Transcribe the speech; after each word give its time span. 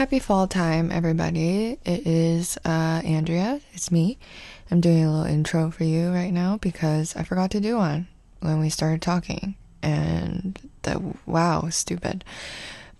Happy 0.00 0.18
fall 0.18 0.46
time, 0.46 0.90
everybody. 0.90 1.78
It 1.84 2.06
is 2.06 2.56
uh, 2.64 3.02
Andrea. 3.04 3.60
It's 3.74 3.92
me. 3.92 4.16
I'm 4.70 4.80
doing 4.80 5.04
a 5.04 5.12
little 5.12 5.30
intro 5.30 5.70
for 5.70 5.84
you 5.84 6.08
right 6.08 6.32
now 6.32 6.56
because 6.56 7.14
I 7.16 7.22
forgot 7.22 7.50
to 7.50 7.60
do 7.60 7.76
one 7.76 8.08
when 8.38 8.60
we 8.60 8.70
started 8.70 9.02
talking. 9.02 9.56
And 9.82 10.58
the 10.84 11.16
wow, 11.26 11.68
stupid. 11.68 12.24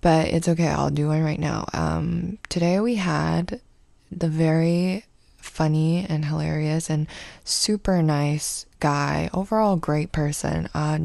But 0.02 0.28
it's 0.28 0.46
okay. 0.46 0.68
I'll 0.68 0.90
do 0.90 1.08
one 1.08 1.24
right 1.24 1.40
now. 1.40 1.64
Um, 1.72 2.36
today 2.50 2.80
we 2.80 2.96
had 2.96 3.62
the 4.12 4.28
very 4.28 5.06
funny 5.38 6.04
and 6.06 6.26
hilarious 6.26 6.90
and 6.90 7.06
super 7.44 8.02
nice 8.02 8.66
guy, 8.78 9.30
overall 9.32 9.76
great 9.76 10.12
person, 10.12 10.68
uh, 10.74 10.98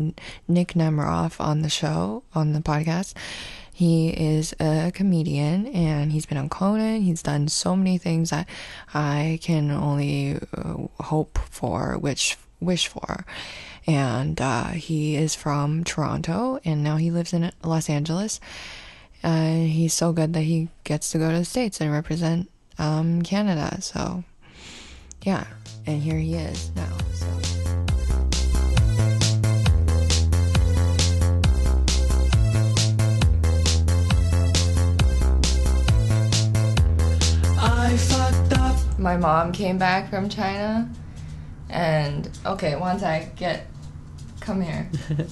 Nick 0.46 0.74
Nemeroff 0.74 1.40
on 1.40 1.62
the 1.62 1.70
show, 1.70 2.24
on 2.34 2.52
the 2.52 2.60
podcast. 2.60 3.14
He 3.76 4.08
is 4.08 4.56
a 4.58 4.90
comedian 4.94 5.68
and 5.68 6.14
he's 6.14 6.26
been 6.26 6.38
on 6.38 6.48
Conan. 6.48 7.02
He's 7.02 7.22
done 7.22 7.50
so 7.50 7.76
many 7.76 7.98
things 7.98 8.30
that 8.30 8.48
I 8.94 9.38
can 9.42 9.70
only 9.70 10.40
uh, 10.56 10.88
hope 11.04 11.38
for, 11.50 11.98
which 11.98 12.38
wish 12.62 12.88
for. 12.88 13.26
And 13.86 14.40
uh, 14.40 14.68
he 14.70 15.18
is 15.18 15.36
from 15.36 15.84
Toronto 15.84 16.58
and 16.64 16.86
now 16.86 16.96
he 16.96 17.12
lives 17.12 17.34
in 17.34 17.52
Los 17.66 17.90
Angeles. 17.90 18.40
Uh, 19.22 19.56
he's 19.56 19.94
so 19.94 20.14
good 20.14 20.32
that 20.32 20.44
he 20.44 20.70
gets 20.86 21.12
to 21.12 21.18
go 21.18 21.30
to 21.30 21.40
the 21.40 21.44
States 21.44 21.82
and 21.82 21.92
represent 21.92 22.50
um, 22.80 23.24
Canada. 23.24 23.82
So, 23.82 24.24
yeah. 25.24 25.48
And 25.86 26.02
here 26.02 26.18
he 26.18 26.36
is 26.36 26.74
now. 26.78 26.98
So. 27.12 27.95
I 37.86 37.98
fucked 37.98 38.54
up. 38.58 39.00
my 39.00 39.16
mom 39.16 39.52
came 39.52 39.78
back 39.78 40.10
from 40.10 40.28
China, 40.28 40.90
and 41.70 42.28
okay, 42.44 42.76
once 42.76 43.04
I 43.04 43.30
get, 43.36 43.68
come 44.40 44.60
here. 44.62 44.90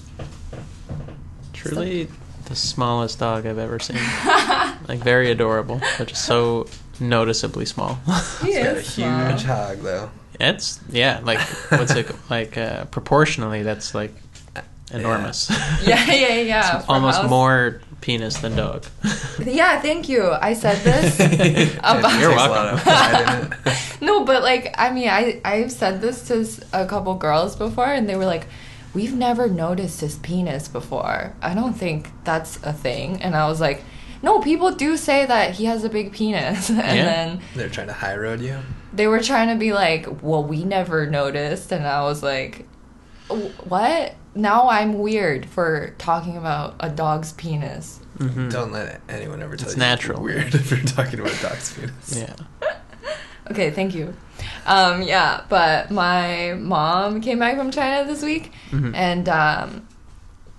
Truly 1.54 2.10
the 2.46 2.56
smallest 2.56 3.18
dog 3.20 3.48
I've 3.48 3.58
ever 3.58 3.80
seen. 3.80 3.96
like 4.88 5.00
very 5.00 5.32
adorable, 5.32 5.82
but 5.98 6.10
just 6.10 6.26
so 6.26 6.68
noticeably 7.00 7.66
small. 7.66 7.96
He 8.44 8.54
Got 8.54 8.66
a 8.66 8.76
is 8.78 8.88
small. 8.88 9.30
huge 9.30 9.44
hog 9.44 9.80
though. 9.80 10.12
it's 10.40 10.80
yeah, 10.92 11.22
like 11.24 11.40
what's 11.72 11.96
it 11.96 12.14
like 12.30 12.56
uh, 12.58 12.86
proportionally 12.86 13.64
that's 13.64 13.96
like 13.96 14.14
enormous. 14.92 15.50
Yeah, 15.84 16.06
yeah, 16.06 16.36
yeah. 16.42 16.78
It's 16.80 16.88
almost 16.90 17.22
house- 17.22 17.30
more 17.32 17.82
penis 18.04 18.38
than 18.44 18.56
dog. 18.56 18.86
Yeah, 19.44 19.82
thank 19.82 20.08
you. 20.10 20.32
I 20.50 20.54
said 20.54 20.78
this. 20.84 21.20
about- 21.80 22.20
You're 22.20 22.30
Takes 22.32 22.44
a 22.44 22.48
lot 22.48 22.52
welcome. 22.52 22.76
of 22.76 22.84
pride 22.84 23.44
in 23.66 23.72
it. 23.74 24.02
No, 24.02 24.24
but 24.26 24.44
like, 24.44 24.76
I 24.78 24.92
mean, 24.92 25.10
I 25.10 25.42
I've 25.46 25.72
said 25.72 26.02
this 26.02 26.18
to 26.30 26.36
a 26.74 26.86
couple 26.86 27.16
girls 27.16 27.56
before, 27.56 27.92
and 27.98 28.08
they 28.10 28.16
were 28.16 28.26
like, 28.36 28.46
"We've 28.94 29.14
never 29.28 29.48
noticed 29.48 30.02
his 30.02 30.16
penis 30.18 30.68
before. 30.68 31.34
I 31.42 31.54
don't 31.56 31.74
think 31.84 32.12
that's 32.24 32.60
a 32.64 32.74
thing." 32.74 33.22
And 33.24 33.36
I 33.36 33.48
was 33.48 33.60
like, 33.68 33.80
"No, 34.22 34.40
people 34.42 34.72
do 34.86 34.98
say 34.98 35.26
that 35.26 35.56
he 35.58 35.66
has 35.72 35.84
a 35.84 35.90
big 35.90 36.12
penis." 36.12 36.70
And 36.70 36.78
Yeah. 36.80 37.06
then 37.14 37.40
They're 37.56 37.70
trying 37.78 37.88
to 37.88 37.94
high 38.04 38.16
road 38.26 38.42
you. 38.42 38.58
they 38.94 39.08
were 39.08 39.22
trying 39.32 39.50
to 39.54 39.56
be 39.56 39.72
like, 39.74 40.04
"Well, 40.22 40.44
we 40.44 40.64
never 40.78 41.08
noticed," 41.08 41.72
and 41.72 41.84
I 41.88 42.02
was 42.04 42.22
like, 42.22 42.68
"What?" 43.30 44.16
Now 44.36 44.68
I'm 44.70 44.98
weird 45.00 45.46
for 45.46 45.94
talking 45.98 46.38
about 46.38 46.76
a 46.80 46.90
dog's 46.90 47.34
penis. 47.34 48.00
Mhm. 48.18 48.52
Don't 48.52 48.72
let 48.72 49.02
anyone 49.10 49.42
ever 49.44 49.56
tell 49.56 49.66
you. 49.66 49.72
It's 49.72 49.76
you 49.76 49.80
natural. 49.80 50.20
you're 50.20 50.38
weird 50.42 50.56
if 50.56 50.72
you're 50.72 50.80
talking 50.82 51.20
about 51.20 51.38
dog's 51.42 51.74
penis. 51.74 52.18
Yeah. 52.18 52.36
Okay, 53.52 53.72
thank 53.72 53.94
you. 53.94 54.14
Um, 54.66 55.02
yeah, 55.02 55.42
but 55.50 55.92
my 55.92 56.54
mom 56.58 57.20
came 57.20 57.40
back 57.40 57.58
from 57.58 57.72
China 57.72 58.06
this 58.08 58.24
week, 58.24 58.54
Mhm. 58.72 58.96
and 58.96 59.28
um, 59.28 59.86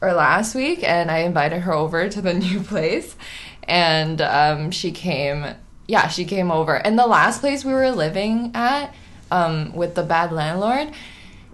or 0.02 0.12
last 0.12 0.54
week, 0.54 0.86
and 0.86 1.10
I 1.10 1.20
invited 1.20 1.62
her 1.62 1.72
over 1.72 2.10
to 2.10 2.20
the 2.20 2.34
new 2.46 2.60
place, 2.60 3.16
and 3.66 4.20
um, 4.20 4.70
she 4.70 4.90
came. 4.92 5.46
Yeah, 5.88 6.08
she 6.08 6.26
came 6.26 6.50
over, 6.50 6.74
and 6.74 6.98
the 6.98 7.06
last 7.06 7.40
place 7.40 7.64
we 7.64 7.72
were 7.72 7.90
living 7.90 8.50
at 8.54 8.94
um, 9.30 9.74
with 9.74 9.94
the 9.94 10.02
bad 10.02 10.30
landlord, 10.30 10.90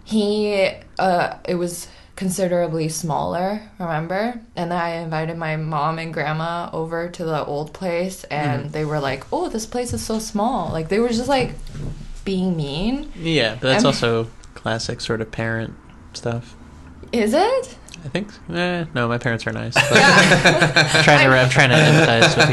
he 0.02 0.68
uh, 0.98 1.34
it 1.46 1.54
was 1.54 1.86
considerably 2.20 2.88
smaller. 2.90 3.62
Remember, 3.78 4.38
and 4.54 4.70
then 4.70 4.78
I 4.78 4.90
invited 4.96 5.36
my 5.38 5.56
mom 5.56 5.98
and 5.98 6.12
grandma 6.12 6.68
over 6.72 7.08
to 7.08 7.24
the 7.24 7.44
old 7.46 7.72
place, 7.72 8.24
and 8.24 8.70
they 8.72 8.84
were 8.84 9.00
like, 9.00 9.24
"Oh, 9.32 9.48
this 9.48 9.64
place 9.66 9.92
is 9.94 10.04
so 10.04 10.18
small." 10.18 10.70
Like 10.70 10.88
they 10.90 11.00
were 11.00 11.08
just 11.08 11.28
like 11.28 11.54
being 12.24 12.56
mean. 12.56 13.10
Yeah, 13.16 13.54
but 13.54 13.68
that's 13.68 13.84
I'm- 13.84 13.86
also 13.86 14.28
classic 14.54 15.00
sort 15.00 15.20
of 15.22 15.32
parent 15.32 15.72
stuff. 16.12 16.54
Is 17.10 17.32
it? 17.34 17.76
I 18.04 18.08
think. 18.08 18.28
Eh, 18.50 18.84
no, 18.94 19.08
my 19.08 19.18
parents 19.18 19.46
are 19.46 19.52
nice. 19.52 19.74
But 19.90 19.96
Yeah. 19.96 20.92
I'm 20.94 21.02
trying 21.04 21.20
to. 21.24 21.36
I'm 21.36 21.50
trying 21.50 21.70
to 21.70 21.76
empathize 21.76 22.36
with 22.36 22.50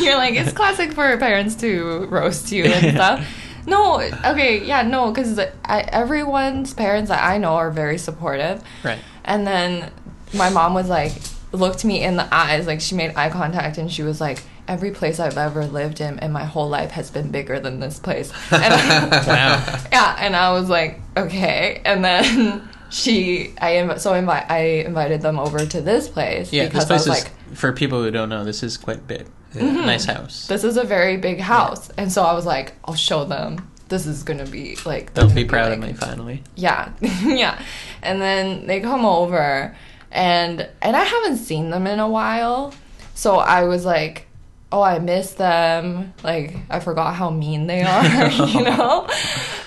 you. 0.00 0.04
You're 0.06 0.16
like, 0.16 0.34
it's 0.34 0.52
classic 0.52 0.92
for 0.92 1.16
parents 1.18 1.54
to 1.56 2.06
roast 2.10 2.50
you 2.52 2.64
and 2.64 2.94
stuff. 2.96 3.26
No, 3.66 4.00
okay, 4.00 4.64
yeah, 4.64 4.82
no, 4.82 5.10
because 5.12 5.38
everyone's 5.68 6.74
parents 6.74 7.08
that 7.10 7.22
I 7.22 7.38
know 7.38 7.54
are 7.54 7.70
very 7.70 7.98
supportive. 7.98 8.62
right. 8.84 8.98
And 9.24 9.46
then 9.46 9.92
my 10.34 10.48
mom 10.50 10.74
was 10.74 10.88
like, 10.88 11.12
looked 11.52 11.84
me 11.84 12.02
in 12.02 12.16
the 12.16 12.26
eyes, 12.34 12.66
like 12.66 12.80
she 12.80 12.94
made 12.94 13.14
eye 13.16 13.28
contact, 13.30 13.78
and 13.78 13.90
she 13.92 14.02
was 14.02 14.20
like, 14.20 14.42
every 14.68 14.90
place 14.92 15.18
I've 15.18 15.36
ever 15.36 15.66
lived 15.66 16.00
in 16.00 16.18
in 16.20 16.30
my 16.32 16.44
whole 16.44 16.68
life 16.68 16.92
has 16.92 17.10
been 17.10 17.30
bigger 17.30 17.58
than 17.60 17.80
this 17.80 17.98
place. 17.98 18.32
And 18.52 19.10
Wow. 19.26 19.78
yeah, 19.92 20.16
and 20.18 20.36
I 20.36 20.52
was 20.52 20.68
like, 20.68 21.00
okay. 21.16 21.82
And 21.84 22.04
then 22.04 22.68
she, 22.90 23.52
I 23.60 23.72
inv- 23.72 23.98
so 24.00 24.14
invite, 24.14 24.50
I 24.50 24.58
invited 24.86 25.22
them 25.22 25.38
over 25.38 25.66
to 25.66 25.80
this 25.80 26.08
place 26.08 26.52
Yeah, 26.52 26.66
because 26.66 26.86
this 26.88 27.06
place 27.06 27.06
I 27.06 27.10
was 27.10 27.18
is 27.18 27.24
like, 27.24 27.56
for 27.56 27.72
people 27.72 28.02
who 28.02 28.10
don't 28.10 28.28
know. 28.28 28.44
This 28.44 28.62
is 28.62 28.76
quite 28.76 29.06
big. 29.06 29.26
Mm-hmm. 29.54 29.86
Nice 29.86 30.04
house. 30.04 30.46
this 30.46 30.62
is 30.64 30.76
a 30.76 30.84
very 30.84 31.16
big 31.16 31.40
house, 31.40 31.90
and 31.90 32.12
so 32.12 32.22
I 32.22 32.34
was 32.34 32.46
like, 32.46 32.74
I'll 32.84 32.94
show 32.94 33.24
them. 33.24 33.70
This 33.88 34.06
is 34.06 34.22
gonna 34.22 34.46
be 34.46 34.76
like 34.86 35.14
They'll 35.14 35.28
be 35.28 35.44
proud 35.44 35.72
of 35.72 35.80
me 35.80 35.92
finally. 35.92 36.44
Yeah, 36.54 36.92
yeah. 37.00 37.60
And 38.02 38.22
then 38.22 38.66
they 38.66 38.80
come 38.80 39.04
over, 39.04 39.76
and 40.12 40.68
and 40.80 40.96
I 40.96 41.04
haven't 41.04 41.38
seen 41.38 41.70
them 41.70 41.86
in 41.88 41.98
a 41.98 42.08
while, 42.08 42.72
so 43.14 43.36
I 43.38 43.64
was 43.64 43.84
like, 43.84 44.28
oh, 44.70 44.82
I 44.82 45.00
miss 45.00 45.32
them. 45.32 46.14
Like 46.22 46.54
I 46.70 46.78
forgot 46.78 47.14
how 47.14 47.30
mean 47.30 47.66
they 47.66 47.82
are, 47.82 48.30
you 48.46 48.62
know. 48.62 49.08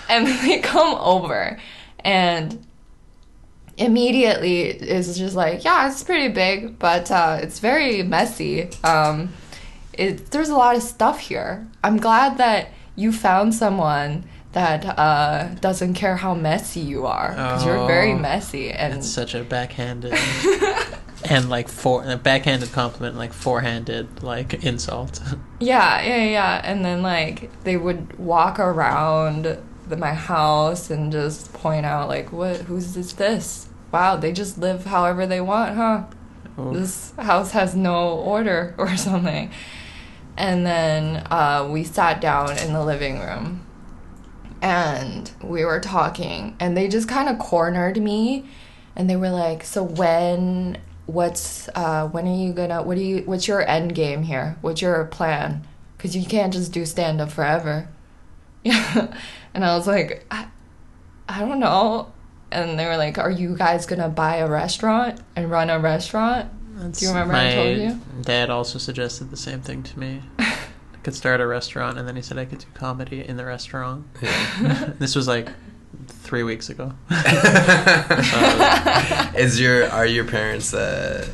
And 0.09 0.27
they 0.27 0.59
come 0.59 0.95
over, 0.95 1.59
and 1.99 2.65
immediately 3.77 4.67
is 4.67 5.17
just 5.17 5.35
like, 5.35 5.63
yeah, 5.63 5.89
it's 5.89 6.03
pretty 6.03 6.29
big, 6.33 6.79
but 6.79 7.09
uh, 7.11 7.39
it's 7.41 7.59
very 7.59 8.03
messy. 8.03 8.69
Um, 8.83 9.33
it, 9.93 10.31
there's 10.31 10.49
a 10.49 10.55
lot 10.55 10.75
of 10.75 10.83
stuff 10.83 11.19
here. 11.19 11.67
I'm 11.83 11.97
glad 11.97 12.37
that 12.37 12.69
you 12.95 13.11
found 13.11 13.53
someone 13.55 14.25
that 14.53 14.85
uh, 14.99 15.47
doesn't 15.61 15.95
care 15.95 16.17
how 16.17 16.33
messy 16.35 16.79
you 16.79 17.05
are 17.07 17.29
because 17.31 17.65
you're 17.65 17.87
very 17.87 18.13
Oh, 18.13 18.17
messy 18.19 18.69
and 18.69 18.93
It's 18.93 19.09
such 19.09 19.33
a 19.33 19.43
backhanded 19.43 20.13
and 21.25 21.49
like 21.49 21.67
for 21.67 22.03
a 22.05 22.17
backhanded 22.17 22.71
compliment, 22.71 23.15
like 23.17 23.33
forehanded 23.33 24.21
like 24.21 24.63
insult. 24.63 25.21
yeah, 25.59 26.01
yeah, 26.01 26.23
yeah. 26.25 26.61
And 26.63 26.85
then 26.85 27.01
like 27.01 27.49
they 27.63 27.77
would 27.77 28.19
walk 28.19 28.59
around 28.59 29.57
the, 29.87 29.97
my 29.97 30.13
house 30.13 30.91
and 30.91 31.11
just 31.11 31.51
point 31.53 31.85
out 31.85 32.07
like, 32.07 32.31
what? 32.31 32.57
Who's 32.61 32.93
this? 32.93 33.13
This? 33.13 33.67
Wow, 33.91 34.17
they 34.17 34.31
just 34.31 34.57
live 34.57 34.85
however 34.85 35.25
they 35.25 35.41
want, 35.41 35.75
huh? 35.75 36.03
Ooh. 36.59 36.71
this 36.73 37.11
house 37.17 37.51
has 37.51 37.75
no 37.75 38.09
order 38.19 38.75
or 38.77 38.95
something. 38.97 39.49
And 40.37 40.65
then 40.65 41.27
uh, 41.29 41.67
we 41.69 41.83
sat 41.83 42.19
down 42.19 42.57
in 42.57 42.73
the 42.73 42.83
living 42.83 43.19
room 43.19 43.65
and 44.61 45.29
we 45.43 45.65
were 45.65 45.79
talking, 45.79 46.55
and 46.59 46.75
they 46.75 46.87
just 46.87 47.07
kind 47.07 47.27
of 47.29 47.37
cornered 47.37 48.01
me. 48.01 48.45
And 48.95 49.09
they 49.09 49.15
were 49.15 49.29
like, 49.29 49.63
So 49.63 49.83
when. 49.83 50.79
What's 51.05 51.67
uh 51.75 52.07
when 52.07 52.25
are 52.29 52.33
you 52.33 52.53
gonna 52.53 52.81
what 52.81 52.95
do 52.95 53.03
you 53.03 53.23
what's 53.25 53.45
your 53.45 53.67
end 53.67 53.93
game 53.93 54.23
here? 54.23 54.55
What's 54.61 54.81
your 54.81 55.03
plan? 55.03 55.67
Cuz 55.97 56.15
you 56.15 56.25
can't 56.25 56.53
just 56.53 56.71
do 56.71 56.85
stand 56.85 57.19
up 57.19 57.29
forever. 57.29 57.89
And 59.53 59.65
I 59.65 59.75
was 59.75 59.85
like 59.85 60.25
I, 60.31 60.47
I 61.27 61.39
don't 61.41 61.59
know. 61.59 62.11
And 62.51 62.79
they 62.79 62.85
were 62.85 62.95
like, 62.95 63.17
Are 63.17 63.29
you 63.29 63.55
guys 63.57 63.85
gonna 63.85 64.07
buy 64.07 64.37
a 64.37 64.47
restaurant 64.49 65.19
and 65.35 65.51
run 65.51 65.69
a 65.69 65.77
restaurant? 65.77 66.49
Do 66.91 67.05
you 67.05 67.11
remember 67.11 67.33
my 67.33 67.51
I 67.51 67.55
told 67.55 67.77
you? 67.77 67.99
dad 68.21 68.49
also 68.49 68.79
suggested 68.79 69.31
the 69.31 69.37
same 69.37 69.61
thing 69.61 69.83
to 69.83 69.99
me. 69.99 70.21
I 70.39 70.55
could 71.03 71.15
start 71.15 71.41
a 71.41 71.47
restaurant, 71.47 71.97
and 71.97 72.07
then 72.07 72.15
he 72.15 72.21
said 72.21 72.37
I 72.37 72.45
could 72.45 72.59
do 72.59 72.67
comedy 72.73 73.25
in 73.27 73.37
the 73.37 73.45
restaurant. 73.45 74.05
Yeah. 74.21 74.93
this 74.99 75.15
was 75.15 75.27
like 75.27 75.49
three 76.07 76.43
weeks 76.43 76.69
ago. 76.69 76.93
Is 79.35 79.59
your 79.59 79.89
are 79.89 80.05
your 80.05 80.25
parents 80.25 80.73
uh, 80.73 81.27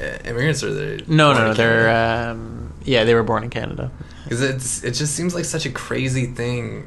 uh, 0.00 0.04
immigrants 0.24 0.62
or 0.62 0.72
they? 0.74 1.04
No, 1.06 1.32
no, 1.32 1.46
no. 1.48 1.54
They're 1.54 2.30
um, 2.30 2.72
Yeah, 2.84 3.04
they 3.04 3.14
were 3.14 3.22
born 3.22 3.44
in 3.44 3.50
Canada. 3.50 3.90
Because 4.24 4.42
it's 4.42 4.84
it 4.84 4.92
just 4.92 5.14
seems 5.14 5.34
like 5.34 5.44
such 5.44 5.66
a 5.66 5.70
crazy 5.70 6.26
thing 6.26 6.86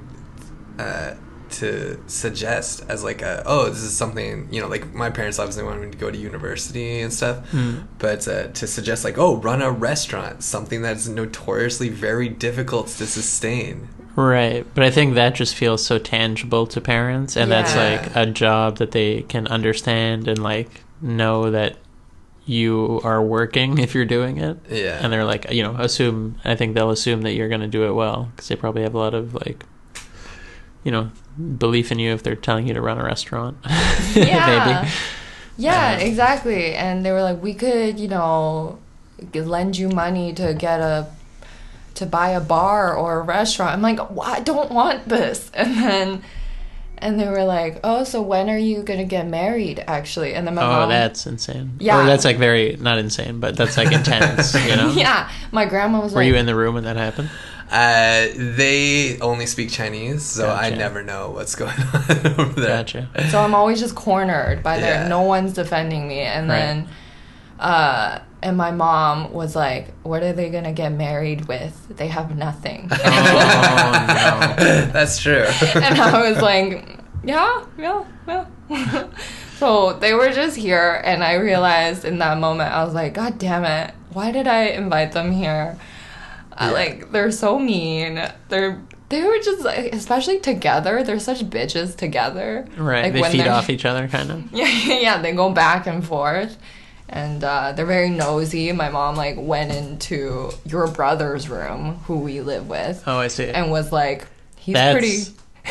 uh, 0.78 1.14
to 1.52 2.00
suggest 2.08 2.84
as 2.90 3.04
like 3.04 3.22
a 3.22 3.44
oh 3.46 3.70
this 3.70 3.82
is 3.82 3.96
something 3.96 4.48
you 4.52 4.62
know 4.62 4.68
like 4.68 4.94
my 4.94 5.10
parents 5.10 5.40
obviously 5.40 5.64
wanted 5.64 5.82
me 5.86 5.92
to 5.92 5.98
go 5.98 6.10
to 6.12 6.18
university 6.18 7.02
and 7.02 7.12
stuff, 7.14 7.48
Hmm. 7.50 7.80
but 7.98 8.28
uh, 8.28 8.48
to 8.48 8.68
suggest 8.68 9.04
like 9.04 9.18
oh 9.18 9.38
run 9.38 9.62
a 9.62 9.72
restaurant 9.72 10.44
something 10.44 10.82
that's 10.82 11.08
notoriously 11.08 11.90
very 11.90 12.30
difficult 12.30 12.88
to 12.88 13.06
sustain. 13.06 13.90
Right, 14.16 14.66
but 14.74 14.84
I 14.84 14.92
think 14.92 15.16
that 15.16 15.36
just 15.36 15.56
feels 15.56 15.86
so 15.86 15.98
tangible 15.98 16.68
to 16.68 16.82
parents, 16.82 17.38
and 17.38 17.50
that's 17.50 17.76
like 17.76 18.16
a 18.16 18.26
job 18.30 18.78
that 18.80 18.92
they 18.92 19.22
can 19.22 19.48
understand 19.48 20.28
and 20.28 20.44
like 20.44 20.82
know 21.02 21.52
that 21.52 21.78
you 22.46 23.00
are 23.04 23.22
working 23.22 23.78
if 23.78 23.94
you're 23.94 24.06
doing 24.06 24.38
it. 24.40 24.58
Yeah. 24.70 25.00
And 25.02 25.14
they're 25.14 25.24
like, 25.24 25.52
you 25.52 25.62
know, 25.64 25.76
assume. 25.78 26.40
I 26.44 26.56
think 26.56 26.74
they'll 26.74 26.90
assume 26.90 27.22
that 27.22 27.34
you're 27.34 27.48
going 27.48 27.62
to 27.62 27.68
do 27.68 27.84
it 27.88 27.94
well 27.94 28.32
because 28.32 28.48
they 28.48 28.56
probably 28.56 28.82
have 28.82 28.96
a 28.96 28.98
lot 28.98 29.14
of 29.14 29.36
like, 29.36 29.64
you 30.84 30.92
know, 30.92 31.12
belief 31.58 31.92
in 31.92 32.00
you 32.00 32.14
if 32.14 32.24
they're 32.24 32.36
telling 32.36 32.68
you 32.68 32.74
to 32.74 32.82
run 32.82 32.98
a 32.98 33.04
restaurant. 33.04 33.58
Yeah. 34.16 34.82
Maybe. 34.82 34.92
Yeah, 35.58 35.98
exactly. 35.98 36.74
And 36.74 37.06
they 37.06 37.12
were 37.12 37.22
like, 37.22 37.44
we 37.44 37.54
could, 37.54 38.00
you 38.00 38.08
know, 38.08 38.80
lend 39.34 39.78
you 39.78 39.90
money 39.90 40.34
to 40.34 40.54
get 40.54 40.80
a 40.80 41.08
to 41.96 42.06
buy 42.06 42.30
a 42.30 42.40
bar 42.40 42.96
or 42.96 43.20
a 43.20 43.22
restaurant. 43.24 43.74
I'm 43.74 43.82
like, 43.82 44.00
"Why- 44.10 44.36
I 44.36 44.40
don't 44.40 44.72
want 44.72 45.08
this. 45.10 45.52
And 45.60 45.76
then 45.76 46.24
and 47.02 47.20
they 47.20 47.28
were 47.28 47.44
like, 47.46 47.80
oh, 47.84 48.04
so 48.04 48.22
when 48.22 48.50
are 48.50 48.58
you 48.58 48.84
gonna 48.84 49.06
get 49.06 49.28
married? 49.28 49.84
Actually, 49.88 50.34
and 50.34 50.46
then 50.48 50.56
my 50.56 50.64
Oh, 50.64 50.68
mom, 50.68 50.90
that's 50.90 51.26
insane. 51.28 51.74
Yeah. 51.80 52.02
Or 52.02 52.06
that's 52.06 52.26
like 52.26 52.38
very 52.38 52.78
not 52.80 52.98
insane, 52.98 53.40
but 53.40 53.56
that's 53.56 53.78
like 53.78 53.92
intense. 53.92 54.54
You 54.54 54.76
know. 54.76 54.92
yeah, 54.96 55.30
my 55.52 55.66
grandma 55.66 56.02
was 56.02 56.14
Were 56.14 56.22
like, 56.22 56.28
you 56.28 56.36
in 56.36 56.46
the 56.46 56.56
room 56.56 56.76
when 56.76 56.84
that 56.86 56.98
happened? 56.98 57.30
Uh, 57.72 58.28
they 58.36 59.20
only 59.20 59.46
speak 59.46 59.70
Chinese, 59.70 60.24
so 60.24 60.50
I 60.50 60.70
never 60.72 61.04
know 61.04 61.30
what's 61.30 61.56
going 61.56 61.72
on 61.94 62.40
over 62.40 62.60
there. 62.60 62.78
Gotcha. 62.84 63.10
So 63.30 63.40
I'm 63.42 63.54
always 63.54 63.80
just 63.80 63.96
cornered 63.96 64.64
by 64.64 64.80
there. 64.80 65.04
Yeah. 65.04 65.08
No 65.08 65.22
one's 65.22 65.54
defending 65.54 66.08
me. 66.08 66.22
And 66.22 66.50
Right. 66.50 66.58
then, 66.60 66.88
uh, 67.60 68.20
and 68.42 68.56
my 68.58 68.72
mom 68.72 69.32
was 69.34 69.56
like, 69.56 69.94
"What 70.04 70.24
are 70.24 70.34
they 70.34 70.50
gonna 70.50 70.72
get 70.72 70.92
married 70.94 71.46
with? 71.48 71.96
They 71.98 72.08
have 72.08 72.36
nothing." 72.36 72.90
Oh 72.92 72.96
no. 74.58 74.86
That's 74.92 75.20
true. 75.20 75.46
and 75.76 76.00
I 76.02 76.30
was 76.30 76.42
like, 76.42 76.88
"Yeah, 77.24 77.66
yeah, 77.78 78.04
yeah." 78.28 79.08
so 79.58 79.94
they 79.94 80.14
were 80.14 80.32
just 80.32 80.56
here, 80.58 81.02
and 81.04 81.24
I 81.24 81.34
realized 81.34 82.06
in 82.06 82.18
that 82.20 82.38
moment, 82.40 82.74
I 82.74 82.84
was 82.84 82.94
like, 82.94 83.14
"God 83.14 83.38
damn 83.38 83.66
it! 83.66 83.94
Why 84.14 84.32
did 84.32 84.48
I 84.48 84.68
invite 84.68 85.12
them 85.12 85.32
here? 85.32 85.78
I, 86.60 86.68
Yeah. 86.68 86.72
like, 86.74 87.12
they're 87.12 87.32
so 87.32 87.58
mean. 87.60 88.22
They're." 88.50 88.82
They 89.10 89.24
were 89.24 89.40
just 89.40 89.66
like, 89.66 89.92
especially 89.96 90.40
together. 90.40 91.04
They're 91.04 91.18
such 91.18 91.40
bitches 91.40 91.96
together. 91.98 92.68
Right. 92.78 93.06
Like, 93.06 93.14
they 93.14 93.22
when 93.22 93.32
feed 93.32 93.42
they're- 93.42 93.52
off 93.52 93.72
each 93.72 93.84
other, 93.84 94.08
kind 94.08 94.30
of. 94.30 94.44
yeah, 94.54 94.68
yeah, 94.68 95.20
they 95.20 95.32
go 95.32 95.50
back 95.52 95.88
and 95.88 96.06
forth. 96.06 96.58
And 97.12 97.44
uh, 97.44 97.72
they're 97.72 97.88
very 97.88 98.12
nosy. 98.12 98.72
My 98.72 98.90
mom 98.90 99.16
like 99.16 99.34
went 99.40 99.72
into 99.72 100.52
your 100.64 100.86
brother's 100.86 101.50
room, 101.50 101.96
who 102.06 102.20
we 102.20 102.42
live 102.42 102.68
with, 102.70 103.02
Oh, 103.08 103.18
I 103.18 103.30
see. 103.30 103.48
and 103.50 103.72
was 103.72 103.92
like, 103.92 104.28
"He's 104.58 104.76
That's 104.76 104.94
pretty." 104.94 105.24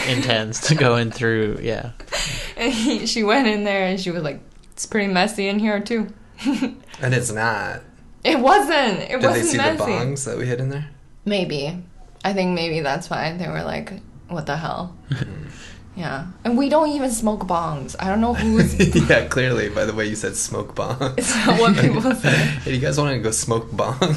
intense 0.12 0.67
to 0.67 0.75
go 0.75 0.96
in 0.96 1.12
through. 1.12 1.61
Yeah. 1.62 1.93
And 2.56 2.73
he, 2.73 3.06
she 3.06 3.23
went 3.23 3.46
in 3.46 3.62
there 3.62 3.85
and 3.85 4.00
she 4.00 4.11
was 4.11 4.25
like, 4.25 4.40
"It's 4.73 4.85
pretty 4.85 5.12
messy 5.12 5.46
in 5.46 5.61
here 5.61 5.79
too." 5.79 6.08
and 6.44 7.14
it's 7.14 7.31
not. 7.31 7.82
It 8.25 8.38
wasn't. 8.38 9.00
It 9.00 9.09
Did 9.20 9.23
wasn't 9.23 9.35
they 9.35 9.43
see 9.43 9.56
messy. 9.59 9.76
the 9.76 9.85
bongs 9.85 10.25
that 10.25 10.38
we 10.38 10.47
hid 10.47 10.61
in 10.61 10.70
there? 10.70 10.88
Maybe. 11.25 11.82
I 12.25 12.32
think 12.32 12.55
maybe 12.55 12.81
that's 12.81 13.09
why 13.11 13.37
they 13.37 13.49
were 13.49 13.62
like, 13.62 13.93
"What 14.29 14.47
the 14.47 14.56
hell?" 14.56 14.97
yeah, 15.97 16.26
and 16.44 16.59
we 16.59 16.69
don't 16.69 16.88
even 16.91 17.11
smoke 17.11 17.47
bongs. 17.47 17.94
I 18.00 18.09
don't 18.09 18.20
know 18.20 18.35
who's. 18.35 18.75
yeah, 19.11 19.26
clearly 19.29 19.69
by 19.69 19.85
the 19.85 19.94
way 19.94 20.06
you 20.06 20.17
said 20.17 20.37
smoke 20.37 20.75
bong. 20.75 21.15
Is 21.17 21.32
that 21.32 21.61
what 21.61 21.76
people 21.76 22.03
say? 22.15 22.31
hey, 22.65 22.75
you 22.75 22.81
guys 22.81 22.99
want 22.99 23.12
to 23.15 23.20
go 23.20 23.31
smoke 23.31 23.70
bong? 23.73 24.17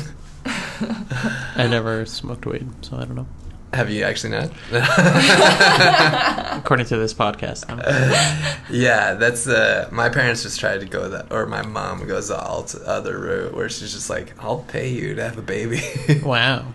I 1.56 1.68
never 1.70 2.06
smoked 2.08 2.46
weed, 2.48 2.68
so 2.84 2.98
I 2.98 3.06
don't 3.06 3.16
know. 3.16 3.28
Have 3.74 3.90
you 3.90 4.04
actually 4.04 4.32
not? 4.32 4.52
According 6.58 6.86
to 6.88 6.98
this 6.98 7.14
podcast. 7.14 7.68
no. 7.70 7.82
yeah, 8.70 9.14
that's 9.16 9.48
uh 9.48 9.88
my 9.92 10.10
parents 10.10 10.44
just 10.44 10.60
tried 10.60 10.82
to 10.82 10.86
go 10.86 11.10
that 11.10 11.32
or 11.32 11.46
my 11.46 11.62
mom 11.62 12.06
goes 12.08 12.28
the 12.28 12.40
alt 12.40 12.76
other 12.86 13.18
route 13.20 13.54
where 13.54 13.70
she's 13.70 13.94
just 13.94 14.10
like, 14.10 14.34
I'll 14.44 14.60
pay 14.60 14.90
you 14.90 15.16
to 15.16 15.24
have 15.24 15.38
a 15.38 15.42
baby. 15.42 15.82
Wow. 16.24 16.66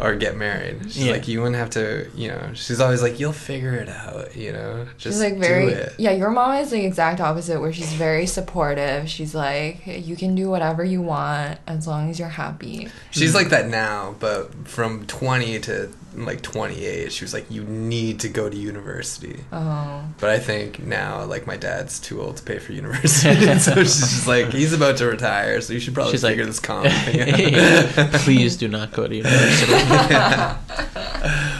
or 0.00 0.14
get 0.16 0.36
married. 0.36 0.82
She's 0.84 1.04
Yeah. 1.06 1.12
like, 1.12 1.28
you 1.28 1.40
wouldn't 1.40 1.56
have 1.56 1.70
to, 1.70 2.08
you 2.14 2.28
know. 2.28 2.50
She's 2.54 2.80
always 2.80 3.02
like, 3.02 3.20
you'll 3.20 3.32
figure 3.32 3.74
it 3.74 3.88
out, 3.88 4.34
you 4.36 4.52
know. 4.52 4.86
Just 4.98 5.18
she's 5.18 5.20
like 5.22 5.38
very 5.38 5.66
do 5.66 5.72
it. 5.72 5.92
yeah 5.98 6.10
your 6.10 6.30
mom 6.30 6.54
is 6.56 6.70
the 6.70 6.84
exact 6.84 7.20
opposite 7.20 7.60
where 7.60 7.72
she's 7.72 7.92
very 7.92 8.26
supportive 8.26 9.08
she's 9.08 9.34
like 9.34 9.86
you 9.86 10.16
can 10.16 10.34
do 10.34 10.48
whatever 10.48 10.84
you 10.84 11.00
want 11.02 11.58
as 11.66 11.86
long 11.86 12.10
as 12.10 12.18
you're 12.18 12.28
happy 12.28 12.88
She's 13.10 13.34
like 13.34 13.48
that 13.50 13.68
now, 13.68 14.16
but 14.18 14.66
from 14.66 15.06
20 15.06 15.60
to 15.60 15.90
like 16.14 16.42
28, 16.42 17.12
she 17.12 17.24
was 17.24 17.32
like, 17.34 17.50
you 17.50 17.64
need 17.64 18.20
to 18.20 18.28
go 18.28 18.48
to 18.48 18.56
university. 18.56 19.40
oh 19.52 20.04
But 20.20 20.30
I 20.30 20.38
think 20.38 20.78
now, 20.80 21.24
like, 21.24 21.46
my 21.46 21.56
dad's 21.56 21.98
too 22.00 22.20
old 22.22 22.36
to 22.38 22.42
pay 22.42 22.58
for 22.58 22.72
university. 22.72 23.58
so 23.58 23.74
she's 23.76 24.00
just 24.00 24.26
like, 24.26 24.50
he's 24.50 24.72
about 24.72 24.96
to 24.98 25.06
retire, 25.06 25.60
so 25.60 25.72
you 25.72 25.80
should 25.80 25.94
probably 25.94 26.12
She's 26.12 26.22
like, 26.22 26.32
figure 26.32 26.46
this 26.46 26.60
comedy 26.60 26.94
thing 26.94 27.54
please 28.20 28.56
do 28.56 28.68
not 28.68 28.92
go 28.92 29.06
to 29.06 29.14
university. 29.14 29.72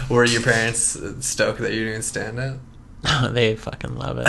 Were 0.09 0.25
your 0.25 0.43
parents 0.43 0.99
stoked 1.21 1.61
that 1.61 1.73
you're 1.73 1.87
doing 1.87 2.03
stand 2.03 2.39
up? 2.39 2.59
they 3.33 3.55
fucking 3.57 3.97
love 3.97 4.19
it. 4.19 4.27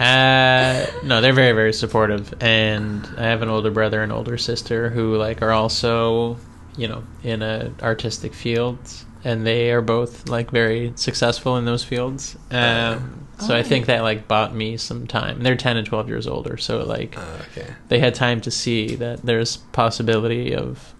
uh, 0.00 0.86
no, 1.04 1.20
they're 1.20 1.32
very, 1.32 1.52
very 1.52 1.72
supportive, 1.72 2.34
and 2.42 3.06
I 3.16 3.24
have 3.26 3.42
an 3.42 3.48
older 3.48 3.70
brother 3.70 4.02
and 4.02 4.10
older 4.12 4.36
sister 4.36 4.90
who 4.90 5.16
like 5.16 5.40
are 5.42 5.52
also, 5.52 6.36
you 6.80 6.88
know, 6.88 7.02
in 7.22 7.42
a 7.42 7.70
artistic 7.82 8.32
field, 8.32 8.78
and 9.22 9.46
they 9.46 9.70
are 9.70 9.82
both 9.82 10.28
like 10.30 10.50
very 10.50 10.92
successful 10.96 11.58
in 11.58 11.66
those 11.66 11.84
fields. 11.84 12.36
Um, 12.50 13.26
so 13.38 13.54
I 13.54 13.60
Oh. 13.60 13.62
think 13.62 13.84
that 13.86 14.02
like 14.02 14.26
bought 14.26 14.54
me 14.54 14.78
some 14.78 15.06
time. 15.06 15.42
They're 15.42 15.56
ten 15.56 15.76
and 15.76 15.86
twelve 15.86 16.08
years 16.08 16.26
older, 16.26 16.56
so 16.56 16.82
like 16.84 17.16
Oh, 17.18 17.40
okay. 17.52 17.66
they 17.88 17.98
had 17.98 18.14
time 18.14 18.40
to 18.40 18.50
see 18.50 18.96
that 18.96 19.20
there's 19.22 19.58
possibility 19.72 20.54
of 20.54 20.94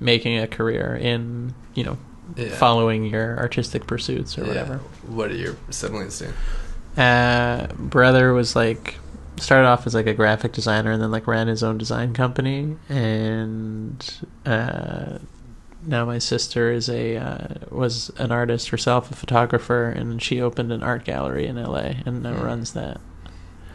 making 0.00 0.38
a 0.38 0.48
career 0.48 0.98
in 1.00 1.54
you 1.74 1.84
know 1.84 1.98
Yeah. 2.36 2.48
following 2.56 3.04
your 3.04 3.38
artistic 3.38 3.86
pursuits 3.86 4.36
or 4.36 4.42
Yeah. 4.42 4.48
whatever. 4.48 4.76
What 5.06 5.30
do 5.30 5.36
your 5.36 5.54
siblings 5.70 6.18
do? 6.18 7.00
Uh, 7.00 7.66
brother 7.78 8.32
was 8.32 8.56
like 8.56 8.96
started 9.38 9.66
off 9.66 9.86
as 9.86 9.94
like 9.94 10.06
a 10.06 10.14
graphic 10.14 10.52
designer 10.52 10.92
and 10.92 11.02
then 11.02 11.10
like 11.10 11.26
ran 11.26 11.48
his 11.48 11.62
own 11.62 11.78
design 11.78 12.12
company 12.14 12.76
and 12.88 14.20
uh, 14.46 15.18
now 15.84 16.04
my 16.04 16.18
sister 16.18 16.70
is 16.70 16.88
a 16.88 17.16
uh, 17.16 17.48
was 17.70 18.10
an 18.18 18.30
artist 18.30 18.68
herself, 18.68 19.10
a 19.10 19.14
photographer, 19.14 19.88
and 19.88 20.22
she 20.22 20.40
opened 20.40 20.70
an 20.72 20.82
art 20.82 21.04
gallery 21.04 21.46
in 21.46 21.56
LA 21.56 21.94
and 22.06 22.22
now 22.22 22.34
Hmm. 22.34 22.44
runs 22.44 22.72
that. 22.74 23.00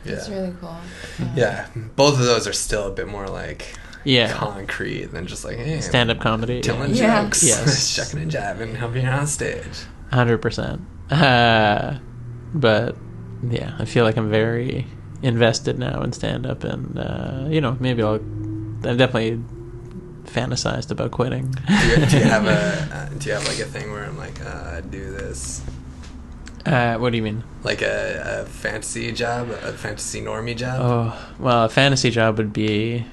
That's 0.06 0.30
Yeah. 0.30 0.36
really 0.36 0.54
cool. 0.62 0.78
Yeah. 1.36 1.66
Both 1.98 2.14
of 2.20 2.26
those 2.26 2.48
are 2.48 2.54
still 2.54 2.88
a 2.88 2.92
bit 2.92 3.08
more 3.10 3.28
like 3.28 3.76
Yeah, 4.06 4.32
concrete 4.32 5.08
than 5.08 5.28
just 5.28 5.44
like, 5.44 5.58
hey, 5.58 5.82
stand 5.82 6.10
up 6.10 6.20
comedy. 6.22 6.62
telling 6.62 6.94
Yeah. 6.94 7.24
jokes, 7.24 7.44
Yes. 7.44 7.88
shucking 7.94 8.22
and 8.22 8.32
jiving, 8.32 8.76
helping 8.76 9.04
you 9.04 9.10
on 9.12 9.28
stage. 9.28 9.66
Hundred 10.14 10.38
percent. 10.38 10.80
Uh, 11.12 11.96
but 12.54 12.96
yeah, 13.50 13.74
I 13.80 13.84
feel 13.84 14.06
like 14.06 14.16
I'm 14.16 14.30
very 14.30 14.88
invested 15.22 15.80
now 15.80 16.02
in 16.02 16.12
stand 16.14 16.46
up, 16.46 16.64
and 16.64 16.98
uh, 16.98 17.46
you 17.50 17.62
know, 17.62 17.78
maybe 17.80 18.04
I'll. 18.04 18.20
I've 18.84 18.98
definitely 18.98 19.42
fantasized 20.26 20.92
about 20.92 21.12
quitting. 21.12 21.50
Do 21.52 21.88
you, 21.88 22.06
do 22.06 22.18
you 22.18 22.24
have 22.26 22.46
a 22.46 22.88
uh, 22.94 23.10
do 23.18 23.28
you 23.30 23.34
have 23.36 23.48
like 23.48 23.60
a 23.60 23.66
thing 23.66 23.92
where 23.92 24.04
I'm 24.06 24.18
like, 24.18 24.40
uh, 24.46 24.76
I'd 24.78 24.92
do 24.92 25.10
this, 25.12 25.62
Uh, 26.66 26.98
what 26.98 27.12
do 27.12 27.18
you 27.18 27.24
mean? 27.24 27.44
like 27.64 27.82
a, 27.82 28.44
a 28.44 28.46
fantasy 28.46 29.12
job, 29.12 29.50
a 29.50 29.74
fantasy 29.74 30.22
normie 30.22 30.56
job? 30.56 30.80
Oh, 30.82 31.30
well, 31.40 31.66
a 31.66 31.70
fantasy 31.70 32.12
job 32.12 32.38
would 32.38 32.54
be. 32.54 33.06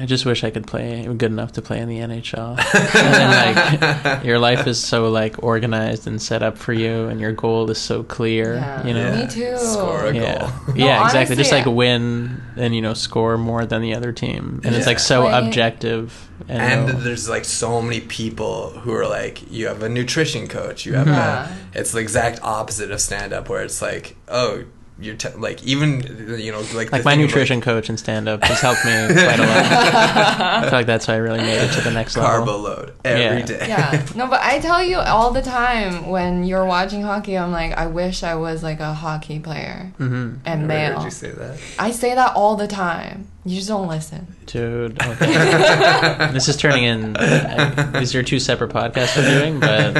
I 0.00 0.06
just 0.06 0.24
wish 0.24 0.44
I 0.44 0.50
could 0.50 0.66
play 0.66 1.04
good 1.04 1.30
enough 1.30 1.52
to 1.52 1.62
play 1.62 1.78
in 1.80 1.88
the 1.88 1.98
NHL. 1.98 2.58
and 2.58 3.14
then, 3.14 4.02
like, 4.04 4.24
your 4.24 4.38
life 4.38 4.66
is 4.66 4.78
so 4.82 5.08
like 5.10 5.42
organized 5.42 6.06
and 6.06 6.20
set 6.20 6.42
up 6.42 6.56
for 6.58 6.72
you, 6.72 7.08
and 7.08 7.20
your 7.20 7.32
goal 7.32 7.70
is 7.70 7.78
so 7.78 8.02
clear. 8.02 8.54
Yeah. 8.54 8.86
You 8.86 8.94
know. 8.94 9.16
Me 9.16 9.26
too. 9.28 9.56
Score 9.58 10.06
a 10.06 10.14
Yeah, 10.14 10.38
goal. 10.38 10.48
No, 10.68 10.74
yeah, 10.86 11.04
exactly. 11.04 11.36
Just 11.36 11.52
honestly, 11.52 11.70
like 11.72 11.76
win 11.76 12.40
and 12.56 12.74
you 12.74 12.80
know 12.82 12.94
score 12.94 13.36
more 13.38 13.66
than 13.66 13.82
the 13.82 13.94
other 13.94 14.12
team, 14.12 14.60
and 14.64 14.74
it's 14.74 14.86
like 14.86 14.98
so 14.98 15.22
Right. 15.24 15.44
objective. 15.46 16.28
And, 16.48 16.62
and 16.88 16.96
uh, 16.96 17.00
there's 17.00 17.28
like 17.28 17.44
so 17.44 17.82
many 17.82 18.00
people 18.00 18.70
who 18.70 18.94
are 18.94 19.06
like 19.06 19.50
you 19.52 19.66
have 19.66 19.82
a 19.82 19.90
nutrition 19.90 20.48
coach 20.48 20.86
you 20.86 20.94
have 20.94 21.06
Yeah. 21.06 21.54
a 21.74 21.78
it's 21.78 21.92
the 21.92 21.98
exact 22.00 22.40
opposite 22.42 22.90
of 22.90 22.98
stand 23.02 23.34
up 23.34 23.50
where 23.50 23.62
it's 23.62 23.82
like 23.82 24.16
oh 24.26 24.64
you're 25.00 25.14
te- 25.16 25.30
like 25.36 25.62
even 25.64 26.00
you 26.38 26.52
know 26.52 26.60
like 26.74 26.92
Like 26.92 26.92
my 26.92 26.98
thing 26.98 27.06
about 27.06 27.16
nutrition 27.18 27.60
coach 27.60 27.88
and 27.88 27.98
stand 27.98 28.28
up 28.28 28.42
has 28.44 28.60
helped 28.60 28.84
me 28.84 28.92
quite 29.12 29.38
a 29.38 29.42
lot. 29.42 29.66
I 29.72 30.62
feel 30.64 30.72
like 30.72 30.86
that's 30.86 31.06
how 31.06 31.14
I 31.14 31.16
really 31.16 31.38
made 31.40 31.58
it 31.58 31.72
to 31.72 31.80
the 31.80 31.90
next 31.90 32.14
carbo 32.16 32.56
level. 32.58 32.60
load 32.62 32.94
every 33.04 33.40
Yeah. 33.40 33.46
day. 33.46 33.66
yeah. 33.68 34.06
No, 34.14 34.26
but 34.26 34.40
I 34.42 34.58
tell 34.58 34.82
you 34.84 34.98
all 34.98 35.30
the 35.32 35.42
time 35.42 36.08
when 36.08 36.44
you're 36.44 36.66
watching 36.66 37.02
hockey, 37.02 37.38
I'm 37.38 37.52
like, 37.52 37.72
I 37.72 37.86
wish 37.86 38.22
I 38.22 38.34
was 38.34 38.62
like 38.62 38.80
a 38.80 38.92
hockey 38.92 39.38
player 39.38 39.92
hmm 39.96 40.34
and 40.44 40.66
Never 40.66 40.66
male. 40.66 40.94
heard 40.98 41.04
you 41.04 41.10
say 41.10 41.30
that. 41.30 41.58
I 41.78 41.90
say 41.92 42.14
that 42.14 42.34
all 42.36 42.56
the 42.56 42.68
time. 42.68 43.26
You 43.42 43.56
just 43.56 43.68
don't 43.68 43.88
listen. 43.88 44.26
Dude, 44.44 45.02
okay. 45.02 46.28
this 46.32 46.46
is 46.48 46.58
turning 46.58 46.84
in. 46.84 47.16
Uh, 47.16 47.90
these 47.98 48.14
are 48.14 48.22
two 48.22 48.38
separate 48.38 48.70
podcasts 48.70 49.16
we're 49.16 49.40
doing, 49.40 49.58
but 49.58 49.94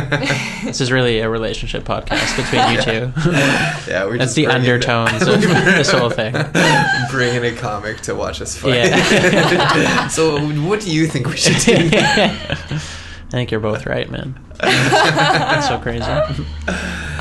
this 0.63 0.83
is 0.83 0.93
really 0.93 1.21
a 1.21 1.29
relationship 1.31 1.85
podcast 1.85 2.37
between 2.37 2.71
you 2.73 2.83
two. 2.83 3.31
Yeah, 3.91 4.05
we're 4.05 4.19
That's 4.19 4.35
just 4.35 4.37
the 4.37 4.45
bringing- 4.45 4.61
undertones 4.61 5.23
of 5.27 5.41
this 5.41 5.91
whole 5.91 6.11
thing. 6.11 6.35
Bringing 7.11 7.45
a 7.47 7.57
comic 7.57 8.03
to 8.03 8.15
watch 8.15 8.43
us 8.43 8.59
fight. 8.59 8.75
Yeah. 8.75 10.09
so, 10.09 10.39
what 10.67 10.81
do 10.83 10.93
you 10.93 11.07
think 11.07 11.27
we 11.27 11.39
should 11.39 11.57
do? 11.65 11.89
I 11.97 12.79
think 13.31 13.51
you're 13.51 13.61
both 13.61 13.87
right, 13.87 14.11
man. 14.11 14.39
That's 14.59 15.69
so 15.69 15.79
crazy. 15.79 16.05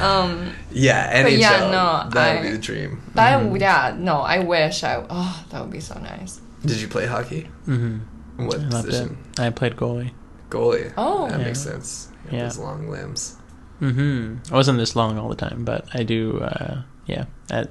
Um, 0.02 0.52
Yeah, 0.80 1.24
But 1.24 1.32
NHL. 1.32 1.40
yeah, 1.40 1.60
no, 1.72 2.10
that 2.12 2.36
would 2.36 2.44
be 2.44 2.52
the 2.52 2.58
dream. 2.58 3.02
that 3.16 3.40
Mm-hmm. 3.42 3.56
yeah, 3.58 3.96
no, 3.98 4.18
I 4.22 4.40
wish 4.40 4.84
I. 4.84 5.04
Oh, 5.10 5.46
that 5.50 5.62
would 5.62 5.72
be 5.72 5.80
so 5.82 6.00
nice. 6.00 6.40
Did 6.66 6.80
you 6.82 6.88
play 6.88 7.06
hockey? 7.06 7.50
Mm-hmm. 7.68 8.46
What 8.48 8.60
I 8.60 8.68
loved 8.68 8.88
it. 8.88 8.92
position? 8.92 9.18
I 9.38 9.50
played 9.50 9.76
goalie. 9.76 10.12
Goalie. 10.50 10.94
Oh. 10.98 11.28
that 11.30 11.40
Yeah. 11.40 11.46
makes 11.46 11.60
sense. 11.60 12.08
You 12.26 12.32
have 12.32 12.34
Yeah. 12.34 12.44
Those 12.46 12.58
long 12.58 12.90
limbs. 12.90 13.36
Mm-hmm. 13.82 14.54
I 14.54 14.56
wasn't 14.56 14.78
this 14.78 14.96
long 14.96 15.18
all 15.18 15.30
the 15.30 15.36
time, 15.36 15.64
but 15.64 15.88
I 15.94 16.04
do. 16.04 16.40
Uh, 16.40 16.82
yeah, 17.06 17.26
at 17.50 17.70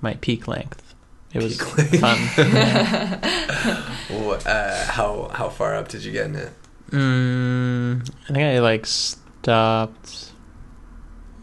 my 0.00 0.14
peak 0.20 0.46
length, 0.46 0.94
it 1.34 1.42
was 1.42 1.56
Peak 1.58 1.76
length. 1.76 2.00
fun. 2.00 2.18
Wha- 4.10 4.38
uh, 4.46 4.86
how 4.86 5.30
how 5.34 5.48
far 5.48 5.74
up 5.74 5.88
did 5.88 6.04
you 6.04 6.12
get 6.12 6.26
in 6.26 6.36
it? 6.36 6.52
Mm, 6.90 8.02
I 8.28 8.32
think 8.32 8.44
I 8.44 8.58
like 8.60 8.86
stopped 8.86 10.32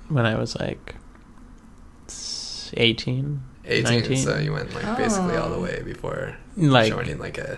when 0.09 0.25
I 0.25 0.35
was 0.35 0.55
like 0.59 0.95
s- 2.07 2.71
18. 2.75 3.41
18, 3.65 3.83
19. 3.83 4.17
so 4.17 4.37
you 4.37 4.53
went 4.53 4.73
like 4.73 4.97
basically 4.97 5.35
all 5.35 5.49
the 5.49 5.55
Oh. 5.57 5.61
way 5.63 5.81
before 5.83 6.37
Like, 6.55 6.91
joining 6.93 7.19
like 7.19 7.37
a 7.37 7.57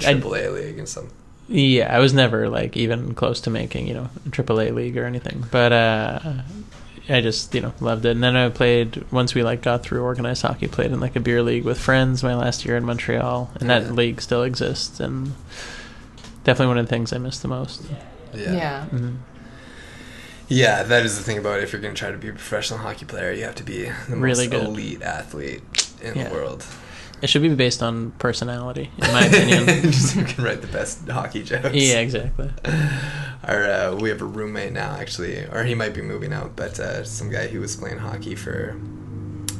triple 0.00 0.36
A 0.36 0.48
league 0.50 0.78
and 0.78 0.88
something. 0.88 1.12
yeah, 1.48 1.94
I 1.94 1.98
was 1.98 2.14
never 2.14 2.48
like 2.48 2.76
even 2.76 3.14
close 3.14 3.40
to 3.42 3.50
making, 3.50 3.88
you 3.88 3.94
know, 3.94 4.08
a 4.24 4.28
AAA 4.30 4.72
league 4.72 4.96
or 4.96 5.04
anything. 5.04 5.44
But 5.50 5.72
uh, 5.72 6.20
I 7.08 7.20
just, 7.20 7.52
you 7.54 7.60
know, 7.60 7.72
loved 7.80 8.04
it. 8.04 8.10
And 8.12 8.22
then 8.22 8.36
I 8.36 8.48
played, 8.50 9.04
once 9.10 9.34
we 9.34 9.42
like 9.42 9.62
got 9.62 9.82
through 9.82 10.02
organized 10.04 10.42
hockey, 10.42 10.68
played 10.68 10.92
in 10.92 11.00
like 11.00 11.16
a 11.16 11.20
beer 11.20 11.42
league 11.42 11.64
with 11.64 11.80
friends 11.80 12.22
my 12.22 12.36
last 12.36 12.64
year 12.64 12.76
in 12.76 12.84
Montreal. 12.84 13.50
And 13.58 13.68
Yeah. 13.68 13.80
that 13.80 13.94
league 13.96 14.20
still 14.22 14.44
exists. 14.44 15.00
And 15.00 15.32
definitely 16.44 16.68
one 16.68 16.78
of 16.78 16.86
the 16.86 16.90
things 16.90 17.12
I 17.12 17.18
miss 17.18 17.40
the 17.40 17.48
most. 17.48 17.82
Yeah. 18.32 18.52
Yeah. 18.52 18.84
hmm 18.86 19.14
Yeah, 20.54 20.82
that 20.82 21.04
is 21.04 21.16
the 21.16 21.24
thing 21.24 21.38
about 21.38 21.58
it. 21.58 21.64
If 21.64 21.72
you're 21.72 21.80
going 21.80 21.94
to 21.94 21.98
try 21.98 22.10
to 22.10 22.18
be 22.18 22.28
a 22.28 22.32
professional 22.32 22.78
hockey 22.80 23.06
player, 23.06 23.32
you 23.32 23.44
have 23.44 23.54
to 23.56 23.64
be 23.64 23.84
the 24.08 24.16
Really 24.16 24.48
most 24.48 24.50
good. 24.50 24.64
elite 24.66 25.02
athlete 25.02 25.62
in 26.02 26.14
Yeah. 26.14 26.28
the 26.28 26.34
world. 26.34 26.64
It 27.22 27.30
should 27.30 27.42
be 27.42 27.54
based 27.54 27.82
on 27.82 28.10
personality, 28.18 28.90
in 28.98 29.12
my 29.12 29.26
opinion. 29.26 29.66
Just 29.92 30.12
who 30.14 30.24
can 30.24 30.42
write 30.44 30.60
the 30.60 30.66
best 30.66 31.08
hockey 31.08 31.42
jokes. 31.44 31.70
yeah, 31.72 32.00
exactly. 32.00 32.50
Our, 33.44 33.62
uh, 33.70 33.94
we 33.96 34.08
have 34.08 34.20
a 34.20 34.24
roommate 34.24 34.72
now, 34.72 34.96
actually, 35.00 35.44
or 35.46 35.62
he 35.64 35.74
might 35.74 35.94
be 35.94 36.02
moving 36.02 36.32
out, 36.32 36.54
but 36.56 36.78
uh, 36.80 37.04
some 37.04 37.30
guy 37.30 37.46
who 37.46 37.60
was 37.60 37.76
playing 37.76 37.98
hockey 37.98 38.34
for. 38.34 38.76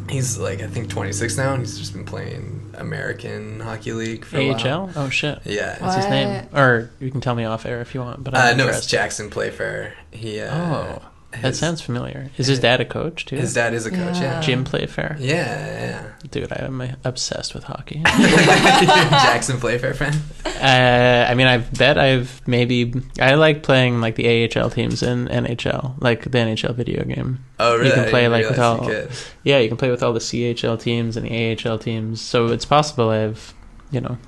He's 0.09 0.39
like, 0.39 0.61
I 0.63 0.67
think 0.67 0.91
26 0.91 1.37
now, 1.37 1.53
and 1.55 1.63
he's 1.63 1.79
just 1.79 1.93
been 1.93 2.05
playing 2.05 2.75
American 2.75 3.61
Hockey 3.61 3.93
League 3.93 4.25
for 4.25 4.39
a 4.39 4.51
while. 4.53 4.67
AHL? 4.85 4.91
Oh, 4.97 5.09
shit. 5.09 5.39
Yeah. 5.45 5.83
What's 5.83 5.97
his 5.97 6.07
name? 6.07 6.49
Or 6.55 6.91
you 7.01 7.11
can 7.11 7.21
tell 7.21 7.35
me 7.35 7.45
off 7.45 7.65
air 7.67 7.81
if 7.81 7.95
you 7.95 8.01
want. 8.01 8.23
But 8.25 8.35
Uh, 8.35 8.39
I'm 8.39 8.57
no, 8.57 8.65
it's 8.65 8.77
interested. 8.77 8.91
Jackson 8.91 9.31
Playfair. 9.31 9.95
He. 10.11 10.41
Uh, 10.41 10.55
Oh, 10.55 11.03
that 11.41 11.57
sounds 11.57 11.81
familiar. 11.81 12.31
Is 12.37 12.47
his 12.47 12.59
dad 12.61 12.81
a 12.81 12.85
coach 12.85 13.25
too? 13.25 13.37
His 13.37 13.55
dad 13.55 13.73
is 13.75 13.87
a 13.87 13.91
coach. 13.91 14.17
Yeah. 14.17 14.23
Yeah. 14.23 14.41
Jim 14.43 14.65
Playfair. 14.65 15.17
Yeah, 15.19 16.12
Dude, 16.31 16.53
I 16.53 16.65
am 16.65 16.81
obsessed 17.05 17.55
with 17.55 17.65
hockey. 17.65 18.03
Jackson 18.07 19.59
Playfair 19.59 19.95
fan. 19.95 20.15
uh, 20.47 21.31
I 21.31 21.35
mean, 21.35 21.47
I 21.47 21.59
bet 21.59 21.99
I've 21.99 22.47
maybe 22.47 22.93
I 23.21 23.35
like 23.35 23.62
playing 23.62 24.01
like 24.01 24.17
the 24.17 24.49
AHL 24.57 24.71
teams 24.71 25.03
in 25.03 25.27
NHL, 25.29 26.01
like 26.01 26.23
the 26.25 26.39
NHL 26.39 26.75
video 26.75 27.05
game. 27.05 27.45
Oh, 27.59 27.77
really? 27.77 27.89
You 27.89 27.95
can 27.95 28.09
play, 28.11 28.29
like, 28.29 28.45
with 28.49 28.59
realize 28.59 28.79
you 28.81 28.85
all- 28.85 28.89
could. 28.89 29.11
Yeah, 29.45 29.59
you 29.59 29.69
can 29.69 29.77
play 29.77 29.91
with 29.91 30.03
all 30.03 30.12
the 30.12 30.21
CHL 30.21 30.81
teams 30.81 31.17
and 31.17 31.27
the 31.27 31.57
AHL 31.71 31.79
teams, 31.79 32.21
so 32.21 32.47
it's 32.49 32.65
possible 32.65 33.11
I've, 33.11 33.55
you 33.91 34.01
know, 34.01 34.19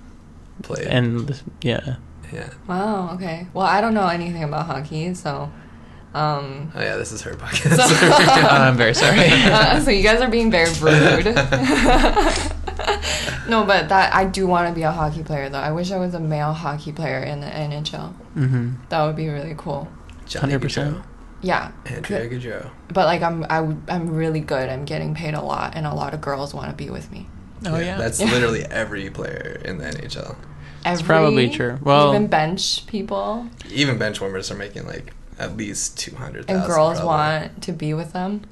played 0.63 0.87
and 0.87 1.41
yeah, 1.63 1.97
yeah. 2.33 2.51
Wow. 2.67 3.15
Okay. 3.15 3.47
Well, 3.55 3.67
I 3.67 3.81
don't 3.81 3.95
know 3.95 4.09
anything 4.09 4.43
about 4.45 4.67
hockey, 4.67 5.15
so. 5.15 5.51
Um, 6.15 6.71
Oh 6.75 6.81
yeah, 6.81 6.97
this 6.97 7.11
is 7.13 7.23
her 7.23 7.33
podcast. 7.35 7.77
So- 7.89 8.49
I'm 8.49 8.77
very 8.77 8.95
sorry. 8.95 9.19
uh, 9.31 9.81
so 9.81 9.91
you 9.91 10.03
guys 10.03 10.21
are 10.21 10.29
being 10.31 10.51
very 10.51 10.71
rude. 10.81 11.25
no, 13.49 13.65
but 13.65 13.89
that 13.89 14.15
I 14.15 14.25
do 14.25 14.47
want 14.47 14.69
to 14.69 14.75
be 14.75 14.83
a 14.83 14.91
hockey 14.93 15.23
player 15.23 15.49
though. 15.49 15.59
I 15.59 15.73
wish 15.73 15.91
I 15.91 15.99
was 15.99 16.15
a 16.15 16.21
male 16.21 16.53
hockey 16.53 16.93
player 16.93 17.19
in 17.21 17.41
the 17.41 17.47
NHL. 17.47 18.13
hmm 18.35 18.73
That 18.89 19.05
would 19.05 19.17
be 19.17 19.29
really 19.29 19.55
cool. 19.57 19.89
100%. 20.27 20.59
Gaudreau, 20.61 21.05
Yeah, 21.43 21.73
Andrea 21.87 22.29
Gaudreau. 22.29 22.71
but 22.89 23.07
like 23.07 23.23
I'm 23.23 23.45
I 23.51 23.61
would, 23.61 23.83
I'm 23.89 24.09
really 24.15 24.41
good. 24.41 24.69
I'm 24.69 24.85
getting 24.85 25.15
paid 25.15 25.35
a 25.35 25.43
lot, 25.43 25.75
and 25.77 25.87
a 25.87 25.95
lot 25.95 26.15
of 26.15 26.21
girls 26.21 26.55
want 26.55 26.71
to 26.71 26.75
be 26.77 26.91
with 26.91 27.11
me. 27.13 27.27
Oh 27.67 27.79
yeah, 27.79 27.97
That's 27.99 28.21
Yeah. 28.21 28.31
literally 28.31 28.63
every 28.65 29.11
player 29.11 29.61
in 29.65 29.79
the 29.79 29.85
NHL. 29.85 30.37
It's 30.87 31.03
probably 31.03 31.49
true. 31.51 31.79
Well- 31.83 32.11
even 32.15 32.27
bench 32.29 32.87
people 32.87 33.47
Even 33.71 33.97
bench 33.99 34.21
warmers 34.21 34.51
are 34.51 34.57
making 34.57 34.87
like 34.87 35.13
at 35.39 35.57
least 35.57 35.99
two 35.99 36.15
hundred 36.17 36.49
and 36.49 36.61
thousand. 36.61 36.67
girls 36.75 37.03
want 37.03 37.63
to 37.63 37.73
be 37.73 37.95
with 37.95 38.13
them. 38.13 38.43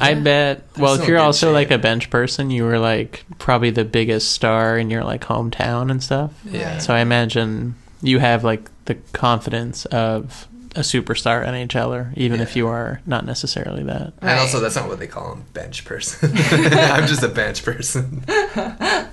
I 0.00 0.14
bet. 0.14 0.62
Well, 0.78 0.94
still 0.94 1.02
if 1.02 1.08
you're 1.08 1.18
good 1.18 1.24
also 1.24 1.52
like 1.52 1.70
a 1.72 1.78
bench 1.78 2.08
person, 2.10 2.50
you 2.50 2.64
were 2.64 2.78
like 2.78 3.24
probably 3.38 3.70
the 3.70 3.84
biggest 3.84 4.30
star 4.32 4.78
in 4.78 4.90
your 4.90 5.02
like 5.02 5.22
hometown 5.22 5.90
and 5.90 6.02
stuff. 6.02 6.32
Yeah. 6.44 6.78
So 6.78 6.94
I 6.94 7.00
imagine 7.00 7.74
you 8.00 8.20
have 8.20 8.44
like 8.44 8.70
the 8.84 8.94
confidence 9.12 9.86
of 9.86 10.46
a 10.76 10.80
superstar 10.80 11.44
NHLer, 11.44 12.16
even 12.16 12.40
if 12.40 12.54
you 12.54 12.68
are 12.68 13.00
not 13.06 13.24
necessarily 13.24 13.82
that. 13.84 14.12
And 14.20 14.38
also, 14.38 14.60
that's 14.60 14.76
not 14.76 14.86
what 14.86 15.00
they 15.00 15.08
call 15.08 15.30
them, 15.34 15.44
bench 15.52 15.84
person. 15.84 16.30
I'm 16.36 17.08
just 17.08 17.22
a 17.22 17.28
bench 17.28 17.64
person. 17.64 18.24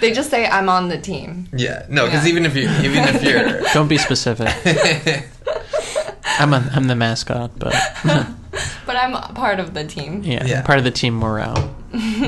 They 0.00 0.12
just 0.12 0.28
say 0.28 0.46
I'm 0.46 0.68
on 0.68 0.88
the 0.88 0.98
team. 0.98 1.48
Yeah, 1.54 1.86
no, 1.88 2.04
because 2.04 2.24
Yeah. 2.24 2.30
even 2.32 2.44
if 2.44 2.54
you, 2.54 2.68
even 2.68 3.04
if 3.14 3.22
you're, 3.22 3.60
Don't 3.72 3.88
be 3.88 3.96
specific. 3.96 4.48
I'm 6.38 6.52
a, 6.52 6.68
I'm 6.74 6.86
the 6.86 6.96
mascot, 6.96 7.50
but 7.58 7.74
But 8.86 8.96
I'm 8.96 9.12
part 9.34 9.58
of 9.60 9.74
the 9.74 9.84
team. 9.84 10.22
yeah, 10.22 10.44
Yeah. 10.44 10.62
part 10.62 10.78
of 10.78 10.84
the 10.84 10.90
team 10.90 11.14
morale. 11.14 11.74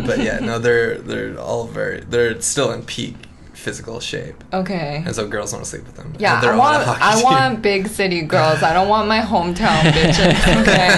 but 0.06 0.18
yeah, 0.20 0.38
no, 0.40 0.58
they're 0.58 0.98
they're 0.98 1.38
all 1.38 1.66
very, 1.66 2.00
they're 2.00 2.40
still 2.40 2.72
in 2.72 2.82
peak 2.82 3.14
physical 3.56 3.98
shape, 4.00 4.44
Okay. 4.52 5.02
and 5.04 5.14
so 5.14 5.26
girls 5.26 5.52
want 5.52 5.64
to 5.64 5.70
sleep 5.70 5.84
with 5.86 5.96
them. 5.96 6.14
Yeah, 6.18 6.40
they're 6.40 6.52
I 6.52 6.56
want 6.56 6.86
I 7.02 7.22
want 7.22 7.62
big 7.62 7.88
city 7.88 8.22
girls. 8.22 8.62
I 8.62 8.72
don't 8.72 8.88
want 8.88 9.08
my 9.08 9.20
hometown 9.20 9.80
bitches. 9.96 10.60
Okay, 10.62 10.88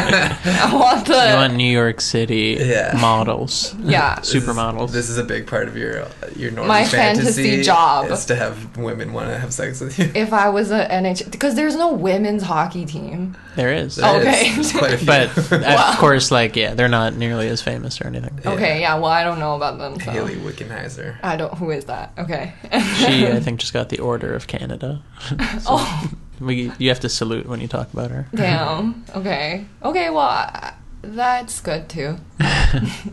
I 0.60 0.74
want 0.74 1.06
the 1.06 1.14
You 1.30 1.34
want 1.36 1.54
New 1.54 1.70
York 1.82 2.00
City 2.00 2.56
Yeah. 2.60 2.98
models, 3.00 3.74
yeah. 3.82 4.16
This 4.20 4.34
is- 4.34 4.44
supermodels. 4.44 4.90
This 4.90 5.08
is 5.08 5.18
a 5.18 5.24
big 5.24 5.46
part 5.46 5.68
of 5.68 5.76
your 5.76 6.06
your 6.36 6.50
normal 6.50 6.68
My 6.74 6.84
fantasy 6.84 7.62
job. 7.62 8.10
is 8.10 8.24
to 8.26 8.34
have 8.36 8.76
women 8.76 9.12
want 9.12 9.28
to 9.30 9.38
have 9.38 9.52
sex 9.52 9.80
with 9.80 9.98
you. 9.98 10.10
If 10.14 10.32
I 10.32 10.48
was 10.48 10.70
a 10.70 10.84
NHL, 10.90 11.30
because 11.30 11.54
there's 11.54 11.76
no 11.76 11.92
women's 11.92 12.42
hockey 12.42 12.84
team. 12.84 13.36
There 13.58 13.72
is, 13.74 13.96
There 13.96 14.20
is. 14.20 14.26
Okay. 14.26 14.54
There's 14.54 14.72
quite 14.72 14.92
a 14.92 14.98
few. 14.98 15.06
but 15.08 15.36
Wow. 15.50 15.90
of 15.92 15.98
course, 15.98 16.30
like 16.30 16.54
yeah, 16.54 16.74
they're 16.74 16.86
not 16.88 17.14
nearly 17.14 17.48
as 17.48 17.60
famous 17.60 18.00
or 18.00 18.06
anything. 18.06 18.38
Yeah. 18.44 18.52
Okay, 18.52 18.80
yeah. 18.80 18.94
Well, 18.94 19.10
I 19.10 19.24
don't 19.24 19.40
know 19.40 19.56
about 19.56 19.78
them. 19.78 19.98
So. 19.98 20.12
Hayley 20.12 20.36
Wickenheiser. 20.36 21.16
I 21.24 21.36
don't. 21.36 21.52
Who 21.54 21.70
is 21.70 21.86
that? 21.86 22.12
Okay. 22.16 22.54
She, 22.98 23.26
I 23.26 23.40
think, 23.44 23.58
just 23.58 23.72
got 23.72 23.88
the 23.88 23.98
Order 23.98 24.32
of 24.32 24.46
Canada. 24.46 25.02
oh 25.66 26.08
We, 26.38 26.70
you 26.78 26.88
have 26.90 27.00
to 27.00 27.08
salute 27.08 27.46
when 27.48 27.60
you 27.60 27.66
talk 27.66 27.92
about 27.92 28.12
her. 28.12 28.28
damn. 28.32 29.04
Okay. 29.16 29.66
Okay. 29.82 30.08
Well, 30.10 30.20
I, 30.20 30.74
that's 31.02 31.60
good 31.60 31.88
too. 31.88 32.16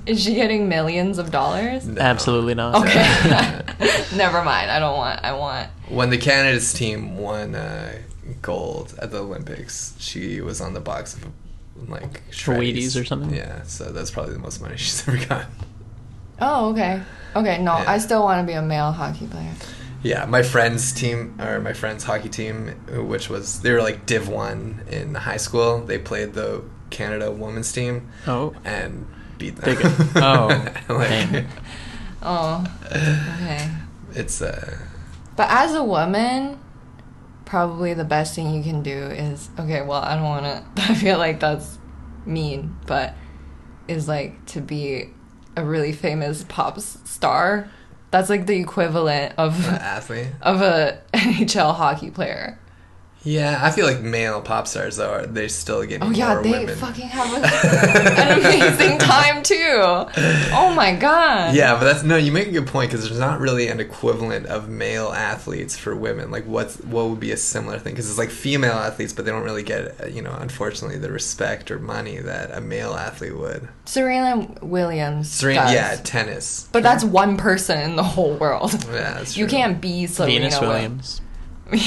is 0.06 0.24
she 0.24 0.36
getting 0.36 0.70
millions 0.70 1.18
of 1.18 1.32
dollars? 1.32 1.88
No. 1.88 2.00
Absolutely 2.00 2.54
not. 2.54 2.76
Okay. 2.84 4.16
Never 4.16 4.44
mind. 4.44 4.70
I 4.70 4.78
don't 4.80 4.96
want. 4.98 5.24
I 5.24 5.34
want. 5.34 5.70
When 5.90 6.12
the 6.12 6.18
Canada's 6.20 6.72
team 6.74 7.18
won 7.18 7.56
uh, 7.56 7.98
gold 8.42 8.96
at 9.02 9.12
the 9.12 9.20
Olympics, 9.24 9.96
she 10.00 10.42
was 10.42 10.62
on 10.62 10.74
the 10.74 10.80
box 10.80 11.16
of 11.16 11.26
like 11.90 12.24
Wheaties 12.32 13.00
or 13.00 13.06
something? 13.06 13.34
Yeah, 13.34 13.64
so 13.64 13.92
that's 13.92 14.12
probably 14.12 14.34
the 14.34 14.40
most 14.40 14.62
money 14.62 14.78
she's 14.78 15.08
ever 15.08 15.18
gotten. 15.26 15.48
Oh, 16.40 16.70
okay. 16.72 17.02
Okay. 17.36 17.58
No, 17.62 17.78
Yeah. 17.78 17.92
I 17.92 17.98
still 17.98 18.24
want 18.24 18.46
to 18.46 18.48
be 18.52 18.56
a 18.58 18.62
male 18.62 18.92
hockey 18.92 19.28
player. 19.28 19.54
Yeah, 20.04 20.26
my 20.26 20.44
friend's 20.44 20.92
team 20.94 21.36
or 21.42 21.60
my 21.60 21.74
friend's 21.74 22.04
hockey 22.04 22.30
team, 22.30 22.68
which 23.08 23.30
was 23.30 23.62
they 23.62 23.72
were 23.72 23.82
like 23.82 24.06
Div 24.06 24.28
One 24.30 24.82
in 24.90 25.16
high 25.16 25.38
school. 25.38 25.80
They 25.80 25.98
played 25.98 26.34
the 26.34 26.64
Canada 26.92 27.32
women's 27.32 27.72
team, 27.74 28.10
Oh, 28.28 28.54
and 28.64 29.08
beat 29.38 29.56
them. 29.56 29.78
Oh, 30.16 30.48
like. 30.90 31.46
Oh, 32.22 32.66
okay. 32.86 33.70
it's 34.14 34.42
uh, 34.42 34.78
But 35.36 35.50
as 35.50 35.74
a 35.74 35.84
woman, 35.84 36.60
probably 37.46 37.94
the 37.94 38.04
best 38.04 38.36
thing 38.36 38.54
you 38.54 38.64
can 38.64 38.82
do 38.82 38.98
is 38.98 39.50
okay. 39.60 39.82
Well, 39.82 40.02
I 40.02 40.16
don't 40.16 40.24
want 40.24 40.46
to. 40.46 40.82
I 40.92 40.96
feel 40.96 41.18
like 41.18 41.40
that's 41.40 41.78
mean, 42.26 42.76
but 42.86 43.16
is 43.88 44.08
like 44.08 44.46
to 44.48 44.62
be 44.62 45.10
a 45.56 45.64
really 45.64 45.94
famous 45.94 46.44
pop 46.48 46.80
star. 46.80 47.70
That's 48.12 48.30
like 48.30 48.46
the 48.46 48.58
equivalent 48.58 49.34
of 49.38 49.68
an 49.68 49.76
athlete. 49.76 50.28
of 50.42 50.62
a 50.62 51.02
NHL 51.14 51.76
hockey 51.76 52.12
player. 52.12 52.60
Yeah, 53.26 53.60
I 53.62 53.72
feel 53.72 53.88
like 53.88 54.02
male 54.02 54.40
pop 54.40 54.68
stars 54.68 54.98
though 54.98 55.12
are 55.12 55.26
they 55.26 55.48
still 55.48 55.84
getting 55.84 56.04
Oh 56.08 56.12
yeah, 56.12 56.36
more 56.36 56.44
they 56.44 56.52
women. 56.52 56.76
fucking 56.78 57.08
have 57.08 57.34
a, 57.44 58.22
an 58.22 58.40
amazing 58.40 59.00
time 59.00 59.42
too. 59.42 59.80
Oh 60.54 60.72
my 60.76 60.96
god. 60.96 61.56
Yeah, 61.56 61.74
but 61.74 61.86
that's 61.86 62.04
no. 62.04 62.18
You 62.18 62.32
make 62.32 62.48
a 62.48 62.52
good 62.52 62.68
point 62.68 62.92
because 62.92 63.04
there's 63.08 63.20
not 63.20 63.40
really 63.40 63.68
an 63.68 63.80
equivalent 63.80 64.46
of 64.46 64.70
male 64.70 65.08
athletes 65.08 65.76
for 65.76 65.96
women. 65.96 66.30
Like, 66.30 66.46
what's 66.46 66.78
what 66.82 67.10
would 67.10 67.20
be 67.20 67.32
a 67.32 67.38
similar 67.38 67.80
thing? 67.80 67.94
Because 67.94 68.08
it's 68.10 68.20
like 68.20 68.30
female 68.30 68.74
athletes, 68.74 69.12
but 69.12 69.26
they 69.26 69.32
don't 69.32 69.44
really 69.44 69.64
get, 69.64 70.00
uh, 70.02 70.06
you 70.06 70.22
know, 70.22 70.36
unfortunately, 70.40 71.00
the 71.00 71.12
respect 71.12 71.72
or 71.72 71.80
money 71.80 72.20
that 72.20 72.52
a 72.52 72.62
male 72.62 72.94
athlete 72.94 73.36
would. 73.36 73.68
Serena 73.86 74.48
Williams. 74.62 75.32
Serena, 75.32 75.62
does. 75.62 75.74
yeah, 75.74 75.96
tennis. 76.04 76.70
But 76.72 76.84
that's 76.84 77.04
one 77.04 77.38
person 77.38 77.80
in 77.82 77.96
the 77.96 78.04
whole 78.04 78.36
world. 78.36 78.74
Yeah, 78.86 79.16
that's 79.16 79.36
You 79.36 79.48
can't 79.48 79.82
be 79.82 80.06
Serena 80.06 80.32
Venus 80.40 80.54
Wi- 80.56 80.74
Williams. 80.76 81.22
Got 81.72 81.80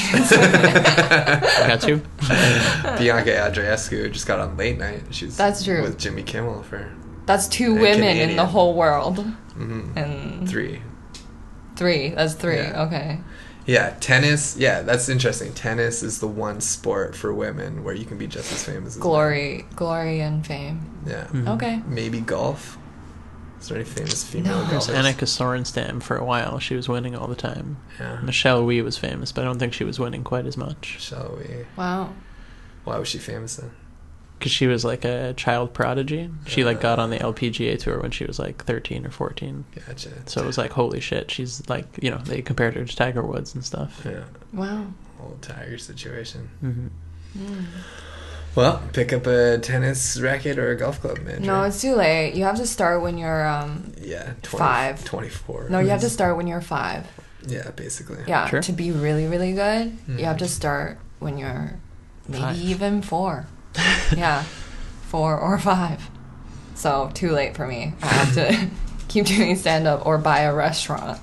you? 1.89 1.97
Bianca 2.99 3.31
Andreescu 3.31 4.11
just 4.13 4.27
got 4.27 4.41
on 4.41 4.57
late 4.57 4.79
night. 4.79 5.03
She's 5.11 5.37
That's 5.37 5.65
true. 5.65 5.83
with 5.83 5.99
Jimmy 5.99 6.23
Kimmel 6.23 6.63
for 6.63 6.91
That's 7.27 7.49
two 7.49 7.77
A 7.77 7.81
women 7.81 8.17
in 8.17 8.37
the 8.37 8.47
whole 8.47 8.75
world. 8.75 9.25
mhm, 9.57 9.97
And 9.97 10.49
three. 10.49 10.83
three. 11.77 12.11
That's 12.11 12.35
three. 12.35 12.57
Yeah. 12.57 12.83
Okay. 12.85 13.21
Yeah, 13.67 13.95
tennis. 14.01 14.57
Yeah, 14.57 14.81
that's 14.83 15.11
interesting. 15.11 15.53
Tennis 15.53 16.03
is 16.03 16.21
the 16.21 16.27
one 16.27 16.63
sport 16.63 17.15
for 17.15 17.35
women 17.35 17.85
where 17.85 17.95
you 17.95 18.07
can 18.07 18.17
be 18.17 18.27
just 18.27 18.51
as 18.51 18.65
famous 18.65 18.95
as 18.95 18.97
men. 18.97 19.03
Glory, 19.03 19.67
glory, 19.77 20.21
and 20.21 20.47
fame. 20.47 20.81
Yeah. 21.07 21.27
Mhm. 21.27 21.49
Okay. 21.57 21.83
Maybe 21.87 22.21
golf. 22.21 22.79
Is 23.61 23.69
there 23.69 23.77
any 23.79 23.85
famous 23.85 24.25
female 24.25 24.59
No. 24.59 24.65
There's 24.67 24.87
golfers? 24.87 25.05
Annika 25.07 25.27
Sorenstam 25.27 26.03
for 26.03 26.17
a 26.17 26.25
while. 26.25 26.59
She 26.59 26.75
was 26.77 26.89
winning 26.89 27.17
all 27.17 27.27
the 27.27 27.35
time. 27.37 27.77
Yeah. 27.99 28.21
Michelle 28.21 28.65
Wie 28.65 28.83
was 28.83 28.97
famous, 28.97 29.33
but 29.33 29.43
I 29.43 29.45
don't 29.45 29.59
think 29.59 29.73
she 29.75 29.85
was 29.85 29.99
winning 29.99 30.23
quite 30.25 30.47
as 30.47 30.57
much. 30.57 30.97
Shall 31.01 31.37
we? 31.39 31.65
Wow. 31.77 32.13
Why 32.85 32.99
was 32.99 33.09
she 33.09 33.19
famous 33.19 33.57
then? 33.57 33.71
Because 34.39 34.53
she 34.53 34.69
was 34.69 34.85
like 34.85 35.05
a 35.05 35.35
child 35.37 35.75
prodigy. 35.75 36.31
She 36.47 36.65
like 36.65 36.81
got 36.81 37.01
on 37.01 37.11
the 37.11 37.19
LPGA 37.19 37.77
tour 37.81 38.01
when 38.01 38.13
she 38.13 38.25
was 38.25 38.39
like 38.39 38.65
13 38.65 39.05
or 39.05 39.11
14. 39.11 39.65
Gotcha. 39.87 40.11
So 40.27 40.41
it 40.41 40.47
was 40.47 40.57
like, 40.57 40.71
holy 40.71 41.01
shit, 41.01 41.29
she's 41.31 41.69
like, 41.69 41.87
you 42.01 42.09
know, 42.11 42.19
they 42.19 42.41
compared 42.41 42.75
her 42.75 42.85
to 42.85 42.97
Tiger 42.97 43.23
Woods 43.23 43.57
and 43.57 43.65
stuff. 43.65 44.01
Yeah. 44.05 44.23
Wow. 44.53 44.87
Old 45.21 45.43
Tiger 45.43 45.79
situation. 45.79 46.49
hmm 46.61 46.87
Mm. 47.37 47.65
Well, 48.59 48.83
pick 48.93 49.13
up 49.13 49.25
a 49.29 49.59
tennis 49.59 50.19
racket 50.19 50.59
or 50.59 50.73
a 50.73 50.77
golf 50.77 51.01
club, 51.01 51.21
man. 51.21 51.43
No, 51.43 51.63
it's 51.63 51.81
too 51.81 51.95
late. 51.95 52.35
You 52.35 52.43
have 52.43 52.57
to 52.57 52.67
start 52.67 53.03
when 53.03 53.17
you're 53.17 53.47
um. 53.47 53.93
yeah, 54.03 54.33
20, 54.43 54.59
Five. 54.59 55.05
24. 55.05 55.69
No, 55.71 55.79
you 55.79 55.91
have 55.91 56.01
to 56.01 56.11
start 56.19 56.37
when 56.37 56.49
you're 56.49 56.61
five. 56.61 57.07
Yeah, 57.47 57.71
basically. 57.71 58.19
Yeah. 58.27 58.49
Sure. 58.49 58.61
To 58.61 58.73
be 58.73 58.91
really, 58.91 59.29
really 59.29 59.53
good, 59.53 59.97
you 60.09 60.25
have 60.25 60.39
to 60.39 60.49
start 60.49 60.99
when 61.21 61.39
you're 61.39 61.75
maybe 62.27 62.43
Five. 62.43 62.59
even 62.59 63.01
four. 63.01 63.47
yeah, 64.17 64.43
four 65.03 65.39
or 65.39 65.57
five. 65.61 66.11
So 66.75 67.13
too 67.15 67.31
late 67.31 67.55
for 67.55 67.65
me. 67.65 67.95
I 68.03 68.07
have 68.07 68.35
to 68.35 68.71
keep 69.07 69.27
doing 69.27 69.55
stand 69.55 69.87
up 69.87 70.05
or 70.05 70.19
buy 70.19 70.41
a 70.41 70.53
restaurant. 70.53 71.21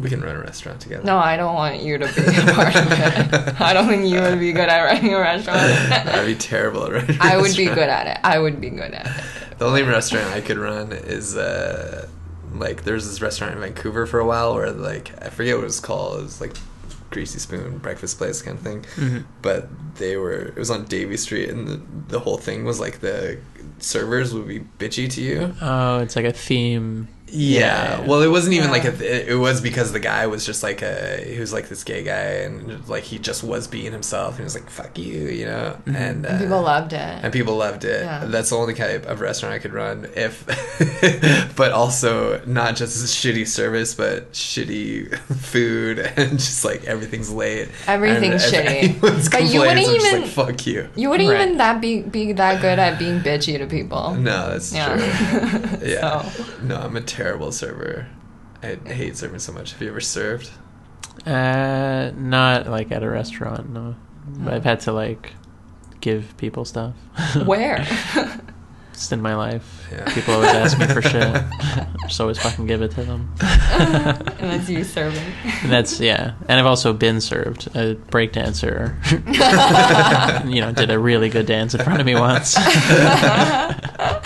We 0.00 0.08
can 0.08 0.20
run 0.22 0.36
a 0.36 0.40
restaurant 0.40 0.80
together. 0.80 1.04
No, 1.04 1.18
I 1.18 1.36
don't 1.36 1.54
want 1.54 1.82
you 1.82 1.98
to 1.98 2.06
be 2.06 2.22
a 2.22 2.54
part 2.54 2.74
of 2.74 2.92
it. 2.92 3.60
I 3.60 3.72
don't 3.72 3.86
think 3.88 4.06
you 4.06 4.20
would 4.20 4.38
be 4.38 4.52
good 4.52 4.68
at 4.68 4.82
running 4.82 5.12
a 5.14 5.18
restaurant. 5.20 5.58
I'd 5.60 6.26
be 6.26 6.34
terrible 6.34 6.84
at 6.86 6.92
running 6.92 7.16
a 7.16 7.24
I 7.24 7.36
would 7.36 7.56
be 7.56 7.66
good 7.66 7.78
at 7.88 8.06
it. 8.06 8.18
I 8.24 8.38
would 8.38 8.60
be 8.60 8.70
good 8.70 8.92
at 8.92 9.06
it. 9.06 9.24
The 9.58 9.66
only 9.66 9.82
restaurant 9.82 10.26
I 10.28 10.40
could 10.40 10.58
run 10.58 10.92
is 10.92 11.36
uh 11.36 12.08
like 12.54 12.84
there's 12.84 13.06
this 13.06 13.20
restaurant 13.20 13.54
in 13.54 13.60
Vancouver 13.60 14.06
for 14.06 14.18
a 14.18 14.26
while 14.26 14.54
where 14.54 14.70
like 14.72 15.12
I 15.24 15.28
forget 15.28 15.56
what 15.56 15.62
it 15.62 15.66
was 15.66 15.80
called. 15.80 16.18
It 16.18 16.22
was 16.22 16.40
like 16.40 16.56
Greasy 17.10 17.38
Spoon 17.38 17.78
breakfast 17.78 18.18
place 18.18 18.40
kind 18.42 18.56
of 18.56 18.62
thing. 18.64 18.84
Mhm. 18.96 19.24
But 19.42 19.68
they 19.96 20.16
were 20.16 20.32
it 20.32 20.56
was 20.56 20.70
on 20.70 20.84
Davie 20.86 21.16
Street 21.16 21.48
and 21.50 21.68
the 21.68 21.80
the 22.08 22.20
whole 22.20 22.38
thing 22.38 22.64
was 22.64 22.80
like 22.80 23.00
the 23.00 23.38
servers 23.78 24.32
would 24.34 24.46
be 24.48 24.60
bitchy 24.78 25.10
to 25.10 25.20
you. 25.20 25.54
Oh, 25.60 25.98
it's 26.00 26.16
like 26.16 26.24
a 26.24 26.32
theme. 26.32 27.08
Yeah. 27.32 28.06
Well, 28.06 28.22
it 28.22 28.28
wasn't 28.28 28.54
even 28.54 28.70
like 28.70 28.84
a. 28.84 28.92
Th- 28.92 29.28
it 29.28 29.36
was 29.36 29.60
because 29.60 29.92
the 29.92 30.00
guy 30.00 30.26
was 30.26 30.44
just 30.44 30.62
like 30.62 30.82
a. 30.82 31.22
He 31.24 31.38
was 31.40 31.52
like 31.52 31.68
this 31.68 31.84
gay 31.84 32.02
guy, 32.02 32.42
and 32.44 32.88
like 32.88 33.04
he 33.04 33.18
just 33.18 33.42
was 33.44 33.66
being 33.68 33.92
himself. 33.92 34.30
And 34.30 34.38
he 34.38 34.44
was 34.44 34.54
like, 34.54 34.68
"Fuck 34.70 34.98
you," 34.98 35.28
you 35.28 35.46
know. 35.46 35.76
Mhm. 35.86 35.94
And, 35.96 36.26
uh, 36.26 36.28
And 36.30 36.40
people 36.40 36.62
loved 36.62 36.92
it. 36.92 36.98
and 37.22 37.32
people 37.32 37.56
loved 37.56 37.84
it. 37.84 38.04
Yeah. 38.04 38.24
That's 38.26 38.50
the 38.50 38.56
only 38.56 38.74
type 38.74 39.06
of 39.06 39.20
restaurant 39.20 39.54
I 39.54 39.58
could 39.58 39.72
run 39.72 40.08
if, 40.16 40.44
but 41.56 41.72
also 41.72 42.42
not 42.46 42.76
just 42.76 42.96
shitty 43.06 43.46
service, 43.46 43.94
but 43.94 44.32
shitty 44.32 45.16
food 45.18 45.98
and 46.16 46.32
just 46.38 46.64
like 46.64 46.84
everything's 46.84 47.30
late. 47.30 47.68
Everything's 47.86 48.50
shitty. 48.50 49.00
But 49.00 49.44
you 49.52 49.60
wouldn't 49.60 49.78
I'm 49.78 49.94
even- 49.94 50.20
like 50.22 50.30
fuck 50.30 50.66
you. 50.66 50.88
You 50.96 51.10
wouldn't 51.10 51.28
Right. 51.30 51.40
even 51.42 51.58
that 51.58 51.80
be 51.80 52.02
be 52.02 52.32
that 52.32 52.60
good 52.60 52.78
at 52.78 52.98
being 52.98 53.20
bitchy 53.20 53.58
to 53.58 53.66
people. 53.66 54.14
No, 54.14 54.50
that's 54.50 54.72
Yeah. 54.72 54.96
true. 54.96 55.78
Yeah. 55.88 56.22
So. 56.30 56.44
No, 56.62 56.76
I'm 56.76 56.96
a 56.96 57.00
terrible 57.22 57.52
server. 57.52 58.06
I 58.62 58.78
hate 58.86 59.16
serving 59.16 59.40
so 59.40 59.52
much. 59.52 59.72
Have 59.72 59.82
you 59.82 59.88
ever 59.88 60.00
served? 60.00 60.50
Uh, 61.26 62.12
not 62.16 62.66
like 62.66 62.90
at 62.92 63.02
a 63.02 63.10
restaurant, 63.10 63.68
no. 63.70 63.94
But 64.26 64.54
I've 64.54 64.64
had 64.64 64.80
to 64.80 64.92
like 64.92 65.34
give 66.00 66.34
people 66.38 66.64
stuff. 66.64 66.94
Where? 67.44 67.86
Just 68.92 69.12
in 69.12 69.20
my 69.20 69.34
life. 69.34 69.86
Yeah. 69.92 70.12
People 70.14 70.34
always 70.34 70.50
ask 70.50 70.78
me 70.78 70.86
for 70.86 71.02
shit. 71.02 71.22
I 71.22 71.86
just 72.08 72.20
always 72.20 72.38
fucking 72.38 72.66
give 72.66 72.80
it 72.80 72.92
to 72.92 73.02
them. 73.02 73.34
and 73.40 74.50
that's 74.50 74.68
you 74.70 74.82
serving. 74.82 75.32
And 75.62 75.70
that's 75.70 76.00
yeah. 76.00 76.34
And 76.48 76.58
I've 76.58 76.66
also 76.66 76.94
been 76.94 77.20
served. 77.20 77.66
A 77.76 77.96
breakdancer, 77.96 78.96
you 80.50 80.60
know, 80.62 80.72
did 80.72 80.90
a 80.90 80.98
really 80.98 81.28
good 81.28 81.46
dance 81.46 81.74
in 81.74 81.82
front 81.82 82.00
of 82.00 82.06
me 82.06 82.14
once. 82.14 82.56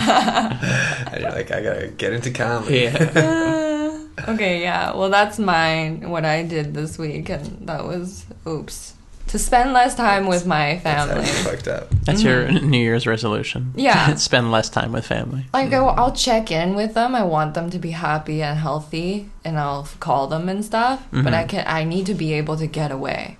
And 0.07 1.21
you're 1.21 1.31
like, 1.31 1.51
I 1.51 1.61
gotta 1.61 1.87
get 1.87 2.13
into 2.13 2.31
comedy. 2.31 2.79
yeah. 2.79 3.97
okay, 4.29 4.61
yeah. 4.61 4.93
Well, 4.95 5.09
that's 5.09 5.39
mine. 5.39 6.09
What 6.09 6.25
I 6.25 6.43
did 6.43 6.73
this 6.73 6.97
week, 6.97 7.29
and 7.29 7.67
that 7.67 7.85
was 7.85 8.25
oops. 8.47 8.93
To 9.29 9.39
spend 9.39 9.73
less 9.73 9.95
time 9.95 10.27
with 10.27 10.45
my 10.45 10.77
family. 10.79 11.23
actually 11.25 11.51
fucked 11.51 11.67
up. 11.67 11.89
That's 12.03 12.21
your 12.21 12.49
New 12.51 12.77
Year's 12.77 13.07
resolution. 13.07 13.73
Yeah. 13.75 14.13
Spend 14.29 14.51
less 14.51 14.69
time 14.69 14.91
with 14.91 15.07
family. 15.07 15.45
Like 15.51 15.73
I, 15.73 15.77
I'll 15.77 16.11
check 16.13 16.51
in 16.51 16.75
with 16.75 16.93
them. 16.93 17.15
I 17.15 17.23
want 17.23 17.55
them 17.55 17.71
to 17.71 17.79
be 17.79 17.89
happy 17.91 18.43
and 18.43 18.59
healthy, 18.59 19.31
and 19.43 19.57
I'll 19.59 19.87
call 19.99 20.27
them 20.27 20.47
and 20.47 20.63
stuff. 20.63 21.07
But 21.11 21.33
I 21.33 21.43
Mhm. 21.45 21.49
can. 21.49 21.63
I 21.67 21.83
need 21.85 22.05
to 22.05 22.13
be 22.13 22.33
able 22.33 22.55
to 22.57 22.67
get 22.67 22.91
away. 22.91 23.37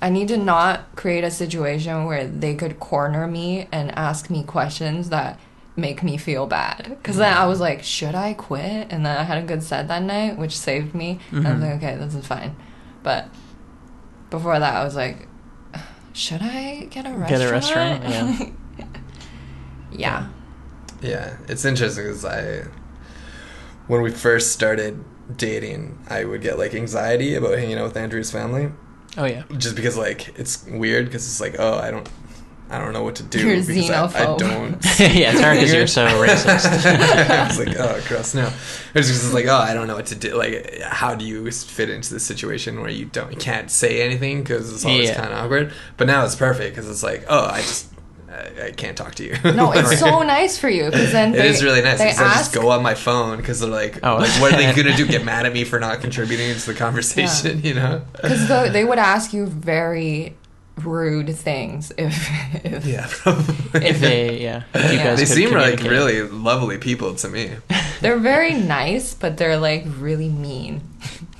I 0.00 0.08
need 0.08 0.28
to 0.28 0.36
not 0.38 0.96
create 0.96 1.24
a 1.24 1.30
situation 1.30 2.06
where 2.06 2.26
they 2.26 2.54
could 2.54 2.80
corner 2.80 3.26
me 3.28 3.68
and 3.70 3.96
ask 3.96 4.30
me 4.30 4.42
questions 4.42 5.10
that 5.10 5.38
make 5.76 6.02
me 6.02 6.16
feel 6.18 6.46
bad. 6.46 6.84
Because 6.88 7.16
then 7.16 7.32
I 7.32 7.46
was 7.46 7.60
like, 7.60 7.82
should 7.82 8.14
I 8.14 8.34
quit? 8.34 8.88
And 8.90 9.06
then 9.06 9.16
I 9.16 9.22
had 9.22 9.42
a 9.42 9.46
good 9.46 9.62
set 9.62 9.88
that 9.88 10.02
night, 10.02 10.36
which 10.36 10.56
saved 10.58 10.94
me. 10.94 11.18
And 11.30 11.46
I 11.46 11.52
was 11.52 11.60
Mhm. 11.60 11.66
like, 11.66 11.82
okay, 11.82 11.96
this 11.96 12.14
is 12.14 12.26
fine. 12.26 12.54
But 13.02 13.28
before 14.30 14.58
that, 14.58 14.74
I 14.74 14.84
was 14.84 14.94
like, 14.96 15.28
should 16.12 16.40
I 16.42 16.88
get 16.90 17.06
a 17.06 17.10
restaurant? 17.10 17.28
Get 17.28 17.40
a 17.40 17.50
restaurant, 17.50 18.04
yeah. 18.78 18.86
yeah. 19.90 20.26
Yeah, 21.00 21.36
it's 21.48 21.64
interesting 21.64 22.04
because 22.04 22.24
I, 22.24 22.64
when 23.88 24.02
we 24.02 24.10
first 24.10 24.52
started 24.52 25.02
dating, 25.36 25.98
I 26.08 26.24
would 26.24 26.42
get 26.42 26.58
like 26.58 26.74
anxiety 26.74 27.34
about 27.34 27.58
hanging 27.58 27.78
out 27.78 27.84
with 27.84 27.96
Andrew's 27.96 28.30
family, 28.30 28.70
Oh 29.16 29.24
yeah. 29.24 29.42
just 29.58 29.74
because 29.74 29.96
like 29.96 30.38
it's 30.38 30.64
weird 30.66 31.06
because 31.06 31.26
it's 31.26 31.40
like, 31.40 31.56
oh, 31.58 31.78
I 31.78 31.90
don't, 31.90 32.08
I 32.72 32.78
don't 32.78 32.92
know 32.94 33.02
what 33.02 33.16
to 33.16 33.22
do. 33.22 33.38
You're 33.46 33.62
because 33.64 33.90
I, 33.90 34.04
I 34.32 34.36
don't. 34.36 34.70
yeah, 34.98 35.32
it's 35.32 35.40
hard 35.40 35.56
because 35.58 35.72
you're 35.74 35.86
so 35.86 36.06
racist. 36.24 36.86
I 37.30 37.46
was 37.48 37.58
like, 37.58 37.76
oh, 37.78 38.02
gross. 38.08 38.34
No, 38.34 38.50
it's 38.94 39.08
just 39.08 39.34
like, 39.34 39.44
oh, 39.46 39.54
I 39.56 39.74
don't 39.74 39.86
know 39.86 39.94
what 39.96 40.06
to 40.06 40.14
do. 40.14 40.34
Like, 40.36 40.80
how 40.80 41.14
do 41.14 41.24
you 41.26 41.50
fit 41.50 41.90
into 41.90 42.14
the 42.14 42.20
situation 42.20 42.80
where 42.80 42.90
you 42.90 43.04
don't, 43.04 43.30
you 43.30 43.36
can't 43.38 43.70
say 43.70 44.00
anything 44.02 44.42
because 44.42 44.72
it's 44.72 44.84
always 44.86 45.10
Yeah. 45.10 45.16
kind 45.20 45.32
of 45.32 45.38
awkward. 45.44 45.72
But 45.98 46.06
now 46.06 46.24
it's 46.24 46.34
perfect 46.34 46.74
because 46.74 46.88
it's 46.90 47.02
like, 47.02 47.26
oh, 47.28 47.46
I 47.46 47.58
just, 47.58 47.88
I, 48.30 48.68
I 48.68 48.70
can't 48.70 48.96
talk 48.96 49.14
to 49.16 49.24
you. 49.24 49.36
No, 49.52 49.72
it's 49.72 50.00
so 50.00 50.22
nice 50.22 50.56
for 50.56 50.70
you 50.70 50.86
because 50.86 51.12
then 51.12 51.34
It 51.34 51.38
they, 51.38 51.48
is 51.50 51.62
really 51.62 51.82
nice 51.82 51.98
They 51.98 52.06
because 52.06 52.20
I 52.20 52.24
just 52.28 52.36
ask, 52.38 52.54
go 52.54 52.70
on 52.70 52.82
my 52.82 52.94
phone 52.94 53.36
because 53.36 53.60
they're 53.60 53.68
like, 53.68 53.98
Oh. 54.02 54.16
like, 54.16 54.30
what 54.40 54.54
are 54.54 54.56
they 54.56 54.72
gonna 54.74 54.96
do? 54.96 55.06
Get 55.06 55.24
mad 55.26 55.44
at 55.44 55.52
me 55.52 55.64
for 55.64 55.78
not 55.78 56.00
contributing 56.00 56.54
to 56.56 56.66
the 56.66 56.74
conversation? 56.74 57.62
You 57.62 57.74
know? 57.74 58.02
because 58.14 58.48
the, 58.48 58.70
they 58.72 58.84
would 58.86 58.98
ask 58.98 59.34
you 59.34 59.44
very 59.46 60.34
rude 60.76 61.34
things 61.36 61.92
if 61.98 62.28
if 62.64 62.84
Yeah, 62.86 63.06
probably. 63.08 63.86
If 63.86 64.00
they, 64.00 64.40
yeah, 64.42 64.62
if 64.74 64.92
you 64.92 64.98
Yeah. 64.98 65.04
guys 65.04 65.18
they 65.18 65.24
seem 65.26 65.50
like 65.52 65.80
really 65.82 66.22
lovely 66.22 66.78
people 66.78 67.14
to 67.16 67.28
me. 67.28 67.50
they're 68.00 68.18
very 68.18 68.54
nice, 68.54 69.14
but 69.14 69.36
they're 69.36 69.58
like 69.58 69.84
really 69.98 70.28
mean. 70.28 70.80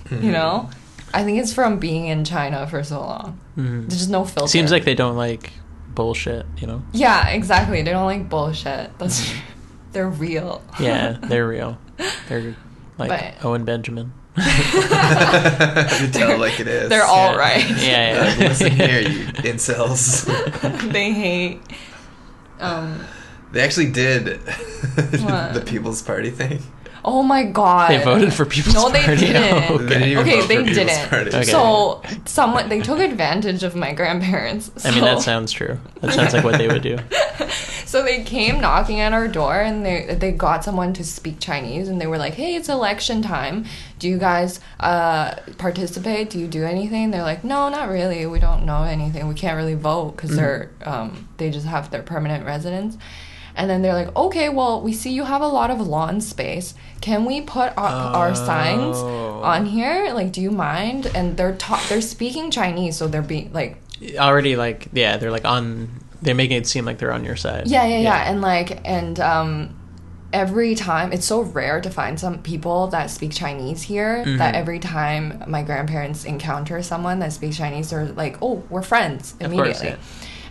Mm-hmm. 0.09 0.25
You 0.25 0.33
know? 0.33 0.69
I 1.15 1.25
think 1.25 1.39
it's 1.41 1.53
from 1.53 1.79
being 1.79 2.07
in 2.07 2.25
China 2.25 2.67
for 2.67 2.83
so 2.83 3.01
long. 3.01 3.39
Mhm. 3.57 3.83
There's 3.89 3.99
just 4.01 4.11
no 4.11 4.25
filter. 4.25 4.49
Seems 4.51 4.71
like 4.71 4.85
they 4.85 4.95
don't 4.95 5.17
like 5.17 5.53
bullshit, 5.95 6.47
you 6.59 6.67
know? 6.67 6.83
Yeah, 6.93 7.29
exactly. 7.29 7.83
They 7.83 7.91
don't 7.91 8.07
like 8.07 8.29
bullshit. 8.29 8.97
That's 8.99 9.21
Mm-hmm. 9.21 9.41
they're 9.93 10.09
real. 10.09 10.63
Yeah, 10.81 11.19
they're 11.23 11.47
real. 11.49 11.79
They're 12.29 12.57
like 12.99 13.09
But- 13.11 13.45
Owen 13.45 13.65
Benjamin. 13.65 14.13
you 14.37 16.09
tell 16.11 16.39
like 16.39 16.59
it 16.59 16.67
is. 16.67 16.89
They're 16.89 17.05
all 17.05 17.33
yeah. 17.33 17.39
right. 17.39 17.69
Yeah, 17.69 18.25
Like, 18.25 18.39
yeah. 18.39 18.49
Listen 18.49 18.71
here, 18.73 19.01
you 19.01 19.27
incels. 19.27 20.25
they 20.93 21.13
hate 21.13 21.61
um 22.59 23.05
They 23.53 23.61
actually 23.61 23.91
did 23.91 24.41
the 24.47 25.63
People's 25.67 26.01
Party 26.01 26.31
thing. 26.31 26.63
Oh 27.05 27.23
my 27.23 27.43
god. 27.45 27.91
They 27.91 28.03
voted 28.05 28.33
for 28.33 28.45
People's 28.47 28.75
No, 28.75 28.89
they 28.91 29.03
Party. 29.05 29.21
didn't. 29.27 29.71
Oh, 29.71 29.79
They 29.79 29.89
didn't 29.95 30.09
even 30.09 30.23
okay, 30.25 30.41
vote 30.41 30.49
they 30.49 30.57
People's 30.59 30.77
didn't. 30.77 31.09
Party. 31.09 31.29
Okay. 31.31 31.43
So 31.45 32.03
someone 32.27 32.69
they 32.69 32.81
took 32.81 33.01
advantage 33.01 33.63
of 33.65 33.75
my 33.75 33.93
grandparents. 33.93 34.71
I 34.85 34.93
mean, 34.93 35.03
that 35.05 35.21
sounds 35.21 35.51
true. 35.53 35.79
That 36.01 36.13
sounds 36.15 36.33
like 36.33 36.45
what 36.45 36.59
they 36.59 36.69
would 36.69 36.83
do. 36.83 36.99
So 37.93 38.03
they 38.03 38.25
came 38.25 38.59
knocking 38.59 39.01
at 39.01 39.13
our 39.13 39.29
door 39.29 39.61
and 39.61 39.85
they 39.85 40.15
they 40.19 40.33
got 40.33 40.65
someone 40.65 40.95
to 40.95 41.05
speak 41.05 41.41
Chinese 41.41 41.89
and 41.91 42.01
they 42.01 42.07
were 42.07 42.17
like, 42.17 42.33
"Hey, 42.33 42.55
it's 42.55 42.71
election 42.71 43.21
time. 43.21 43.67
Do 43.99 44.09
you 44.09 44.17
guys 44.17 44.61
uh, 44.81 45.35
participate? 45.59 46.31
Do 46.31 46.39
you 46.39 46.47
do 46.49 46.65
anything?" 46.65 47.11
They're 47.11 47.23
like, 47.23 47.45
"No, 47.45 47.69
not 47.69 47.91
really. 47.91 48.25
We 48.25 48.39
don't 48.39 48.65
know 48.65 48.85
anything. 48.85 49.29
We 49.29 49.35
can't 49.35 49.59
really 49.59 49.75
vote 49.75 50.13
because 50.13 50.35
they're 50.35 50.71
um, 50.87 51.29
they 51.37 51.51
just 51.51 51.67
have 51.67 51.91
their 51.91 52.01
permanent 52.03 52.47
residence." 52.47 52.97
And 53.55 53.69
then 53.69 53.83
they're 53.83 53.95
like, 53.95 54.15
"Okay, 54.17 54.49
well, 54.49 54.81
we 54.81 54.93
see 54.93 55.13
you 55.13 55.25
have 55.25 55.43
a 55.43 55.47
lot 55.49 55.71
of 55.71 55.81
lawn 55.81 56.21
space. 56.21 56.75
Can 57.01 57.25
we 57.25 57.41
put 57.43 57.77
our, 57.77 57.89
our 58.17 58.35
signs 58.35 58.97
Oh. 58.97 59.41
on 59.43 59.67
here? 59.67 60.11
Like, 60.15 60.33
do 60.33 60.41
you 60.41 60.51
mind?" 60.51 61.11
And 61.15 61.37
they're 61.37 61.55
ta- 61.57 61.85
they're 61.89 62.01
speaking 62.01 62.51
Chinese, 62.51 62.97
so 62.97 63.07
they're 63.09 63.23
being 63.23 63.53
like 63.53 63.79
Already, 64.19 64.57
like, 64.57 64.89
yeah, 64.93 65.17
they're 65.19 65.31
like 65.31 65.45
on. 65.45 65.89
They're 66.23 66.35
making 66.35 66.57
it 66.57 66.67
seem 66.67 66.85
like 66.85 66.99
they're 66.99 67.13
on 67.13 67.25
your 67.25 67.37
side. 67.37 67.67
Yeah, 67.69 67.85
yeah, 67.87 67.99
yeah, 68.01 68.31
and 68.31 68.41
like, 68.41 68.81
and 68.85 69.19
um, 69.21 69.77
every 70.33 70.75
time 70.75 71.13
it's 71.13 71.27
so 71.27 71.43
rare 71.43 71.81
to 71.81 71.91
find 71.91 72.19
some 72.19 72.39
people 72.43 72.87
that 72.89 73.11
speak 73.11 73.33
Chinese 73.33 73.83
here 73.83 74.23
Mm-hmm. 74.25 74.39
that 74.39 74.55
every 74.55 74.79
time 74.79 75.45
my 75.47 75.63
grandparents 75.63 76.25
encounter 76.25 76.83
someone 76.83 77.19
that 77.21 77.33
speaks 77.33 77.57
Chinese, 77.59 77.91
they're 77.91 78.07
like, 78.07 78.39
"Oh, 78.43 78.63
we're 78.71 78.83
friends 78.83 79.35
immediately." 79.41 79.73
course, 79.73 79.85
yeah. 79.85 79.97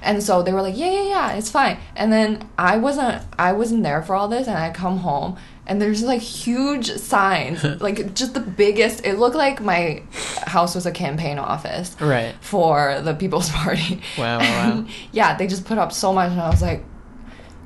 And 0.03 0.23
so 0.23 0.41
they 0.41 0.51
were 0.53 0.61
like, 0.63 0.77
"Yeah, 0.77 0.91
yeah, 0.91 1.03
yeah, 1.03 1.31
it's 1.33 1.49
fine." 1.51 1.77
And 1.95 2.11
then 2.11 2.49
I 2.57 2.77
wasn't, 2.77 3.23
I 3.37 3.51
wasn't 3.53 3.83
there 3.83 4.01
for 4.01 4.15
all 4.15 4.27
this, 4.27 4.47
and 4.47 4.57
I 4.57 4.71
come 4.71 4.97
home. 4.97 5.37
And 5.67 5.79
there's 5.81 6.01
like 6.03 6.21
huge 6.21 6.91
signs, 6.97 7.63
like 7.81 8.13
just 8.15 8.33
the 8.33 8.39
biggest. 8.39 9.05
It 9.05 9.19
looked 9.19 9.35
like 9.35 9.61
my 9.61 10.01
house 10.47 10.73
was 10.75 10.85
a 10.85 10.91
campaign 10.91 11.37
office 11.37 11.95
Right. 12.01 12.33
for 12.41 12.99
the 13.01 13.13
People's 13.13 13.49
Party. 13.61 14.01
Wow, 14.17 14.39
wow, 14.39 14.69
wow. 14.79 14.85
Yeah, 15.11 15.37
they 15.37 15.47
just 15.47 15.65
put 15.65 15.77
up 15.77 15.91
so 15.91 16.11
much, 16.11 16.31
and 16.31 16.41
I 16.41 16.49
was 16.49 16.61
like, 16.63 16.83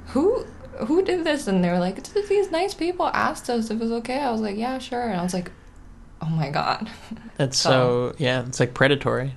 "Who, 0.08 0.44
who 0.88 1.04
did 1.04 1.24
this?" 1.24 1.48
And 1.48 1.64
they 1.64 1.70
were 1.70 1.80
like, 1.80 2.04
"These 2.28 2.52
nice 2.52 2.74
people 2.74 3.08
asked 3.08 3.50
us 3.50 3.70
if 3.72 3.78
it 3.78 3.80
was 3.80 3.92
okay." 3.94 4.20
I 4.20 4.32
was 4.32 4.42
like, 4.42 4.58
"Yeah, 4.58 4.78
sure." 4.80 5.02
And 5.10 5.20
I 5.20 5.24
was 5.24 5.34
like, 5.34 5.52
"Oh 6.22 6.28
my 6.30 6.50
god." 6.50 6.90
That's 7.38 7.58
So- 7.58 8.12
so, 8.12 8.16
yeah, 8.18 8.46
it's 8.46 8.60
like 8.60 8.74
predatory. 8.74 9.36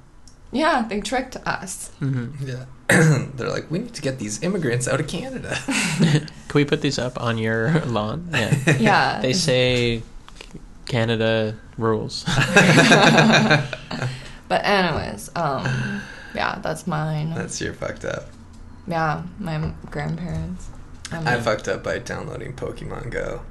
yeah, 0.51 0.85
they 0.89 1.01
tricked 1.01 1.37
us. 1.47 1.91
hmm 2.01 2.31
Yeah. 2.41 2.65
They're 3.37 3.49
like, 3.51 3.71
we 3.71 3.81
need 3.81 3.95
to 3.95 4.03
get 4.03 4.19
these 4.19 4.43
immigrants 4.43 4.89
out 4.89 4.99
of 5.01 5.07
Canada. 5.09 5.57
Can 5.67 6.27
we 6.55 6.65
put 6.65 6.81
these 6.81 6.99
up 6.99 7.21
on 7.21 7.37
your 7.39 7.81
lawn? 7.87 8.29
Yeah. 8.33 8.77
Yeah. 8.79 9.21
They 9.21 9.33
say 9.35 10.03
Canada 10.87 11.57
rules. 11.77 12.25
But 14.49 14.65
anyways, 14.65 15.31
um, 15.37 16.01
yeah, 16.35 16.59
that's 16.63 16.87
mine. 16.87 17.35
That's 17.35 17.61
your 17.61 17.75
fucked 17.75 18.07
up. 18.07 18.25
yeah, 18.87 19.23
my 19.39 19.73
grandparents. 19.91 20.69
Um, 21.13 21.27
I 21.29 21.39
fucked 21.39 21.69
up 21.69 21.85
by 21.85 21.99
downloading 21.99 22.55
Pokemon 22.55 23.11
Go. 23.11 23.43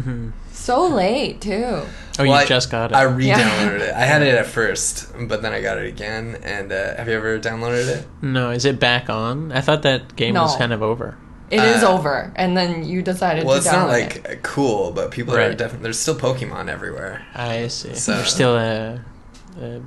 Hmm 0.00 0.30
so 0.52 0.86
late 0.86 1.40
too. 1.40 1.64
Oh, 1.64 1.86
Well, 2.18 2.26
you 2.26 2.32
I- 2.34 2.44
just 2.46 2.70
got 2.70 2.92
it. 2.92 2.94
I 2.94 3.02
re-downloaded 3.02 3.80
it. 3.80 3.94
I 3.94 4.00
had 4.04 4.22
it 4.22 4.34
at 4.34 4.46
first, 4.46 5.12
but 5.28 5.42
then 5.42 5.52
I 5.52 5.60
got 5.60 5.78
it 5.78 5.86
again. 5.86 6.36
And 6.42 6.70
uh, 6.70 6.94
have 6.96 7.08
you 7.08 7.14
ever 7.14 7.38
downloaded 7.40 7.88
it? 7.88 8.06
no, 8.22 8.50
is 8.50 8.64
it 8.64 8.78
back 8.78 9.10
on? 9.10 9.50
I 9.52 9.60
thought 9.60 9.82
that 9.82 10.14
game 10.14 10.34
was 10.34 10.56
kind 10.56 10.72
of 10.72 10.82
over. 10.82 11.16
It 11.50 11.60
is 11.62 11.82
Uh, 11.82 11.92
over, 11.92 12.32
and 12.36 12.56
then 12.56 12.84
you 12.84 13.02
decided 13.02 13.44
Well, 13.44 13.54
to 13.54 13.58
it's 13.58 13.68
download 13.68 13.72
not 13.72 13.88
like 13.88 14.16
it. 14.16 14.26
uh, 14.26 14.34
cool, 14.42 14.92
but 14.92 15.10
people 15.10 15.34
are 15.34 15.52
definitely 15.52 15.82
there's 15.84 15.98
still 15.98 16.14
Pokemon 16.14 16.68
everywhere. 16.68 17.22
I 17.34 17.66
see. 17.68 17.94
So- 17.94 18.14
There's 18.14 18.32
still 18.32 18.56
a, 18.56 19.00
a 19.60 19.80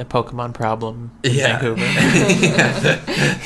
a 0.00 0.04
Pokemon 0.04 0.54
problem 0.54 1.12
in 1.22 1.34
Yeah. 1.34 1.58
Vancouver. 1.60 1.80
Yeah. 2.40 3.00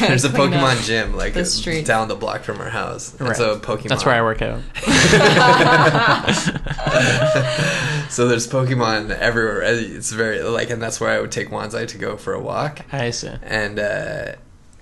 There's 0.09 0.25
a 0.25 0.31
Clean 0.31 0.53
up 0.55 0.61
Pokemon 0.61 0.87
gym 0.87 1.17
like 1.17 1.35
the 1.35 1.45
streets. 1.45 1.87
down 1.87 2.09
the 2.09 2.15
block 2.15 2.43
from 2.43 2.61
our 2.61 2.71
house. 2.71 3.19
Right. 3.21 3.37
so 3.37 3.59
Pokemon. 3.59 3.89
That's 3.89 4.05
where 4.07 4.15
I 4.15 4.23
work 4.23 4.41
out. 4.43 4.61
so 8.11 8.29
there's 8.29 8.47
Pokemon 8.47 9.11
everywhere. 9.11 9.63
It's 9.63 10.13
very 10.13 10.43
like, 10.43 10.71
and 10.71 10.81
that's 10.83 11.01
where 11.01 11.11
I 11.11 11.21
would 11.21 11.33
take 11.33 11.51
Wanzai 11.51 11.87
to 11.89 11.99
go 11.99 12.17
for 12.17 12.33
a 12.35 12.41
walk. 12.41 12.81
I 12.93 13.11
see. 13.11 13.31
And 13.43 13.79
uh, 13.79 14.33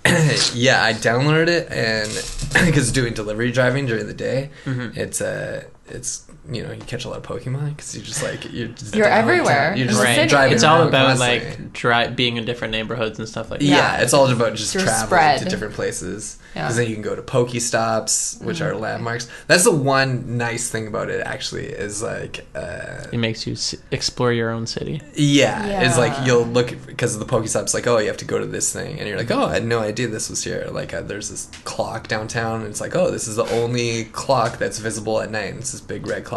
yeah, 0.55 0.83
I 0.85 0.93
downloaded 0.95 1.49
it, 1.49 1.71
and 1.71 2.11
because 2.67 2.93
doing 2.93 3.15
delivery 3.15 3.53
driving 3.53 3.87
during 3.87 4.07
the 4.07 4.15
day, 4.15 4.51
Mhm. 4.65 4.97
it's 4.97 5.21
uh, 5.21 5.65
it's 5.89 6.27
you 6.51 6.63
know 6.63 6.73
you 6.73 6.81
catch 6.81 7.05
a 7.05 7.09
lot 7.09 7.19
of 7.19 7.23
Pokemon 7.25 7.77
because 7.77 7.95
you're 7.95 8.05
just 8.05 8.23
like 8.23 8.53
you're 8.53 8.69
just 8.69 8.95
You're 8.97 9.07
everywhere. 9.07 9.75
You're 9.77 9.87
just 9.89 10.03
Right. 10.03 10.29
driving. 10.29 10.55
It's 10.55 10.65
all 10.65 10.83
about 10.89 11.17
constantly. 11.19 11.49
like 11.51 11.73
dri- 11.73 12.09
being 12.15 12.37
in 12.37 12.45
different 12.45 12.73
neighborhoods 12.73 13.19
and 13.19 13.29
stuff 13.29 13.51
like 13.51 13.61
that. 13.61 13.67
Yeah, 13.67 13.77
Yeah. 13.97 14.03
it's 14.03 14.13
all 14.13 14.29
about 14.29 14.55
just 14.57 14.75
Your 14.75 14.83
traveling 14.83 15.07
spread. 15.07 15.39
to 15.41 15.45
different 15.49 15.75
places. 15.75 16.39
Yeah. 16.57 16.63
Because 16.65 16.77
then 16.77 16.89
you 16.89 16.95
can 16.95 17.03
go 17.03 17.15
to 17.15 17.23
Pokestops, 17.23 18.43
which 18.43 18.61
are 18.61 18.73
Mhm. 18.73 18.81
landmarks. 18.81 19.27
That's 19.47 19.65
the 19.65 19.71
one 19.71 20.37
nice 20.37 20.69
thing 20.69 20.87
about 20.87 21.09
it, 21.11 21.23
actually, 21.25 21.67
is 21.67 22.03
like, 22.03 22.45
uh, 22.55 23.07
It 23.13 23.19
makes 23.19 23.47
you 23.47 23.55
s- 23.55 23.75
explore 23.91 24.33
your 24.33 24.51
own 24.51 24.67
city. 24.67 25.01
yeah, 25.15 25.83
it's 25.83 25.97
like 25.97 26.13
you'll 26.27 26.45
look 26.45 26.75
because 26.87 27.19
the 27.19 27.25
Pokestops, 27.25 27.73
like, 27.73 27.87
oh, 27.87 27.99
you 27.99 28.09
have 28.09 28.17
to 28.19 28.25
go 28.25 28.39
to 28.39 28.45
this 28.47 28.73
thing, 28.73 28.99
and 28.99 29.09
you're 29.09 29.17
like, 29.17 29.31
oh, 29.31 29.47
I 29.47 29.55
had 29.55 29.65
no 29.65 29.79
idea 29.81 30.09
this 30.09 30.29
was 30.29 30.45
here. 30.45 30.69
Like, 30.71 30.93
uh, 30.93 31.01
there's 31.03 31.31
this 31.31 31.49
clock 31.65 32.09
downtown, 32.09 32.61
and 32.61 32.69
it's 32.71 32.81
like, 32.81 32.95
oh, 32.97 33.11
this 33.11 33.27
is 33.29 33.37
the 33.37 33.47
only 33.51 34.05
clock 34.13 34.59
that's 34.59 34.79
visible 34.79 35.21
at 35.21 35.31
night. 35.31 35.51
And 35.53 35.61
it's 35.61 35.73
this 35.73 35.81
big 35.81 36.07
red 36.07 36.25
clock, 36.25 36.32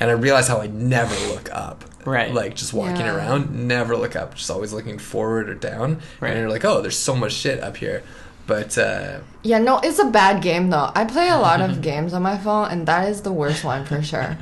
and 0.00 0.10
I 0.10 0.14
realized 0.14 0.48
how 0.48 0.60
I 0.60 0.66
never 0.68 1.14
look 1.32 1.48
up. 1.52 1.84
Right. 2.06 2.32
Like 2.32 2.54
just 2.54 2.72
walking 2.72 3.04
Yeah. 3.06 3.16
around, 3.16 3.68
never 3.68 3.96
look 3.96 4.16
up, 4.16 4.34
just 4.34 4.50
always 4.50 4.72
looking 4.72 4.98
forward 4.98 5.50
or 5.50 5.54
down. 5.54 6.00
Right. 6.20 6.30
And 6.30 6.40
you're 6.40 6.48
like, 6.48 6.64
oh, 6.64 6.80
there's 6.80 6.96
so 6.96 7.14
much 7.14 7.32
shit 7.32 7.62
up 7.62 7.76
here. 7.76 8.02
But 8.46 8.76
uh, 8.78 9.20
Yeah, 9.42 9.58
no, 9.58 9.78
it's 9.80 9.98
a 9.98 10.06
bad 10.06 10.42
game 10.42 10.70
though. 10.70 10.90
I 10.94 11.04
play 11.04 11.28
a 11.28 11.36
lot 11.36 11.60
of 11.60 11.82
games 11.90 12.14
on 12.14 12.22
my 12.22 12.38
phone, 12.38 12.68
and 12.70 12.86
that 12.88 13.08
is 13.08 13.20
the 13.22 13.32
worst 13.32 13.64
one 13.64 13.84
for 13.84 14.02
sure. 14.02 14.38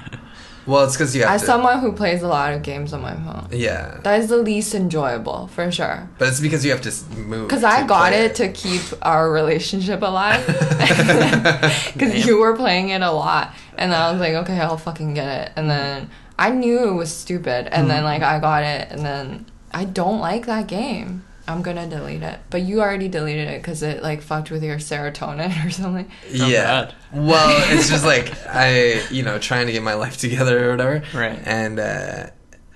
Well, 0.68 0.84
it's 0.84 0.96
because 0.96 1.16
you 1.16 1.22
have 1.22 1.30
As 1.30 1.40
to. 1.40 1.46
someone 1.46 1.80
who 1.80 1.92
plays 1.92 2.22
a 2.22 2.28
lot 2.28 2.52
of 2.52 2.62
games 2.62 2.92
on 2.92 3.00
my 3.00 3.14
phone, 3.14 3.48
yeah, 3.50 3.98
that 4.04 4.20
is 4.20 4.28
the 4.28 4.36
least 4.36 4.74
enjoyable 4.74 5.46
for 5.48 5.72
sure. 5.72 6.08
but 6.18 6.28
it's 6.28 6.40
because 6.40 6.62
you 6.62 6.70
have 6.70 6.82
to 6.82 6.92
move. 7.16 7.48
Because 7.48 7.64
I 7.64 7.86
got 7.86 8.10
play 8.10 8.26
it 8.26 8.34
to 8.36 8.52
keep 8.52 8.82
our 9.02 9.32
relationship 9.32 10.02
alive. 10.02 10.44
Because 11.94 12.26
you 12.26 12.38
were 12.38 12.54
playing 12.54 12.90
it 12.90 13.00
a 13.00 13.10
lot, 13.10 13.54
and 13.78 13.94
I 13.94 14.12
was 14.12 14.20
like, 14.20 14.34
okay, 14.34 14.60
I'll 14.60 14.76
fucking 14.76 15.14
get 15.14 15.48
it. 15.48 15.52
And 15.56 15.70
then 15.70 16.10
I 16.38 16.50
knew 16.50 16.88
it 16.88 16.92
was 16.92 17.12
stupid, 17.12 17.66
and 17.72 17.88
then 17.88 18.04
mm-hmm. 18.04 18.04
like 18.04 18.22
I 18.22 18.38
got 18.38 18.62
it, 18.62 18.88
and 18.90 19.00
then 19.00 19.46
I 19.72 19.86
don't 19.86 20.20
like 20.20 20.46
that 20.46 20.66
game. 20.66 21.24
I'm 21.48 21.62
gonna 21.62 21.88
delete 21.88 22.22
it. 22.22 22.38
But 22.50 22.62
you 22.62 22.80
already 22.80 23.08
deleted 23.08 23.48
it 23.48 23.62
because 23.62 23.82
it 23.82 24.02
like 24.02 24.20
fucked 24.20 24.50
with 24.50 24.62
your 24.62 24.76
serotonin 24.76 25.64
or 25.66 25.70
something. 25.70 26.10
Yeah. 26.30 26.62
God. 26.62 26.94
Well, 27.12 27.72
it's 27.74 27.88
just 27.88 28.04
like 28.04 28.32
I, 28.46 29.02
you 29.10 29.22
know, 29.22 29.38
trying 29.38 29.66
to 29.66 29.72
get 29.72 29.82
my 29.82 29.94
life 29.94 30.18
together 30.18 30.68
or 30.68 30.70
whatever. 30.72 31.02
Right. 31.14 31.40
And 31.44 31.80
uh, 31.80 32.26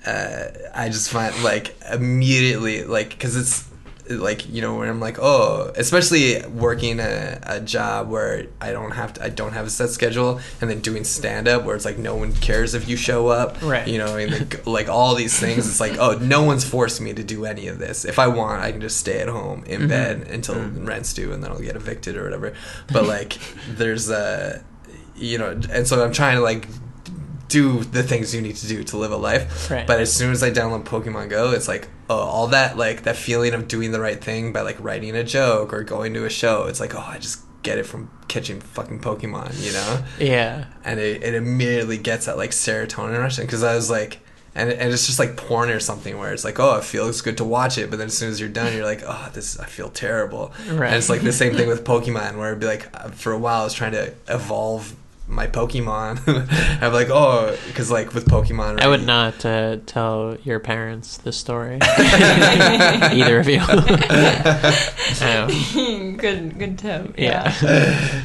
uh, 0.06 0.44
I 0.74 0.88
just 0.88 1.10
find 1.10 1.34
like 1.44 1.76
immediately 1.92 2.84
like 2.84 3.10
because 3.10 3.36
it's 3.36 3.68
like 4.10 4.48
you 4.52 4.60
know 4.60 4.74
when 4.78 4.88
I'm 4.88 4.98
like 5.00 5.18
oh 5.20 5.72
especially 5.76 6.44
working 6.48 6.98
a, 6.98 7.38
a 7.44 7.60
job 7.60 8.10
where 8.10 8.46
I 8.60 8.72
don't 8.72 8.90
have 8.90 9.12
to 9.14 9.24
I 9.24 9.28
don't 9.28 9.52
have 9.52 9.66
a 9.66 9.70
set 9.70 9.90
schedule 9.90 10.40
and 10.60 10.68
then 10.68 10.80
doing 10.80 11.04
stand 11.04 11.46
up 11.46 11.64
where 11.64 11.76
it's 11.76 11.84
like 11.84 11.98
no 11.98 12.16
one 12.16 12.32
cares 12.32 12.74
if 12.74 12.88
you 12.88 12.96
show 12.96 13.28
up 13.28 13.62
Right. 13.62 13.86
you 13.86 13.98
know 13.98 14.06
I 14.14 14.26
mean 14.26 14.32
like, 14.36 14.66
like 14.78 14.88
all 14.88 15.14
these 15.14 15.38
things 15.38 15.68
it's 15.68 15.78
like 15.80 15.98
oh 15.98 16.18
no 16.18 16.42
one's 16.42 16.64
forcing 16.64 17.04
me 17.04 17.12
to 17.14 17.22
do 17.22 17.44
any 17.44 17.68
of 17.68 17.78
this 17.78 18.04
if 18.04 18.18
I 18.18 18.26
want 18.26 18.60
I 18.62 18.72
can 18.72 18.80
just 18.80 18.98
stay 18.98 19.20
at 19.20 19.28
home 19.28 19.62
in 19.66 19.82
Mhm. 19.82 19.88
bed 19.88 20.20
until 20.28 20.56
Mhm. 20.56 20.86
rent's 20.86 21.14
due 21.14 21.32
and 21.32 21.42
then 21.42 21.52
I'll 21.52 21.60
get 21.60 21.76
evicted 21.76 22.16
or 22.16 22.24
whatever 22.24 22.54
but 22.92 23.06
like 23.06 23.38
there's 23.70 24.10
uh 24.10 24.60
you 25.14 25.38
know 25.38 25.58
and 25.70 25.86
so 25.86 26.02
I'm 26.04 26.12
trying 26.12 26.36
to 26.36 26.42
like 26.42 26.66
do 27.52 27.84
the 27.84 28.02
things 28.02 28.34
you 28.34 28.40
need 28.40 28.56
to 28.56 28.66
do 28.66 28.82
to 28.84 28.96
live 28.96 29.12
a 29.12 29.16
life. 29.16 29.70
Right. 29.70 29.86
But 29.86 30.00
as 30.00 30.12
soon 30.12 30.32
as 30.32 30.42
I 30.42 30.50
download 30.50 30.84
Pokemon 30.84 31.28
Go, 31.28 31.52
it's 31.52 31.68
like 31.68 31.88
oh, 32.10 32.16
all 32.18 32.46
that 32.48 32.76
like 32.76 33.02
that 33.04 33.16
feeling 33.16 33.54
of 33.54 33.68
doing 33.68 33.92
the 33.92 34.00
right 34.00 34.22
thing 34.22 34.52
by 34.52 34.62
like 34.62 34.78
writing 34.80 35.14
a 35.16 35.24
joke 35.24 35.72
or 35.72 35.82
going 35.84 36.14
to 36.14 36.24
a 36.24 36.30
show. 36.30 36.64
It's 36.66 36.80
like 36.80 36.94
oh, 36.94 37.04
I 37.06 37.18
just 37.18 37.40
get 37.62 37.78
it 37.78 37.86
from 37.86 38.10
catching 38.26 38.60
fucking 38.60 38.98
Pokemon, 39.00 39.64
you 39.64 39.72
know 39.72 40.02
Yeah. 40.18 40.64
and 40.84 40.98
it, 40.98 41.22
it 41.22 41.34
immediately 41.34 41.96
gets 41.96 42.26
that 42.26 42.36
like 42.36 42.50
serotonin 42.50 43.20
rush 43.20 43.36
because 43.36 43.62
I 43.62 43.76
was 43.76 43.88
like 43.88 44.18
and, 44.54 44.68
and 44.70 44.92
it's 44.92 45.06
just 45.06 45.18
like 45.20 45.36
porn 45.36 45.70
or 45.70 45.78
something 45.78 46.18
where 46.18 46.32
it's 46.32 46.44
like 46.44 46.58
oh 46.58 46.76
it 46.78 46.84
feels 46.84 47.20
good 47.22 47.36
to 47.36 47.44
watch 47.44 47.78
it 47.78 47.88
but 47.88 47.98
then 47.98 48.08
as 48.08 48.18
soon 48.18 48.30
as 48.30 48.40
you're 48.40 48.48
done 48.48 48.74
you're 48.74 48.84
like 48.84 49.02
oh 49.06 49.30
this 49.32 49.58
I 49.60 49.66
feel 49.66 49.90
terrible 49.90 50.52
Right. 50.70 50.88
and 50.88 50.96
it's 50.96 51.08
like 51.08 51.20
the 51.22 51.32
same 51.32 51.54
thing 51.54 51.68
with 51.74 51.84
Pokemon 51.84 52.36
where 52.36 52.48
it'd 52.48 52.58
be 52.60 52.66
like 52.66 52.88
uh, 52.94 53.10
for 53.10 53.30
a 53.32 53.38
while 53.38 53.60
I 53.60 53.64
was 53.64 53.74
trying 53.74 53.92
to 53.92 54.12
evolve 54.28 54.96
my 55.28 55.46
Pokemon 55.46 56.20
I'm 56.82 56.92
like 56.92 57.08
oh 57.10 57.56
because 57.66 57.90
like 57.90 58.12
with 58.14 58.26
Pokemon 58.26 58.80
I 58.80 58.88
would 58.88 59.06
not 59.06 59.44
uh, 59.44 59.78
tell 59.86 60.36
your 60.42 60.60
parents 60.60 61.16
this 61.18 61.36
story. 61.36 61.78
Either 61.98 63.40
of 63.40 63.48
you. 63.48 63.60
Um, 65.22 66.16
good, 66.16 66.58
good 66.58 66.78
tip. 66.78 67.14
yeah. 67.18 67.54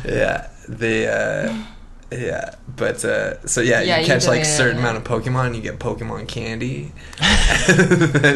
yeah 0.05 0.47
the 0.69 1.07
uh 1.11 1.63
yeah 2.09 2.55
but 2.73 3.03
uh 3.03 3.45
so 3.45 3.59
yeah, 3.59 3.81
Yeah, 3.81 3.95
you 3.97 4.01
you 4.03 4.07
catch 4.07 4.21
do, 4.23 4.27
like 4.29 4.37
a 4.41 4.43
yeah, 4.43 4.55
certain 4.57 4.77
yeah. 4.77 4.81
amount 4.89 4.97
of 4.97 5.03
pokemon 5.03 5.55
you 5.55 5.61
get 5.61 5.77
pokemon 5.77 6.25
candy 6.27 6.93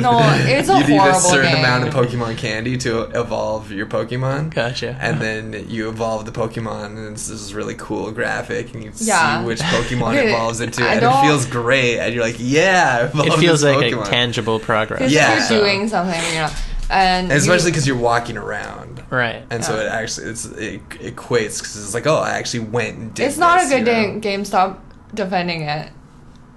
No, 0.01 0.19
it's 0.43 0.67
a 0.67 0.79
you 0.79 0.87
need 0.87 0.99
a 0.99 1.13
certain 1.19 1.51
game. 1.51 1.59
amount 1.63 1.87
of 1.87 1.93
pokemon 1.93 2.37
candy 2.37 2.77
to 2.79 3.03
evolve 3.17 3.71
your 3.71 3.85
pokemon 3.85 4.53
Gotcha. 4.53 4.97
and 4.99 5.21
then 5.21 5.69
you 5.69 5.87
evolve 5.89 6.25
the 6.25 6.31
pokemon 6.31 6.97
and 6.97 7.13
it's 7.13 7.27
this 7.27 7.53
really 7.53 7.75
cool 7.75 8.11
graphic 8.11 8.73
and 8.73 8.83
you 8.83 8.91
Yeah. 8.97 9.39
see 9.41 9.47
which 9.47 9.59
pokemon 9.61 10.17
Okay, 10.17 10.33
evolves 10.33 10.59
into 10.59 10.83
I 10.83 10.87
and 10.95 10.97
it 10.97 11.01
don't- 11.01 11.23
feels 11.25 11.45
great 11.45 11.99
and 11.99 12.13
you're 12.13 12.23
like 12.25 12.35
yeah 12.39 13.09
it 13.13 13.37
feels 13.39 13.63
like 13.63 13.77
Pokemon. 13.77 14.05
a 14.05 14.09
tangible 14.09 14.59
progress. 14.59 15.11
Yeah. 15.11 15.49
you're 15.49 15.61
doing 15.61 15.87
something, 15.87 16.21
you 16.33 16.39
know, 16.39 16.49
and 16.89 17.31
and 17.31 17.39
especially 17.39 17.67
you- 17.67 17.71
because 17.71 17.87
you're 17.87 17.95
walking 17.97 18.35
around 18.37 19.00
Right. 19.11 19.43
and 19.49 19.63
so 19.63 19.77
it 19.77 19.87
actually 19.91 20.27
it's, 20.31 20.45
it 20.45 20.87
equates 20.89 21.59
because 21.59 21.75
it's 21.83 21.93
like 21.93 22.07
oh 22.07 22.15
I 22.17 22.31
actually 22.31 22.61
went 22.61 22.97
and 22.97 23.13
did 23.13 23.27
it's 23.27 23.37
not 23.37 23.61
a 23.63 23.67
good 23.67 23.79
you 23.79 23.85
day. 23.85 24.19
GameStop 24.21 24.79
defending 25.13 25.63
it. 25.63 25.91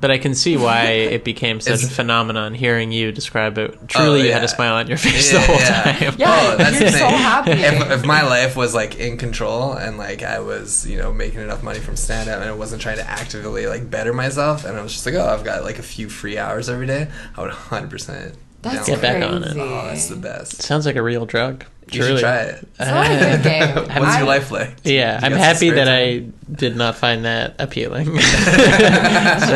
But 0.00 0.10
I 0.10 0.18
can 0.18 0.34
see 0.34 0.56
why 0.58 0.82
it 1.14 1.24
became 1.24 1.60
such 1.60 1.82
a 1.82 1.86
phenomenon 1.86 2.52
hearing 2.52 2.92
you 2.92 3.10
describe 3.10 3.56
it. 3.56 3.88
Truly, 3.88 4.20
oh, 4.20 4.24
you 4.24 4.32
had 4.32 4.44
a 4.44 4.48
smile 4.48 4.74
on 4.74 4.86
your 4.86 4.98
face 4.98 5.32
Yeah, 5.32 5.40
the 5.40 5.46
whole 5.46 5.56
yeah. 5.56 5.82
time. 5.82 6.14
Yeah, 6.18 6.26
oh, 6.28 6.56
that's 6.58 6.78
you're 6.80 6.90
the 6.90 6.98
so 6.98 7.06
happy. 7.08 7.52
If, 7.52 7.90
if 7.90 8.04
my 8.04 8.20
life 8.22 8.54
was 8.54 8.74
like 8.74 8.96
in 8.96 9.16
control 9.16 9.72
and 9.72 9.96
like 9.96 10.22
I 10.22 10.40
was, 10.40 10.86
you 10.86 10.98
know, 10.98 11.10
making 11.10 11.40
enough 11.40 11.62
money 11.62 11.78
from 11.80 11.96
stand 11.96 12.28
up 12.28 12.40
and 12.40 12.50
I 12.50 12.52
wasn't 12.52 12.82
trying 12.82 12.98
to 12.98 13.08
actively 13.08 13.66
like 13.66 13.88
better 13.90 14.12
myself 14.12 14.66
and 14.66 14.76
I 14.76 14.82
was 14.82 14.92
just 14.92 15.06
like, 15.06 15.14
oh, 15.14 15.26
I've 15.26 15.44
got 15.44 15.64
like 15.64 15.78
a 15.78 15.82
few 15.82 16.10
free 16.10 16.36
hours 16.36 16.68
every 16.68 16.86
day, 16.86 17.10
I 17.34 17.40
would 17.40 17.50
100% 17.50 18.34
That's 18.64 18.86
Get 18.88 19.00
back 19.02 19.22
on 19.22 19.44
it. 19.44 19.56
Oh, 19.56 19.86
that's 19.86 20.08
the 20.08 20.16
best. 20.16 20.62
Sounds 20.62 20.86
like 20.86 20.96
a 20.96 21.02
real 21.02 21.26
drug. 21.26 21.64
You 21.92 22.00
Truly. 22.00 22.10
should 22.16 22.20
try 22.20 22.36
it. 22.44 22.68
It's 22.78 22.78
not 22.78 23.06
a 23.10 23.18
good 23.18 23.42
game. 23.44 23.74
What's 23.76 24.14
I- 24.14 24.18
your 24.18 24.26
life 24.26 24.50
like? 24.50 24.76
Yeah, 24.84 25.20
You 25.20 25.26
I'm 25.26 25.32
happy 25.32 25.68
that 25.70 25.84
time? 25.84 26.34
I 26.48 26.52
did 26.52 26.74
not 26.76 26.96
find 26.96 27.24
that 27.26 27.56
appealing. 27.58 28.06
so 28.20 28.20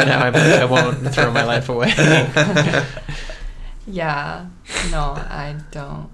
now 0.04 0.24
I'm, 0.26 0.36
I 0.36 0.64
won't 0.66 1.14
throw 1.14 1.30
my 1.30 1.44
life 1.44 1.68
away. 1.70 1.92
Yeah, 3.86 4.46
no, 4.90 4.98
I 5.14 5.56
don't. 5.70 6.10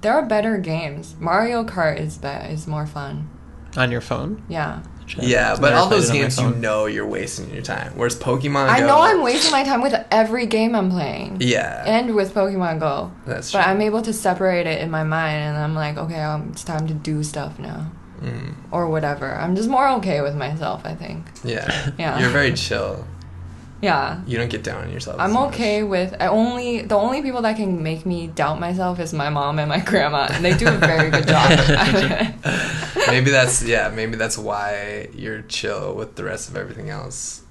There 0.00 0.12
are 0.12 0.24
better 0.24 0.58
games. 0.58 1.16
Mario 1.18 1.64
Kart 1.64 1.98
is 2.00 2.18
be- 2.18 2.28
is 2.28 2.66
more 2.68 2.86
fun. 2.86 3.28
on 3.76 3.90
your 3.90 4.00
phone. 4.00 4.44
Yeah, 4.48 4.82
Yeah, 5.18 5.56
but 5.60 5.72
all 5.72 5.88
those 5.88 6.08
it 6.08 6.12
on 6.12 6.16
my 6.16 6.22
games 6.22 6.40
you 6.40 6.50
know 6.50 6.86
you're 6.86 7.06
wasting 7.06 7.52
your 7.52 7.62
time. 7.62 7.92
Whereas 7.96 8.16
Pokemon 8.18 8.68
I 8.68 8.80
Go, 8.80 8.86
know 8.86 9.00
I'm 9.00 9.22
wasting 9.22 9.52
my 9.52 9.62
time 9.64 9.80
with 9.82 9.94
every 10.10 10.46
game 10.46 10.74
I'm 10.74 10.90
playing. 10.90 11.38
Yeah, 11.40 11.84
And 11.86 12.14
with 12.14 12.34
Pokemon 12.34 12.80
Go. 12.80 13.12
that's 13.26 13.50
true. 13.50 13.60
But 13.60 13.68
I'm 13.68 13.80
able 13.80 14.02
to 14.02 14.12
separate 14.12 14.66
it 14.66 14.80
in 14.80 14.90
my 14.90 15.04
mind 15.04 15.36
and 15.36 15.56
I'm 15.58 15.74
like, 15.74 15.96
okay, 15.96 16.20
um, 16.22 16.48
it's 16.52 16.64
time 16.64 16.86
to 16.88 16.94
do 16.94 17.22
stuff 17.22 17.58
now. 17.58 17.86
Mm, 18.22 18.54
Or 18.70 18.88
whatever. 18.88 19.34
I'm 19.34 19.54
just 19.56 19.68
more 19.68 19.88
okay 19.98 20.22
with 20.22 20.34
myself, 20.34 20.82
I 20.84 20.94
think. 20.94 21.26
yeah, 21.44 21.90
Yeah. 21.98 22.18
You're 22.18 22.30
very 22.30 22.52
chill. 22.54 23.06
Yeah. 23.82 24.22
You 24.26 24.38
don't 24.38 24.48
get 24.48 24.64
down 24.64 24.84
on 24.84 24.90
yourself. 24.90 25.20
I'm 25.20 25.32
much. 25.34 25.52
okay 25.54 25.82
with 25.82 26.14
I 26.18 26.28
only 26.28 26.80
the 26.80 26.96
only 26.96 27.20
people 27.20 27.42
that 27.42 27.56
can 27.56 27.82
make 27.82 28.06
me 28.06 28.26
doubt 28.26 28.58
myself 28.58 28.98
is 29.00 29.12
my 29.12 29.28
mom 29.28 29.58
and 29.58 29.68
my 29.68 29.80
grandma 29.90 30.28
and 30.30 30.42
they 30.42 30.56
do 30.56 30.66
a 30.66 30.78
very 30.78 31.10
good 31.10 31.28
job. 31.28 31.50
maybe 33.08 33.30
that's 33.30 33.62
yeah 33.62 33.88
maybe 33.90 34.16
that's 34.16 34.36
why 34.38 35.08
you're 35.14 35.42
chill 35.42 35.94
with 35.94 36.16
the 36.16 36.24
rest 36.24 36.48
of 36.48 36.56
everything 36.56 36.90
else 36.90 37.42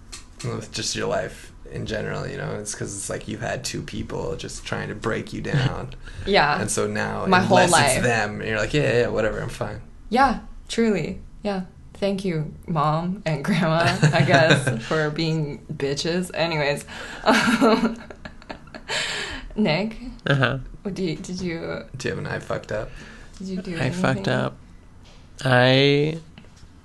with 0.44 0.72
just 0.72 0.96
your 0.96 1.08
life 1.08 1.52
in 1.72 1.86
general 1.86 2.28
you 2.28 2.38
know 2.38 2.56
it's 2.56 2.74
because 2.74 2.96
it's 2.96 3.10
like 3.10 3.28
you've 3.28 3.42
had 3.42 3.64
two 3.64 3.82
people 3.82 4.36
just 4.36 4.66
trying 4.66 4.88
to 4.88 4.96
break 4.96 5.34
you 5.34 5.42
down 5.42 5.90
yeah. 6.26 6.60
and 6.62 6.70
so 6.70 6.86
now 6.88 7.26
My 7.26 7.40
whole 7.42 7.58
unless 7.58 7.72
life. 7.72 7.98
it's 7.98 8.06
them 8.06 8.40
and 8.42 8.50
you're 8.50 8.60
like 8.60 8.74
yeah 8.74 8.84
yeah, 8.84 9.00
yeah 9.02 9.08
whatever 9.08 9.40
i'm 9.42 9.50
fine 9.50 9.82
Yeah, 10.10 10.40
truly. 10.70 11.20
Yeah. 11.44 11.62
Thank 11.96 12.26
you, 12.26 12.54
mom 12.68 13.24
and 13.26 13.44
grandma, 13.44 13.98
I 14.14 14.22
guess, 14.24 14.84
for 14.88 15.10
being 15.10 15.66
bitches. 15.72 16.30
Anyways, 16.34 16.84
um, 17.24 17.96
Nick, 19.56 19.96
Uh 20.28 20.36
huh. 20.36 20.58
what 20.84 20.94
do 20.94 21.04
you, 21.04 21.16
did 21.16 21.40
you 21.40 21.84
do 21.98 22.08
you 22.10 22.16
have 22.16 22.20
an 22.20 22.28
eye 22.28 22.40
fucked 22.40 22.72
up 22.72 22.90
did 23.38 23.48
you 23.48 23.62
do? 23.62 23.80
I 23.80 23.90
fucked 23.92 24.28
up. 24.28 24.58
I 25.44 26.20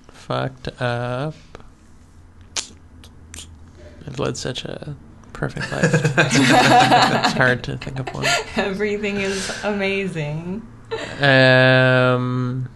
fucked 0.08 0.68
up. 0.80 1.34
I've 4.06 4.18
led 4.18 4.36
such 4.36 4.64
a 4.64 4.96
perfect 5.32 5.70
life. 5.72 5.84
it's 5.94 7.32
hard 7.32 7.62
to 7.64 7.76
think 7.76 7.98
of 8.00 8.12
one. 8.14 8.26
Everything 8.56 9.18
is 9.18 9.50
amazing. 9.64 10.66
Um, 11.20 12.68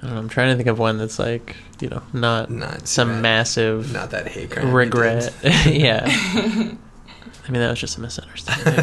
I 0.00 0.06
don't 0.06 0.10
know, 0.14 0.18
I'm 0.18 0.28
trying 0.28 0.50
to 0.50 0.56
think 0.56 0.68
of 0.68 0.78
one 0.78 0.96
that's 0.96 1.18
like 1.18 1.56
you 1.80 1.88
know 1.90 2.02
not 2.14 2.50
Not 2.50 2.88
some 2.88 3.08
bad. 3.16 3.22
massive 3.22 3.92
not 3.92 4.10
that 4.12 4.28
hate 4.28 4.50
crime 4.52 4.72
regret. 4.72 5.34
yeah. 5.66 6.04
I 6.06 7.50
mean 7.50 7.60
that 7.60 7.70
was 7.70 7.80
just 7.80 7.98
a 7.98 8.00
misunderstanding. 8.00 8.74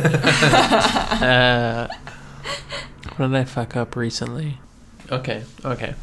uh, 1.23 1.87
what 3.15 3.27
did 3.27 3.35
I 3.35 3.43
fuck 3.45 3.75
up 3.75 3.95
recently? 3.95 4.59
Okay, 5.11 5.43
okay. 5.63 5.93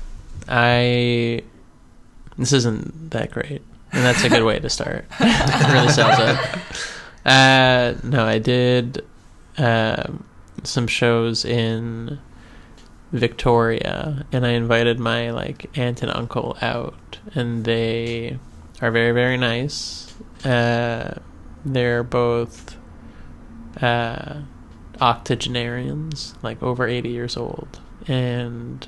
I 0.48 1.42
this 2.38 2.52
isn't 2.52 3.10
that 3.10 3.30
great, 3.30 3.62
and 3.92 4.04
that's 4.04 4.24
a 4.24 4.28
good 4.28 4.44
way 4.44 4.58
to 4.58 4.70
start. 4.70 5.04
it 5.20 5.72
really 5.72 5.88
sells 5.88 6.16
it. 6.18 6.38
Uh, 7.24 7.94
no, 8.02 8.24
I 8.24 8.38
did 8.38 9.04
um, 9.58 10.24
some 10.62 10.86
shows 10.86 11.44
in 11.44 12.18
Victoria, 13.12 14.26
and 14.32 14.46
I 14.46 14.50
invited 14.50 14.98
my 14.98 15.30
like 15.30 15.76
aunt 15.76 16.02
and 16.02 16.10
uncle 16.10 16.56
out, 16.62 17.18
and 17.34 17.64
they 17.64 18.38
are 18.80 18.90
very 18.90 19.12
very 19.12 19.36
nice. 19.36 20.14
Uh, 20.44 21.14
they're 21.64 22.02
both 22.02 22.76
uh, 23.80 24.40
octogenarians, 25.00 26.34
like 26.42 26.62
over 26.62 26.86
eighty 26.88 27.10
years 27.10 27.36
old, 27.36 27.80
and 28.08 28.86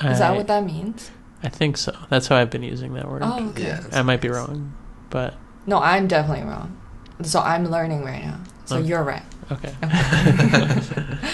Is 0.00 0.20
I, 0.20 0.28
that 0.30 0.36
what 0.36 0.46
that 0.46 0.64
means? 0.64 1.10
I 1.42 1.48
think 1.48 1.76
so. 1.76 1.92
That's 2.10 2.26
how 2.26 2.36
I've 2.36 2.50
been 2.50 2.62
using 2.62 2.94
that 2.94 3.08
word. 3.08 3.22
Oh, 3.24 3.48
okay. 3.50 3.62
Yeah. 3.64 3.84
I 3.92 4.02
might 4.02 4.20
be 4.20 4.28
wrong, 4.28 4.72
but 5.10 5.34
No, 5.66 5.78
I'm 5.80 6.06
definitely 6.08 6.44
wrong. 6.44 6.76
So 7.22 7.40
I'm 7.40 7.64
learning 7.66 8.04
right 8.04 8.24
now. 8.24 8.40
So 8.64 8.76
Okay. 8.78 8.86
you're 8.88 9.02
right. 9.02 9.22
okay. 9.50 9.72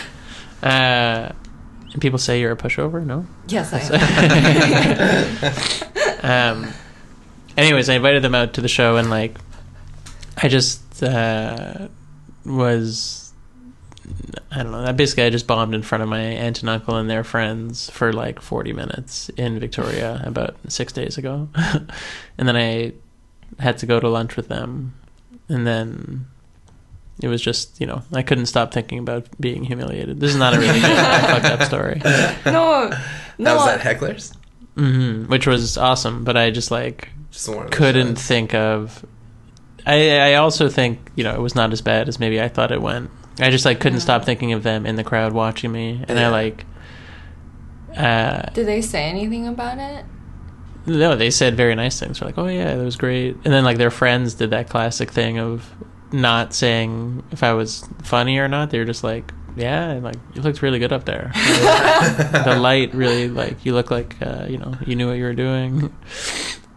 uh, 0.63 1.29
and 1.93 2.01
people 2.01 2.19
say 2.19 2.41
you're 2.41 2.53
a 2.53 2.57
pushover. 2.57 3.05
No. 3.05 3.27
Yes, 3.49 3.73
I 3.73 3.81
am. 6.25 6.63
um, 6.65 6.73
anyways, 7.57 7.89
I 7.89 7.95
invited 7.95 8.23
them 8.23 8.35
out 8.35 8.55
to 8.55 8.61
the 8.61 8.69
show, 8.69 8.97
and 8.97 9.11
like, 9.11 9.37
I 10.43 10.49
just 10.49 11.03
uh, 11.03 11.89
was. 12.45 13.24
I 14.51 14.63
don't 14.63 14.73
know. 14.73 14.93
Basically, 14.93 15.25
I 15.25 15.31
just 15.31 15.47
bombed 15.47 15.75
in 15.75 15.83
front 15.83 16.03
of 16.03 16.09
my 16.09 16.21
aunt 16.21 16.61
and 16.61 16.69
uncle 16.69 16.97
and 16.97 17.09
their 17.09 17.25
friends 17.25 17.91
for 17.91 18.13
like 18.13 18.41
40 18.41 18.73
minutes 18.73 19.29
in 19.31 19.59
Victoria 19.59 20.23
about 20.25 20.57
six 20.69 20.93
days 20.93 21.19
ago. 21.19 21.49
and 22.39 22.49
then 22.49 22.57
I 22.57 22.93
had 23.59 23.79
to 23.79 23.87
go 23.87 24.01
to 24.01 24.09
lunch 24.09 24.37
with 24.37 24.49
them. 24.49 24.95
And 25.49 25.67
then 25.67 26.27
it 27.21 27.29
was 27.29 27.43
just, 27.43 27.81
you 27.81 27.87
know, 27.87 28.03
I 28.13 28.23
couldn't 28.23 28.47
stop 28.47 28.73
thinking 28.73 28.99
about 28.99 29.27
being 29.41 29.65
humiliated. 29.65 30.21
This 30.21 30.31
is 30.31 30.37
not 30.37 30.55
a 30.55 30.59
really 30.59 30.81
good 30.81 30.97
fucked 30.97 31.45
up 31.47 31.63
story. 31.63 32.01
no, 32.05 32.89
that 32.91 33.01
no. 33.39 33.57
was 33.57 33.67
that 33.67 33.81
hecklers 33.81 34.37
hmm 34.77 35.25
which 35.27 35.47
was 35.47 35.79
awesome, 35.79 36.25
but 36.25 36.37
I 36.37 36.51
just 36.51 36.71
like 36.71 37.11
just 37.31 37.49
one 37.49 37.59
of 37.59 37.71
those 37.71 37.79
couldn't 37.79 38.17
think 38.17 38.55
of. 38.55 39.05
I 39.87 40.19
I 40.19 40.35
also 40.35 40.69
think 40.69 41.13
you 41.15 41.25
know 41.25 41.35
it 41.35 41.41
was 41.41 41.55
not 41.55 41.73
as 41.73 41.81
bad 41.81 42.09
as 42.09 42.19
maybe 42.19 42.41
I 42.41 42.49
thought 42.49 42.73
it 42.73 42.83
went. 42.83 43.11
I 43.41 43.51
just 43.51 43.65
like 43.65 43.81
couldn't 43.81 43.99
Yeah. 43.99 44.03
stop 44.05 44.25
thinking 44.25 44.53
of 44.53 44.63
them 44.63 44.87
in 44.87 44.97
the 44.97 45.05
crowd 45.05 45.33
watching 45.33 45.73
me, 45.73 46.05
and 46.09 46.19
I 46.19 46.29
like. 46.29 46.65
Uh, 47.97 48.43
Did 48.55 48.67
they 48.67 48.81
say 48.81 49.05
anything 49.05 49.47
about 49.47 49.79
it? 49.79 50.05
no, 50.87 51.15
they 51.17 51.31
said 51.31 51.57
very 51.57 51.75
nice 51.75 51.99
things. 51.99 52.21
They're 52.21 52.29
like, 52.29 52.39
"Oh 52.39 52.47
yeah, 52.49 52.75
that 52.75 52.85
was 52.85 52.97
great," 52.97 53.37
and 53.45 53.53
then 53.55 53.65
like 53.65 53.79
their 53.79 53.91
friends 53.91 54.35
did 54.35 54.51
that 54.51 54.69
classic 54.69 55.11
thing 55.11 55.39
of 55.39 55.71
not 56.13 56.53
saying 56.55 57.23
if 57.33 57.43
I 57.43 57.53
was 57.55 57.89
funny 58.03 58.39
or 58.39 58.49
not. 58.49 58.71
They 58.71 58.79
were 58.79 58.85
just 58.85 59.03
like, 59.05 59.33
"Yeah, 59.57 59.91
and, 59.91 60.05
like 60.05 60.17
you 60.35 60.43
looked 60.43 60.61
really 60.63 60.79
good 60.79 60.93
up 60.93 61.05
there. 61.07 61.31
the 61.35 62.57
light 62.61 62.93
really 62.95 63.29
like 63.29 63.65
you 63.65 63.73
look 63.75 63.91
like 63.91 64.17
uh, 64.21 64.47
you 64.49 64.59
know 64.59 64.75
you 64.87 64.95
knew 64.97 65.09
what 65.09 65.17
you 65.17 65.25
were 65.25 65.35
doing." 65.35 65.93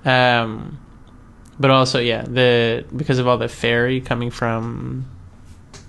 Um, 0.05 0.79
but 1.59 1.69
also 1.71 1.99
yeah, 1.99 2.21
the 2.21 2.85
because 2.95 3.19
of 3.19 3.27
all 3.27 3.37
the 3.37 3.49
ferry 3.49 3.99
coming 4.01 4.29
from 4.31 5.05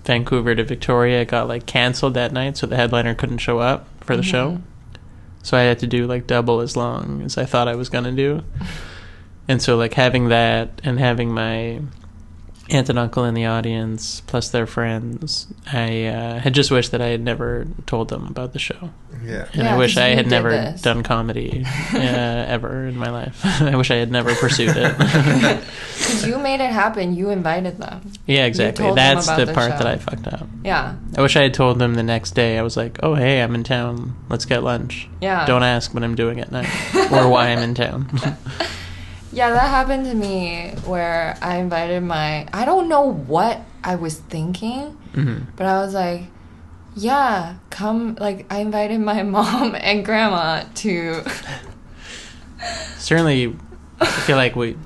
Vancouver 0.09 0.55
to 0.55 0.64
Victoria, 0.64 1.25
got 1.25 1.47
like 1.47 1.66
canceled 1.66 2.14
that 2.14 2.33
night, 2.33 2.57
so 2.57 2.66
the 2.66 2.77
headliner 2.77 3.14
couldn't 3.14 3.38
show 3.38 3.59
up 3.59 3.87
for 4.01 4.16
the 4.16 4.23
show. 4.23 4.53
Mm-hmm. 4.53 4.62
So 5.42 5.57
I 5.57 5.61
had 5.61 5.79
to 5.81 5.87
do 5.87 6.07
like 6.07 6.27
double 6.27 6.61
as 6.61 6.77
long 6.77 7.23
as 7.23 7.38
I 7.38 7.44
thought 7.44 7.68
I 7.68 7.77
was 7.77 7.88
gonna 7.88 8.12
do. 8.12 8.42
And 9.51 9.62
so 9.62 9.79
like 9.79 9.94
having 9.94 10.29
that 10.29 10.79
and 10.85 10.99
having 10.99 11.33
my 11.33 11.81
aunt 12.70 12.88
and 12.88 12.98
uncle 12.98 13.24
in 13.24 13.35
the 13.35 13.46
audience 13.46 14.20
plus 14.26 14.50
their 14.50 14.66
friends, 14.66 15.46
I 15.72 16.07
uh, 16.07 16.38
had 16.38 16.54
just 16.54 16.70
wished 16.70 16.90
that 16.92 17.00
I 17.00 17.07
had 17.09 17.22
never 17.22 17.66
told 17.87 18.09
them 18.11 18.26
about 18.26 18.52
the 18.52 18.59
show. 18.59 18.90
Yeah. 19.24 19.46
And 19.52 19.62
Yeah, 19.64 19.74
I 19.74 19.78
wish 19.78 19.96
I 19.96 20.09
had 20.11 20.26
never 20.28 20.50
this. 20.50 20.83
done 20.83 21.02
comedy 21.02 21.64
uh, 21.94 21.98
ever 21.98 22.87
in 22.87 22.96
my 22.96 23.11
life. 23.11 23.40
I 23.62 23.74
wish 23.76 23.90
I 23.90 23.96
had 23.96 24.11
never 24.12 24.35
pursued 24.35 24.74
it. 24.76 25.64
Because 25.98 26.24
you 26.28 26.38
made 26.38 26.61
it 26.61 26.70
happen. 26.70 27.16
You 27.16 27.31
invited 27.31 27.78
them. 27.78 28.00
yeah, 28.24 28.44
exactly. 28.46 28.88
That's 28.94 29.26
the 29.26 29.46
the 29.46 29.52
part 29.52 29.72
show. 29.72 29.78
that 29.78 29.87
I 29.88 29.96
fucked 29.96 30.28
up. 30.28 30.46
Yeah. 30.64 30.94
I 31.16 31.20
wish 31.22 31.35
I 31.35 31.42
had 31.42 31.54
told 31.54 31.81
them 31.81 31.94
the 31.94 32.04
next 32.04 32.37
day. 32.37 32.57
I 32.57 32.62
was 32.62 32.76
like, 32.76 33.00
"Oh, 33.02 33.14
hey, 33.14 33.42
I'm 33.42 33.52
in 33.57 33.64
town. 33.64 34.14
Let's 34.28 34.44
get 34.44 34.62
lunch." 34.62 35.09
Yeah. 35.20 35.44
Don't 35.44 35.64
ask 35.64 35.92
what 35.92 36.04
I'm 36.04 36.14
doing 36.14 36.38
at 36.38 36.52
night 36.52 36.68
or 37.11 37.28
why 37.28 37.48
I'm 37.48 37.59
in 37.59 37.74
town. 37.74 38.09
Yeah, 39.38 39.51
that 39.51 39.68
happened 39.68 40.05
to 40.07 40.16
me 40.16 40.72
where 40.85 41.38
I 41.40 41.59
invited 41.59 42.03
my. 42.03 42.48
I 42.53 42.64
don't 42.64 42.88
know 42.88 43.03
what 43.03 43.61
I 43.85 43.94
was 43.94 44.18
thinking, 44.18 44.98
hmm 45.14 45.37
but 45.55 45.64
I 45.64 45.79
was 45.79 45.94
like, 45.94 46.22
yeah, 46.96 47.55
come. 47.70 48.16
Like, 48.18 48.46
I 48.51 48.59
invited 48.59 48.98
my 48.98 49.22
mom 49.37 49.77
and 49.77 50.05
grandma 50.05 50.64
to. 50.83 51.22
Certainly, 52.98 53.57
I 54.01 54.07
feel 54.07 54.37
like 54.37 54.57
we, 54.57 54.77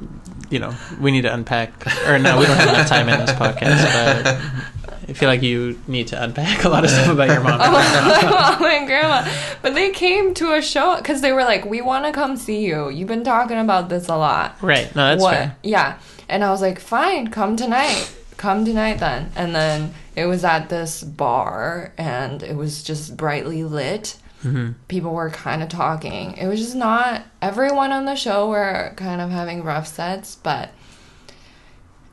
you 0.51 0.59
know, 0.59 0.75
we 1.01 1.13
need 1.13 1.23
to 1.23 1.33
unpack. 1.33 1.87
Or 2.07 2.19
no, 2.19 2.39
we 2.39 2.45
don't 2.45 2.55
have 2.59 2.69
enough 2.75 2.89
time 2.89 3.09
in 3.09 3.21
this 3.21 3.31
podcast. 3.31 3.89
But 4.23 4.82
I 5.13 5.19
feel 5.19 5.29
like 5.29 5.43
you 5.43 5.79
need 5.87 6.09
to 6.09 6.23
unpack 6.23 6.65
a 6.65 6.69
lot 6.71 6.85
of 6.85 6.91
stuff 6.91 7.09
about 7.09 7.29
your 7.29 7.43
mom. 7.43 7.61
and 7.61 7.73
my 7.73 8.21
grandma. 8.21 8.51
mom 8.59 8.65
and 8.65 8.87
grandma. 8.87 9.33
But 9.61 9.75
they 9.75 9.91
came 9.91 10.33
to 10.35 10.55
a 10.55 10.63
show 10.63 10.97
because 10.97 11.21
they 11.21 11.33
were 11.33 11.45
like, 11.45 11.67
we 11.67 11.83
want 11.83 12.07
to 12.07 12.13
come 12.13 12.37
see 12.37 12.65
you. 12.65 12.89
You've 12.89 13.09
been 13.09 13.25
talking 13.25 13.59
about 13.59 13.91
this 13.91 14.09
a 14.09 14.17
lot. 14.17 14.57
Right. 14.63 14.95
No, 14.97 15.09
that's 15.09 15.23
what? 15.23 15.35
fair. 15.35 15.57
Yeah. 15.63 15.99
And 16.31 16.43
I 16.43 16.51
was 16.51 16.63
like, 16.63 16.81
fine, 16.81 17.29
come 17.29 17.57
tonight. 17.57 18.11
Come 18.39 18.65
tonight 18.65 19.01
then. 19.01 19.31
And 19.37 19.55
then 19.55 19.93
it 20.17 20.25
was 20.25 20.45
at 20.45 20.71
this 20.71 21.03
bar 21.03 21.93
and 21.99 22.43
it 22.43 22.57
was 22.57 22.83
just 22.83 23.17
brightly 23.17 23.65
lit. 23.65 24.17
hmm 24.41 24.71
People 24.89 25.13
were 25.13 25.29
kind 25.31 25.63
of 25.63 25.69
talking. 25.69 26.39
It 26.39 26.47
was 26.47 26.59
just 26.59 26.75
not 26.75 27.23
everyone 27.43 27.93
on 27.93 28.07
the 28.07 28.17
show 28.17 28.49
were 28.49 28.95
kind 28.97 29.21
of 29.21 29.29
having 29.31 29.63
rough 29.63 29.87
sets, 29.87 30.37
but 30.37 30.71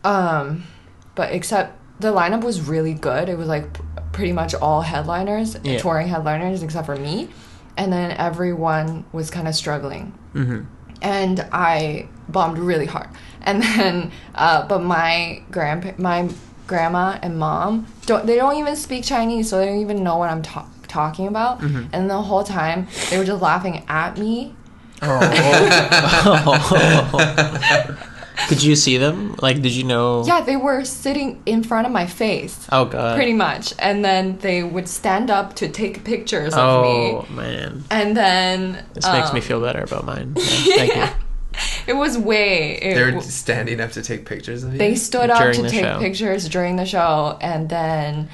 um 0.04 0.64
but 1.16 1.34
except 1.34 1.79
the 2.00 2.12
lineup 2.14 2.44
was 2.44 2.62
really 2.62 2.94
good. 2.94 3.30
It 3.30 3.38
was 3.38 3.48
like 3.48 3.74
p- 3.74 3.82
pretty 4.12 4.32
much 4.34 4.54
all 4.56 4.82
headliners, 4.82 5.58
Yeah. 5.64 5.80
touring 5.80 6.08
headliners 6.08 6.64
except 6.64 6.86
for 6.86 6.96
me. 6.96 7.30
And 7.78 7.94
then 7.94 8.12
everyone 8.12 9.06
was 9.14 9.30
kind 9.30 9.48
of 9.48 9.56
struggling 9.56 10.14
hmm 10.34 10.62
and 11.02 11.48
I 11.54 12.10
bombed 12.28 12.60
really 12.60 12.86
hard. 12.86 13.08
And 13.44 13.64
then, 13.78 14.12
uh, 14.36 14.68
but 14.68 14.84
my 14.84 15.42
grandpa, 15.50 15.92
my 15.98 16.30
grandma 16.68 17.18
and 17.22 17.40
mom 17.40 17.88
don't. 18.06 18.26
They 18.26 18.36
don't 18.36 18.58
even 18.58 18.76
speak 18.76 19.06
Chinese, 19.06 19.50
so 19.50 19.60
they 19.60 19.68
don't 19.68 19.80
even 19.80 20.04
know 20.04 20.18
what 20.18 20.30
I'm 20.30 20.42
ta- 20.42 20.68
talking 20.90 21.28
about. 21.28 21.62
Mm-hmm. 21.62 21.86
And 21.94 22.10
the 22.10 22.22
whole 22.22 22.44
time 22.44 22.88
they 23.10 23.18
were 23.18 23.24
just 23.24 23.42
laughing 23.42 23.86
at 23.88 24.18
me. 24.18 24.56
Did 28.48 28.64
you 28.64 28.76
see 28.76 28.98
them? 28.98 29.36
Like, 29.42 29.62
did 29.62 29.74
you 29.74 29.84
know? 29.84 30.24
Yeah, 30.26 30.42
they 30.42 30.56
were 30.56 30.86
sitting 30.86 31.42
in 31.46 31.64
front 31.64 31.86
of 31.88 31.92
my 31.94 32.06
face. 32.08 32.68
Oh 32.72 32.86
God. 32.86 33.16
Pretty 33.16 33.34
much, 33.34 33.74
and 33.80 34.04
then 34.06 34.38
they 34.40 34.64
would 34.64 34.88
stand 34.88 35.30
up 35.30 35.56
to 35.58 35.68
take 35.68 36.04
pictures 36.06 36.54
of 36.54 36.84
me. 36.84 37.12
Oh 37.12 37.26
man, 37.32 37.84
and 37.92 38.16
then 38.16 38.86
this 38.94 39.06
makes 39.12 39.34
me 39.34 39.40
um, 39.40 39.46
feel 39.46 39.62
better 39.62 39.82
about 39.84 40.06
mine. 40.06 40.36
Yeah, 40.66 40.76
Thank 40.76 40.96
you. 40.96 41.06
It 41.88 41.94
was 41.94 42.18
way. 42.18 42.78
It, 42.78 42.94
They're 42.96 43.12
w- 43.12 43.22
standing 43.30 43.82
up 43.82 43.92
to 43.94 44.02
take 44.02 44.26
pictures 44.26 44.64
of 44.64 44.72
you. 44.74 44.78
they 44.80 44.96
stood 44.96 45.30
up 45.30 45.54
to 45.54 45.68
take 45.70 45.84
show. 45.84 46.00
pictures 46.00 46.48
during 46.48 46.76
the 46.78 46.86
show 46.86 47.38
and 47.42 47.68
then 47.68 48.30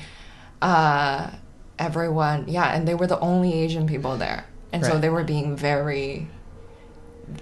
uh 0.62 1.32
everyone 1.80 2.46
yeah 2.48 2.74
and 2.76 2.88
they 2.88 2.94
were 2.96 3.08
the 3.08 3.20
only 3.20 3.54
asian 3.54 3.86
people 3.88 4.16
there 4.18 4.46
and 4.72 4.86
so 4.86 4.98
they 4.98 5.10
were 5.10 5.24
being 5.24 5.56
very 5.56 6.28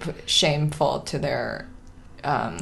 p- 0.00 0.12
shameful 0.26 1.00
to 1.00 1.18
their 1.18 1.68
um 2.24 2.58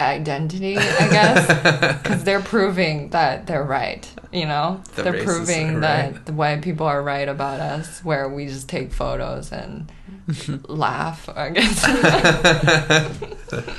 identity 0.00 0.76
i 0.76 0.80
guess 1.08 1.98
because 2.02 2.24
they're 2.24 2.40
proving 2.40 3.10
that 3.10 3.46
they're 3.46 3.62
right 3.62 4.12
you 4.32 4.44
know 4.44 4.82
The 4.96 5.04
they're 5.04 5.22
proving 5.24 5.80
that 5.80 6.12
right. 6.12 6.26
the 6.26 6.32
white 6.32 6.62
people 6.62 6.86
are 6.86 7.02
right 7.02 7.28
about 7.28 7.60
us 7.60 8.02
where 8.04 8.28
we 8.28 8.46
just 8.46 8.68
take 8.68 8.92
photos 8.92 9.52
and 9.52 9.90
laugh 10.68 11.28
i 11.36 11.50
guess 11.50 11.84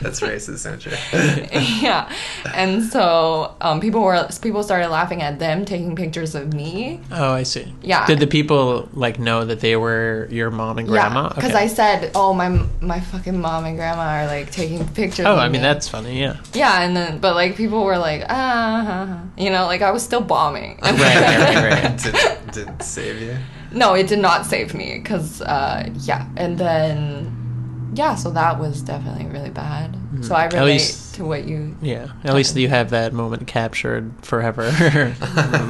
That's 0.01 0.21
racist, 0.21 0.63
don't 0.63 0.85
you? 0.85 0.91
yeah 1.81 2.09
and 2.53 2.83
so 2.83 3.55
um, 3.61 3.81
people 3.81 4.01
were 4.01 4.27
people 4.41 4.61
started 4.63 4.89
laughing 4.89 5.21
at 5.21 5.39
them 5.39 5.65
taking 5.65 5.95
pictures 5.95 6.35
of 6.35 6.53
me 6.53 7.01
Oh, 7.11 7.33
I 7.33 7.43
see. 7.43 7.73
Yeah. 7.81 8.05
Did 8.05 8.19
the 8.19 8.27
people 8.27 8.87
like 8.93 9.17
know 9.19 9.43
that 9.45 9.59
they 9.59 9.75
were 9.75 10.27
your 10.29 10.51
mom 10.51 10.77
and 10.77 10.87
grandma? 10.87 11.23
yeah 11.23 11.29
because 11.35 11.51
Okay. 11.51 11.63
i 11.63 11.67
said 11.67 12.11
oh 12.15 12.33
my 12.33 12.49
my 12.79 12.99
fucking 12.99 13.39
mom 13.41 13.65
and 13.65 13.75
grandma 13.75 14.03
are 14.21 14.27
like 14.27 14.51
taking 14.51 14.87
pictures 14.89 15.25
Oh, 15.25 15.33
of 15.33 15.39
I 15.39 15.45
mean 15.45 15.53
me. 15.53 15.67
that's 15.67 15.89
funny. 15.89 16.19
Yeah. 16.21 16.37
yeah 16.53 16.81
and 16.83 16.95
then 16.95 17.17
but 17.19 17.33
like 17.35 17.55
people 17.57 17.83
were 17.83 17.97
like 17.97 18.23
ah 18.29 18.83
huh, 18.85 19.05
huh." 19.07 19.17
you 19.37 19.49
know 19.49 19.65
like 19.65 19.81
i 19.81 19.91
was 19.91 20.03
still 20.03 20.21
bombing 20.21 20.79
Right, 20.83 20.93
right, 20.99 21.55
right, 21.55 21.83
right. 21.83 21.97
did, 22.03 22.15
did 22.53 22.67
it 22.69 22.83
save 22.83 23.19
you? 23.21 23.35
No 23.75 23.93
it 23.93 24.07
did 24.07 24.19
not 24.19 24.45
save 24.45 24.73
me 24.73 24.97
because 24.97 25.41
uh, 25.41 25.87
yeah 26.09 26.25
and 26.37 26.57
then 26.57 27.91
yeah 27.95 28.15
so 28.15 28.31
that 28.31 28.59
was 28.59 28.81
definitely 28.81 29.25
really 29.27 29.49
bad 29.51 29.95
so 30.21 30.33
i 30.35 30.45
relate 30.47 30.73
least- 30.73 31.01
to 31.15 31.23
what 31.23 31.45
you 31.45 31.73
Yeah. 31.81 32.07
At 32.25 32.33
least 32.33 32.57
you 32.57 32.67
have 32.67 32.89
that 32.89 33.13
moment 33.13 33.47
captured 33.47 34.11
forever 34.21 34.65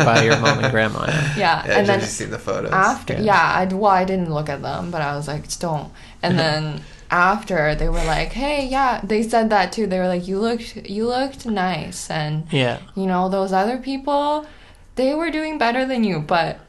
by 0.09 0.23
your 0.23 0.39
mom 0.39 0.57
and 0.63 0.71
grandma. 0.71 1.05
yeah, 1.05 1.35
Yeah, 1.37 1.61
and 1.65 1.85
did 1.85 1.87
then 1.87 1.99
you 1.99 2.05
see 2.07 2.25
the 2.25 2.39
photos? 2.39 2.71
after 2.71 3.13
Yeah. 3.13 3.21
yeah, 3.21 3.53
I 3.59 3.65
well 3.65 3.91
I 3.91 4.05
didn't 4.05 4.33
look 4.33 4.49
at 4.49 4.63
them, 4.63 4.89
but 4.89 5.01
I 5.03 5.15
was 5.15 5.27
like, 5.27 5.43
just 5.43 5.61
don't. 5.61 5.91
And 6.23 6.39
then 6.39 6.81
after 7.11 7.75
they 7.75 7.89
were 7.89 8.03
like, 8.05 8.31
hey, 8.33 8.65
yeah, 8.67 9.01
they 9.03 9.21
said 9.21 9.51
that 9.51 9.71
too. 9.71 9.85
They 9.85 9.99
were 9.99 10.07
like, 10.07 10.27
you 10.27 10.39
looked 10.39 10.75
you 10.89 11.05
looked 11.07 11.45
nice, 11.45 12.09
and 12.09 12.47
Yeah. 12.51 12.79
you 12.95 13.05
know 13.05 13.29
those 13.29 13.53
other 13.53 13.77
people, 13.77 14.47
they 14.95 15.13
were 15.13 15.29
doing 15.29 15.59
better 15.59 15.85
than 15.85 16.03
you, 16.03 16.17
but 16.19 16.59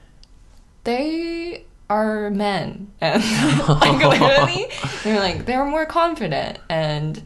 they 0.86 1.64
are 1.90 2.30
men, 2.30 2.90
and 3.00 3.22
like 3.68 3.98
literally, 4.20 4.66
they're 5.04 5.20
like 5.20 5.44
they're 5.46 5.64
more 5.66 5.84
confident, 5.86 6.58
and 6.70 7.22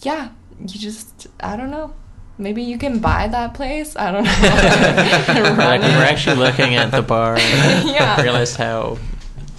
yeah, 0.00 0.30
you 0.60 0.78
just 0.80 1.28
I 1.40 1.56
don't 1.56 1.70
know. 1.70 1.94
Maybe 2.38 2.62
you 2.62 2.78
can 2.78 3.00
buy 3.00 3.28
that 3.28 3.52
place. 3.54 3.94
I 3.96 4.10
don't 4.10 4.24
know. 4.24 4.30
Like 5.64 5.82
we 5.82 5.88
were 5.88 6.02
it. 6.04 6.10
actually 6.12 6.36
looking 6.36 6.74
at 6.74 6.90
the 6.90 7.02
bar 7.02 7.36
and 7.38 7.88
Yeah. 7.88 8.20
realized 8.22 8.56
how 8.56 8.96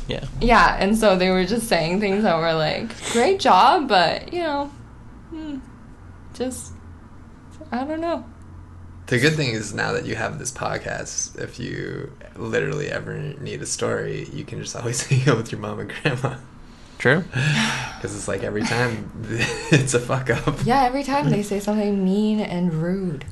yeah. 0.08 0.26
Yeah, 0.42 0.78
and 0.80 0.98
so 0.98 1.16
they 1.16 1.30
were 1.30 1.46
just 1.46 1.68
saying 1.68 2.00
things 2.00 2.24
that 2.24 2.36
were 2.38 2.54
like, 2.54 2.90
"Great 3.14 3.40
job," 3.40 3.88
but 3.88 4.34
you 4.34 4.42
know, 4.42 4.66
hmm, 5.30 5.60
just 6.34 6.74
I 7.72 7.84
don't 7.86 8.02
know. 8.02 8.26
The 9.08 9.20
good 9.20 9.36
thing 9.36 9.50
is 9.54 9.74
now 9.74 9.92
that 9.94 10.06
you 10.06 10.16
have 10.16 10.40
this 10.40 10.52
podcast, 10.52 11.38
if 11.40 11.60
you 11.60 12.12
literally 12.36 12.90
ever 12.90 13.18
need 13.18 13.62
a 13.62 13.66
story, 13.66 14.28
you 14.34 14.44
can 14.44 14.60
just 14.60 14.76
always 14.76 15.04
hang 15.08 15.28
out 15.30 15.38
with 15.38 15.52
your 15.52 15.62
mom 15.62 15.80
and 15.80 15.92
grandma. 16.02 16.38
True. 16.98 17.24
Because 18.02 18.16
it's 18.18 18.28
like 18.28 18.42
every 18.42 18.64
time 18.64 19.12
it's 19.72 19.94
a 19.94 20.00
fuck 20.00 20.32
up. 20.32 20.66
Yeah, 20.66 20.86
every 20.86 21.04
time 21.04 21.30
they 21.30 21.44
say 21.44 21.60
something 21.60 22.04
mean 22.04 22.40
and 22.40 22.74
rude. 22.74 23.26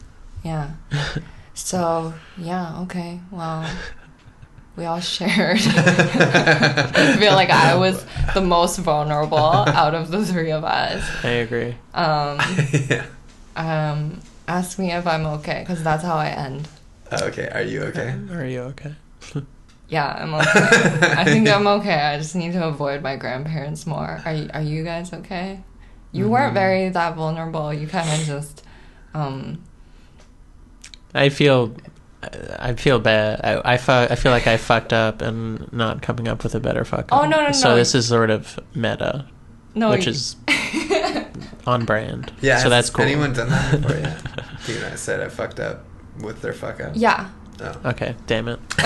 Yeah. 0.43 0.73
So 1.55 2.13
yeah, 2.37 2.81
okay, 2.81 3.19
well, 3.31 3.67
we 4.75 4.85
all 4.85 4.99
shared. 4.99 5.59
I 5.65 7.17
feel 7.19 7.33
like 7.33 7.49
I 7.49 7.75
was 7.75 8.05
the 8.33 8.41
most 8.41 8.77
vulnerable 8.77 9.37
out 9.37 9.95
of 9.95 10.09
the 10.09 10.25
three 10.25 10.51
of 10.51 10.63
us. 10.63 11.03
I 11.23 11.29
agree. 11.29 11.75
Um, 11.93 12.39
yeah. 12.87 13.05
um, 13.55 14.21
ask 14.47 14.79
me 14.79 14.91
if 14.91 15.05
I'm 15.05 15.25
okay, 15.25 15.59
because 15.67 15.83
that's 15.83 16.03
how 16.03 16.15
I 16.15 16.27
end. 16.29 16.67
Oh, 17.11 17.25
okay, 17.25 17.49
are 17.49 17.61
you 17.63 17.81
okay? 17.83 18.15
Are 18.31 18.45
you 18.45 18.61
okay? 18.73 18.93
Yeah, 19.89 20.05
I'm 20.21 20.35
okay. 20.35 20.51
I 21.17 21.23
think 21.25 21.49
I'm 21.49 21.65
okay. 21.81 21.95
I 21.99 22.19
just 22.19 22.35
need 22.35 22.53
to 22.53 22.67
avoid 22.67 23.01
my 23.01 23.15
grandparents 23.15 23.87
more. 23.87 24.21
Are 24.23 24.33
you, 24.33 24.47
are 24.53 24.61
you 24.61 24.83
guys 24.83 25.11
okay? 25.13 25.63
You 26.11 26.25
Mm-hmm. 26.25 26.31
weren't 26.31 26.53
very 26.53 26.89
that 26.89 27.15
vulnerable. 27.15 27.73
You 27.73 27.87
kind 27.87 28.07
of 28.07 28.27
just, 28.27 28.63
um, 29.15 29.63
I 31.15 31.29
feel, 31.29 31.73
I 32.59 32.73
feel 32.75 32.99
bad. 32.99 33.41
I 33.43 33.73
I, 33.73 33.77
fu- 33.77 33.91
I 33.91 34.15
feel 34.15 34.31
like 34.31 34.45
I 34.45 34.57
fucked 34.57 34.93
up 34.93 35.23
and 35.23 35.73
not 35.73 36.03
coming 36.03 36.27
up 36.27 36.43
with 36.43 36.53
a 36.53 36.59
better 36.59 36.85
fuck 36.85 37.11
up. 37.11 37.19
Oh, 37.19 37.23
no, 37.27 37.37
no, 37.37 37.45
no. 37.47 37.51
So 37.51 37.75
this 37.75 37.95
is 37.95 38.07
sort 38.07 38.29
of 38.29 38.59
meta, 38.75 39.25
no, 39.73 39.89
which 39.89 40.05
you- 40.05 40.11
is 40.11 40.35
on 41.65 41.85
brand. 41.85 42.31
Yeah, 42.41 42.59
So 42.59 42.69
that's 42.69 42.91
cool. 42.91 43.05
Anyone 43.05 43.33
done 43.33 43.49
that 43.49 43.81
before? 43.81 43.97
Yeah. 43.97 44.21
Dude, 44.67 44.83
I 44.83 44.93
said 44.95 45.19
I 45.19 45.29
fucked 45.29 45.59
up 45.59 45.83
with 46.19 46.41
their 46.41 46.53
fuck 46.53 46.79
up. 46.81 46.91
yeah. 46.95 47.29
Oh. 47.61 47.89
Okay, 47.89 48.15
damn 48.25 48.47
it. 48.47 48.57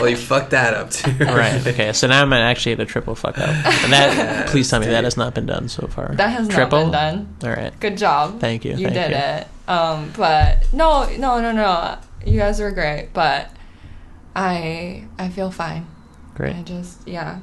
well, 0.00 0.08
you 0.08 0.16
fucked 0.16 0.50
that 0.50 0.74
up 0.74 0.90
too. 0.90 1.12
right. 1.24 1.64
Okay. 1.64 1.92
So 1.92 2.08
now 2.08 2.20
I'm 2.22 2.32
actually 2.32 2.72
at 2.72 2.80
a 2.80 2.84
triple 2.84 3.14
fuck 3.14 3.38
up. 3.38 3.48
And 3.48 3.92
that, 3.92 4.16
Yes, 4.16 4.50
please 4.50 4.68
tell 4.68 4.80
me 4.80 4.86
that 4.86 5.04
has 5.04 5.16
not 5.16 5.32
been 5.32 5.46
done 5.46 5.68
so 5.68 5.86
far. 5.86 6.12
That 6.16 6.30
has 6.30 6.48
triple? 6.48 6.86
not 6.88 7.12
been 7.12 7.16
done. 7.16 7.36
All 7.44 7.50
right. 7.50 7.78
Good 7.78 7.98
job. 7.98 8.40
Thank 8.40 8.64
you, 8.64 8.72
You 8.72 8.88
thank 8.88 8.94
did 8.94 9.10
you. 9.12 9.16
it. 9.16 9.46
Um, 9.68 10.12
but 10.16 10.66
no, 10.72 11.08
no, 11.16 11.40
no, 11.40 11.52
no. 11.52 11.98
You 12.26 12.36
guys 12.40 12.58
were 12.58 12.72
great, 12.72 13.10
but 13.12 13.48
I 14.34 15.04
I 15.16 15.28
feel 15.28 15.52
fine. 15.52 15.86
Great. 16.34 16.56
I 16.56 16.62
just 16.62 17.06
yeah. 17.06 17.38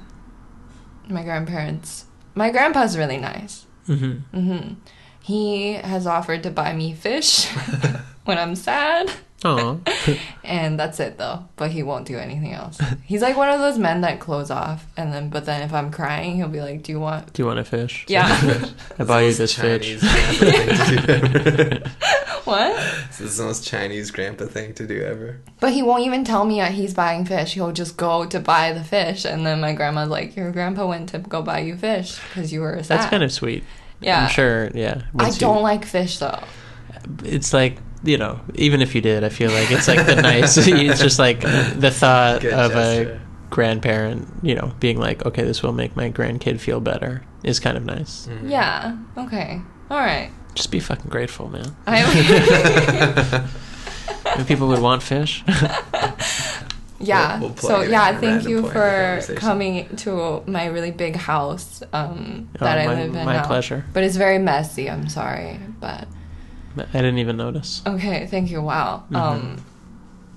My 1.07 1.23
grandparents. 1.23 2.05
My 2.36 2.49
grandpa's 2.51 2.97
really 2.97 3.17
nice. 3.19 3.65
Mm-hmm. 3.88 4.38
hmm 4.38 4.73
He 5.21 5.73
has 5.73 6.05
offered 6.05 6.43
to 6.43 6.49
buy 6.51 6.73
me 6.73 6.93
fish 6.93 7.47
when 8.26 8.38
I'm 8.38 8.55
sad. 8.55 9.11
Oh. 9.43 9.80
And 10.43 10.78
that's 10.78 10.99
it 10.99 11.17
though. 11.17 11.45
But 11.55 11.72
he 11.72 11.82
won't 11.82 12.05
do 12.05 12.17
anything 12.17 12.51
else. 12.51 12.78
He's 13.05 13.22
like 13.22 13.38
one 13.38 13.49
of 13.49 13.59
those 13.59 13.78
men 13.80 14.01
that 14.01 14.19
close 14.19 14.51
off 14.51 14.86
and 14.97 15.13
then 15.13 15.30
but 15.30 15.45
then 15.45 15.61
if 15.61 15.74
I'm 15.74 15.91
crying 15.91 16.36
he'll 16.36 16.49
be 16.49 16.59
like, 16.59 16.84
Do 16.84 16.91
you 16.91 16.99
want 16.99 17.32
Do 17.32 17.41
you 17.41 17.47
want 17.47 17.59
a 17.59 17.63
fish? 17.63 18.05
Yeah. 18.09 18.28
I 18.99 19.03
buy 19.05 19.22
you 19.22 19.34
this 19.34 19.55
fish. 19.55 20.01
Chinese 20.01 20.01
grandpa 20.01 20.43
thing 20.43 20.78
to 20.78 21.07
do 21.07 21.13
ever. 21.13 21.89
what? 22.43 22.76
This 23.07 23.22
is 23.22 23.38
the 23.38 23.43
most 23.45 23.65
Chinese 23.65 24.11
grandpa 24.11 24.45
thing 24.45 24.74
to 24.74 24.86
do 24.86 25.01
ever. 25.03 25.39
But 25.61 25.72
he 25.72 25.82
won't 25.84 26.05
even 26.05 26.26
tell 26.26 26.43
me 26.43 26.59
that 26.59 26.72
he's 26.74 26.93
buying 26.93 27.24
fish. 27.24 27.53
He'll 27.53 27.72
just 27.72 27.95
go 27.97 28.26
to 28.26 28.39
buy 28.39 28.74
the 28.74 28.84
fish, 28.84 29.26
and 29.26 29.45
then 29.45 29.61
my 29.61 29.74
grandma's 29.74 30.09
like, 30.09 30.36
"Your 30.36 30.51
grandpa 30.51 30.86
went 30.88 31.09
to 31.09 31.19
go 31.19 31.41
buy 31.41 31.59
you 31.59 31.78
fish 31.78 32.19
because 32.30 32.51
you 32.51 32.61
were 32.61 32.82
sad." 32.84 32.99
That's 32.99 33.09
kind 33.09 33.24
of 33.24 33.32
sweet. 33.32 33.63
yeah. 34.01 34.24
I'm 34.26 34.30
sure. 34.30 34.69
Yeah. 34.74 35.03
I 35.17 35.24
once 35.24 35.36
you- 35.38 35.41
don't 35.47 35.63
like 35.63 35.86
fish 35.86 36.17
though. 36.17 36.43
It's 37.24 37.53
like 37.53 37.78
you 38.03 38.17
know, 38.17 38.39
even 38.55 38.81
if 38.81 38.95
you 38.95 39.01
did, 39.01 39.23
I 39.23 39.29
feel 39.29 39.51
like 39.51 39.71
it's 39.71 39.87
like 39.87 40.05
the 40.05 40.15
nice. 40.21 40.57
it's 40.59 40.99
just 41.01 41.19
like 41.19 41.41
the 41.41 41.91
thought 41.91 42.41
Good 42.41 42.53
of 42.53 42.71
gesture. 42.71 43.13
a 43.13 43.49
grandparent, 43.49 44.27
you 44.41 44.55
know, 44.55 44.73
being 44.79 44.97
like, 44.99 45.25
okay, 45.25 45.43
this 45.43 45.61
will 45.61 45.73
make 45.73 45.95
my 45.95 46.09
grandkid 46.09 46.59
feel 46.59 46.79
better, 46.79 47.23
is 47.43 47.59
kind 47.59 47.77
of 47.77 47.85
nice. 47.85 48.27
Mm. 48.27 48.49
Yeah. 48.49 48.97
Okay. 49.17 49.61
All 49.89 49.99
right. 49.99 50.31
Just 50.55 50.71
be 50.71 50.79
fucking 50.79 51.09
grateful, 51.09 51.49
man. 51.49 51.75
I. 51.87 53.47
If 54.37 54.47
people 54.47 54.67
would 54.69 54.79
want 54.79 55.03
fish. 55.03 55.43
yeah. 56.99 57.39
We'll- 57.39 57.49
we'll 57.49 57.57
so 57.57 57.81
yeah, 57.81 58.17
thank 58.19 58.47
you 58.47 58.61
point 58.61 58.75
in 58.75 58.79
the 59.19 59.23
for 59.27 59.33
coming 59.35 59.95
to 59.97 60.41
my 60.47 60.67
really 60.67 60.91
big 60.91 61.15
house 61.15 61.83
um, 61.91 62.47
Oh, 62.59 62.65
that 62.65 62.77
I 62.77 62.87
live 62.87 63.15
in 63.15 63.25
my 63.25 63.37
now. 63.37 63.45
pleasure. 63.47 63.83
But 63.93 64.03
it's 64.03 64.15
very 64.15 64.37
messy. 64.37 64.89
I'm 64.89 65.09
sorry, 65.09 65.59
but 65.79 66.07
I 66.78 66.84
didn't 66.91 67.17
even 67.19 67.38
notice. 67.38 67.82
okay. 67.86 68.28
Thank 68.28 68.49
you. 68.51 68.61
Wow. 68.61 69.03
Mhm. 69.11 69.15
Um, 69.17 69.65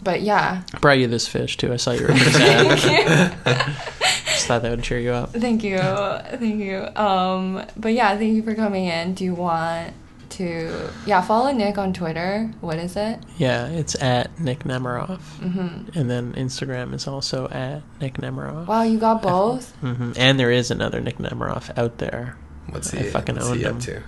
but 0.02 0.22
yeah. 0.22 0.62
I 0.74 0.78
brought 0.78 0.98
you 0.98 1.06
this 1.06 1.26
fish 1.28 1.56
too. 1.56 1.72
I 1.72 1.76
saw 1.76 1.92
you 1.92 2.02
were 2.02 2.08
pretty 2.08 2.30
sad. 2.30 2.78
Thank 2.78 3.66
you. 3.66 3.74
Just 4.34 4.46
thought 4.46 4.62
that 4.62 4.70
would 4.70 4.82
cheer 4.82 4.98
you 4.98 5.12
up. 5.12 5.32
Thank 5.32 5.62
you. 5.62 5.78
Thank 5.78 6.60
you. 6.60 6.86
Um, 6.96 7.64
but 7.76 7.92
yeah, 7.92 8.16
thank 8.18 8.34
you 8.34 8.42
for 8.42 8.54
coming 8.54 8.86
in. 8.86 9.14
Do 9.14 9.24
you 9.24 9.34
want 9.34 9.94
to, 10.30 10.90
yeah, 11.06 11.20
follow 11.22 11.52
Nick 11.52 11.78
on 11.78 11.92
Twitter? 11.92 12.50
What 12.60 12.78
is 12.78 12.96
it? 12.96 13.20
Yeah, 13.38 13.68
it's 13.68 13.94
at 14.02 14.38
Nick 14.40 14.64
Nemeroff. 14.64 15.20
hmm 15.38 15.88
And 15.98 16.10
then 16.10 16.32
Instagram 16.34 16.92
is 16.94 17.06
also 17.06 17.48
at 17.50 17.82
Nick 18.00 18.14
Nemeroff. 18.14 18.66
Wow, 18.66 18.82
you 18.82 18.98
got 18.98 19.22
both? 19.22 19.70
hmm 19.76 20.12
And 20.16 20.38
there 20.40 20.50
is 20.50 20.72
another 20.72 21.00
Nick 21.00 21.18
Nemeroff 21.18 21.70
out 21.78 21.98
there. 21.98 22.36
What's 22.70 22.90
he, 22.90 22.98
I 22.98 23.02
fucking 23.10 23.36
what's 23.36 23.46
owned 23.46 23.60
he 23.60 23.66
up 23.66 23.72
him. 23.74 23.80
to? 23.82 24.02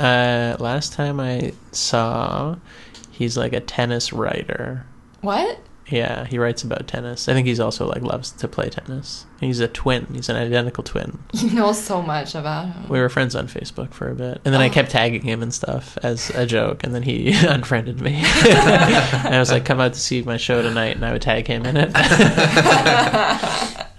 Uh, 0.00 0.56
last 0.58 0.92
time 0.94 1.20
I 1.20 1.52
saw, 1.72 2.56
he's 3.10 3.36
like 3.36 3.52
a 3.52 3.60
tennis 3.60 4.12
writer. 4.12 4.86
What? 5.20 5.58
Yeah, 5.88 6.24
he 6.24 6.38
writes 6.38 6.62
about 6.62 6.86
tennis. 6.86 7.28
I 7.28 7.34
think 7.34 7.48
he's 7.48 7.58
also 7.58 7.84
like 7.86 8.00
loves 8.02 8.30
to 8.32 8.46
play 8.46 8.68
tennis. 8.70 9.26
He's 9.40 9.58
a 9.58 9.66
twin. 9.66 10.06
He's 10.12 10.28
an 10.28 10.36
identical 10.36 10.84
twin. 10.84 11.18
You 11.34 11.50
know 11.50 11.72
so 11.72 12.00
much 12.00 12.34
about 12.36 12.66
him. 12.72 12.88
We 12.88 13.00
were 13.00 13.08
friends 13.08 13.34
on 13.34 13.48
Facebook 13.48 13.92
for 13.92 14.08
a 14.08 14.14
bit, 14.14 14.40
and 14.44 14.54
then 14.54 14.60
I 14.60 14.68
Oh. 14.68 14.72
kept 14.72 14.90
tagging 14.92 15.22
him 15.22 15.42
and 15.42 15.52
stuff 15.52 15.98
as 16.02 16.30
a 16.30 16.46
joke, 16.46 16.84
and 16.84 16.94
then 16.94 17.02
he 17.02 17.32
unfriended 17.46 18.00
me. 18.00 18.14
and 18.14 19.34
I 19.34 19.38
was 19.40 19.50
like, 19.50 19.64
"Come 19.64 19.80
out 19.80 19.94
to 19.94 19.98
see 20.00 20.22
my 20.22 20.36
show 20.36 20.62
tonight," 20.62 20.94
and 20.94 21.04
I 21.04 21.12
would 21.12 21.22
tag 21.22 21.46
him 21.48 21.66
in 21.66 21.76
it. 21.76 21.90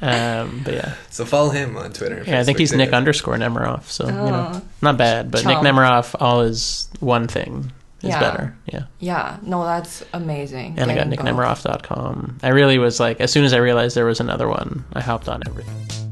Um, 0.02 0.62
but 0.66 0.74
yeah, 0.74 0.93
So 1.12 1.26
follow 1.26 1.49
him 1.52 1.78
on 1.78 1.93
Twitter. 1.93 2.18
and 2.18 2.28
yeah, 2.28 2.39
I 2.39 2.43
think 2.43 2.58
he's 2.58 2.72
too. 2.72 2.78
Nick 2.78 2.91
underscore 2.91 3.36
Nemeroff. 3.36 3.84
So 3.84 4.06
you 4.08 4.12
know, 4.12 4.52
Oh. 4.56 4.62
not 4.82 4.97
bad, 4.97 5.30
but 5.32 5.43
Chump. 5.43 5.64
Nick 5.64 5.74
Nemeroff, 5.74 6.16
all 6.20 6.41
is 6.41 6.88
one 6.99 7.28
thing 7.28 7.72
is 8.02 8.10
Yeah. 8.10 8.20
better. 8.20 8.56
Yeah. 8.66 8.84
yeah, 8.99 9.38
no, 9.43 9.64
that's 9.64 10.04
amazing. 10.14 10.76
And 10.78 10.89
I 10.89 10.95
got 10.95 11.10
Getting 11.10 11.24
both. 11.36 11.36
nicknemeroff.com. 11.36 12.39
I 12.41 12.49
really 12.49 12.80
was 12.80 12.99
like, 12.99 13.22
as 13.22 13.32
soon 13.32 13.45
as 13.45 13.54
I 13.54 13.58
realized 13.58 13.95
there 13.95 14.06
was 14.06 14.20
another 14.20 14.47
one, 14.49 14.84
I 14.93 15.02
hopped 15.02 15.30
on 15.30 15.43
everything. 15.45 16.11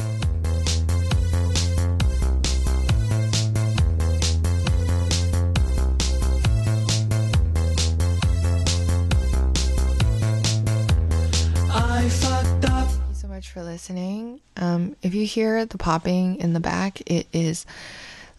Listening. 13.79 14.41
Um, 14.57 14.97
if 15.01 15.13
you 15.13 15.25
hear 15.25 15.63
the 15.63 15.77
popping 15.77 16.35
in 16.35 16.51
the 16.51 16.59
back, 16.59 16.99
it 17.09 17.27
is 17.31 17.65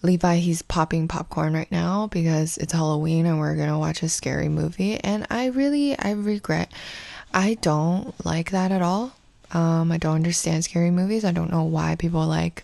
Levi. 0.03 0.37
He's 0.37 0.61
popping 0.61 1.09
popcorn 1.09 1.55
right 1.55 1.73
now 1.73 2.09
because 2.09 2.59
it's 2.59 2.75
Halloween 2.75 3.25
and 3.25 3.41
we're 3.41 3.57
gonna 3.57 3.79
watch 3.79 4.03
a 4.03 4.11
scary 4.11 4.51
movie. 4.51 4.99
And 4.99 5.27
I 5.31 5.47
really, 5.47 5.99
I 5.99 6.11
regret. 6.11 6.71
I 7.33 7.55
don't 7.63 8.13
like 8.23 8.51
that 8.51 8.71
at 8.71 8.83
all. 8.83 9.15
Um, 9.53 9.91
I 9.91 9.97
don't 9.97 10.17
understand 10.17 10.63
scary 10.65 10.91
movies. 10.91 11.25
I 11.25 11.33
don't 11.33 11.51
know 11.51 11.65
why 11.65 11.97
people 11.97 12.27
like 12.27 12.63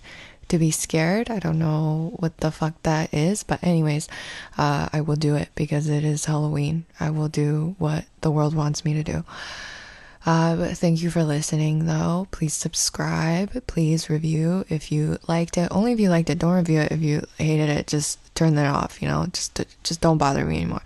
to 0.49 0.59
be 0.59 0.71
scared. 0.71 1.31
I 1.31 1.39
don't 1.39 1.59
know 1.59 2.13
what 2.17 2.37
the 2.37 2.51
fuck 2.51 2.75
that 2.83 3.15
is. 3.15 3.43
But 3.43 3.65
anyways, 3.65 4.07
uh, 4.59 4.91
I 4.93 5.01
will 5.01 5.17
do 5.17 5.35
it 5.35 5.49
because 5.55 5.89
it 5.89 6.05
is 6.05 6.27
Halloween. 6.27 6.85
I 7.01 7.09
will 7.09 7.29
do 7.29 7.75
what 7.79 8.05
the 8.21 8.31
world 8.31 8.55
wants 8.55 8.85
me 8.85 8.93
to 8.93 9.03
do. 9.03 9.25
Uh, 10.27 10.75
thank 10.75 11.03
you 11.03 11.09
for 11.09 11.23
listening, 11.23 11.87
though. 11.87 12.27
Please 12.33 12.53
subscribe. 12.53 13.65
Please 13.69 14.11
review 14.11 14.65
if 14.69 14.91
you 14.91 15.19
liked 15.29 15.57
it. 15.57 15.69
Only 15.71 15.93
if 15.93 16.01
you 16.01 16.11
liked 16.11 16.29
it. 16.29 16.41
Don't 16.41 16.57
review 16.57 16.81
it 16.81 16.91
if 16.91 17.01
you 17.01 17.25
hated 17.39 17.69
it. 17.69 17.87
Just 17.87 18.35
turn 18.35 18.57
that 18.57 18.67
off. 18.67 19.01
You 19.01 19.07
know, 19.07 19.27
just 19.33 19.65
just 19.85 20.01
don't 20.01 20.19
bother 20.19 20.45
me 20.45 20.57
anymore. 20.57 20.83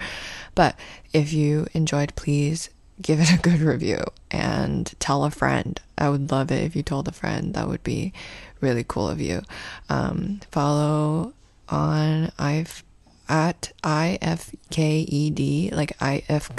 But 0.55 0.77
if 1.15 1.33
you 1.33 1.67
enjoyed, 1.73 2.15
please 2.17 2.69
give 3.01 3.19
it 3.19 3.33
a 3.33 3.39
good 3.39 3.61
review 3.61 4.05
and 4.31 4.93
tell 5.01 5.25
a 5.25 5.31
friend. 5.31 5.81
I 5.97 6.11
would 6.11 6.31
love 6.31 6.53
it 6.53 6.63
if 6.63 6.77
you 6.77 6.83
told 6.83 7.09
a 7.09 7.13
friend. 7.13 7.55
That 7.55 7.67
would 7.67 7.83
be 7.83 8.13
really 8.61 8.85
cool 8.87 9.09
of 9.09 9.23
you. 9.23 9.41
Um, 9.89 10.41
follow 10.51 11.33
on 11.71 12.31
I've 12.39 12.85
at 13.27 13.73
I 13.83 14.19
F 14.21 14.55
K 14.71 15.07
E 15.09 15.31
D 15.31 15.71
like 15.73 15.97
I 15.99 16.25
F 16.29 16.51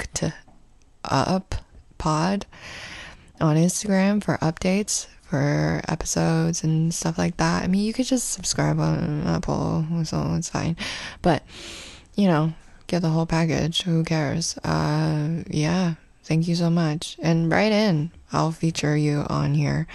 up 1.04 1.54
pod 2.02 2.46
on 3.40 3.54
Instagram 3.54 4.22
for 4.22 4.36
updates 4.38 5.06
for 5.22 5.80
episodes 5.86 6.64
and 6.64 6.92
stuff 6.92 7.16
like 7.16 7.36
that. 7.36 7.62
I 7.62 7.68
mean, 7.68 7.84
you 7.84 7.92
could 7.92 8.06
just 8.06 8.30
subscribe 8.30 8.80
on 8.80 9.22
Apple, 9.24 9.86
so 10.02 10.34
it's 10.34 10.50
fine. 10.50 10.76
But 11.22 11.44
you 12.16 12.26
know, 12.26 12.54
get 12.88 13.02
the 13.02 13.08
whole 13.08 13.24
package. 13.24 13.82
Who 13.82 14.02
cares? 14.02 14.58
Uh, 14.58 15.44
yeah. 15.46 15.94
Thank 16.24 16.48
you 16.48 16.56
so 16.56 16.70
much. 16.70 17.16
And 17.22 17.50
write 17.50 17.72
in. 17.72 18.10
I'll 18.32 18.50
feature 18.50 18.96
you 18.96 19.24
on 19.30 19.54
here. 19.54 19.86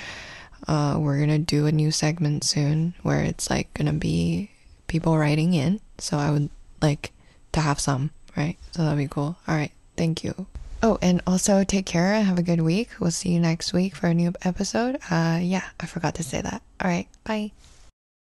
Uh, 0.65 0.95
we're 0.97 1.19
gonna 1.19 1.39
do 1.39 1.65
a 1.65 1.71
new 1.73 1.91
segment 1.91 2.45
soon 2.45 2.93
where 3.03 3.21
it's 3.21 3.49
like 3.49 3.73
gonna 3.73 3.93
be 3.93 4.49
people 4.87 5.17
writing 5.17 5.53
in. 5.53 5.81
So 5.97 6.17
I 6.17 6.31
would 6.31 6.49
like 6.81 7.11
to 7.51 7.59
have 7.59 7.81
some, 7.81 8.11
right? 8.37 8.55
So 8.71 8.83
that'd 8.83 8.97
be 8.97 9.09
cool. 9.09 9.35
All 9.45 9.55
right. 9.55 9.71
Thank 9.97 10.23
you. 10.23 10.47
Oh, 10.84 10.99
and 11.01 11.21
also 11.25 11.63
take 11.63 11.86
care 11.86 12.13
and 12.13 12.28
have 12.28 12.38
a 12.38 12.43
good 12.43 12.61
week. 12.61 12.89
We'll 12.99 13.11
see 13.11 13.30
you 13.30 13.39
next 13.39 13.73
week 13.73 13.95
for 13.95 14.07
a 14.07 14.13
new 14.13 14.34
episode. 14.43 14.97
Uh, 15.09 15.39
yeah, 15.41 15.63
I 15.80 15.86
forgot 15.88 16.15
to 16.15 16.23
say 16.23 16.41
that. 16.41 16.61
All 16.82 16.89
right. 16.89 17.07
Bye. 17.23 17.51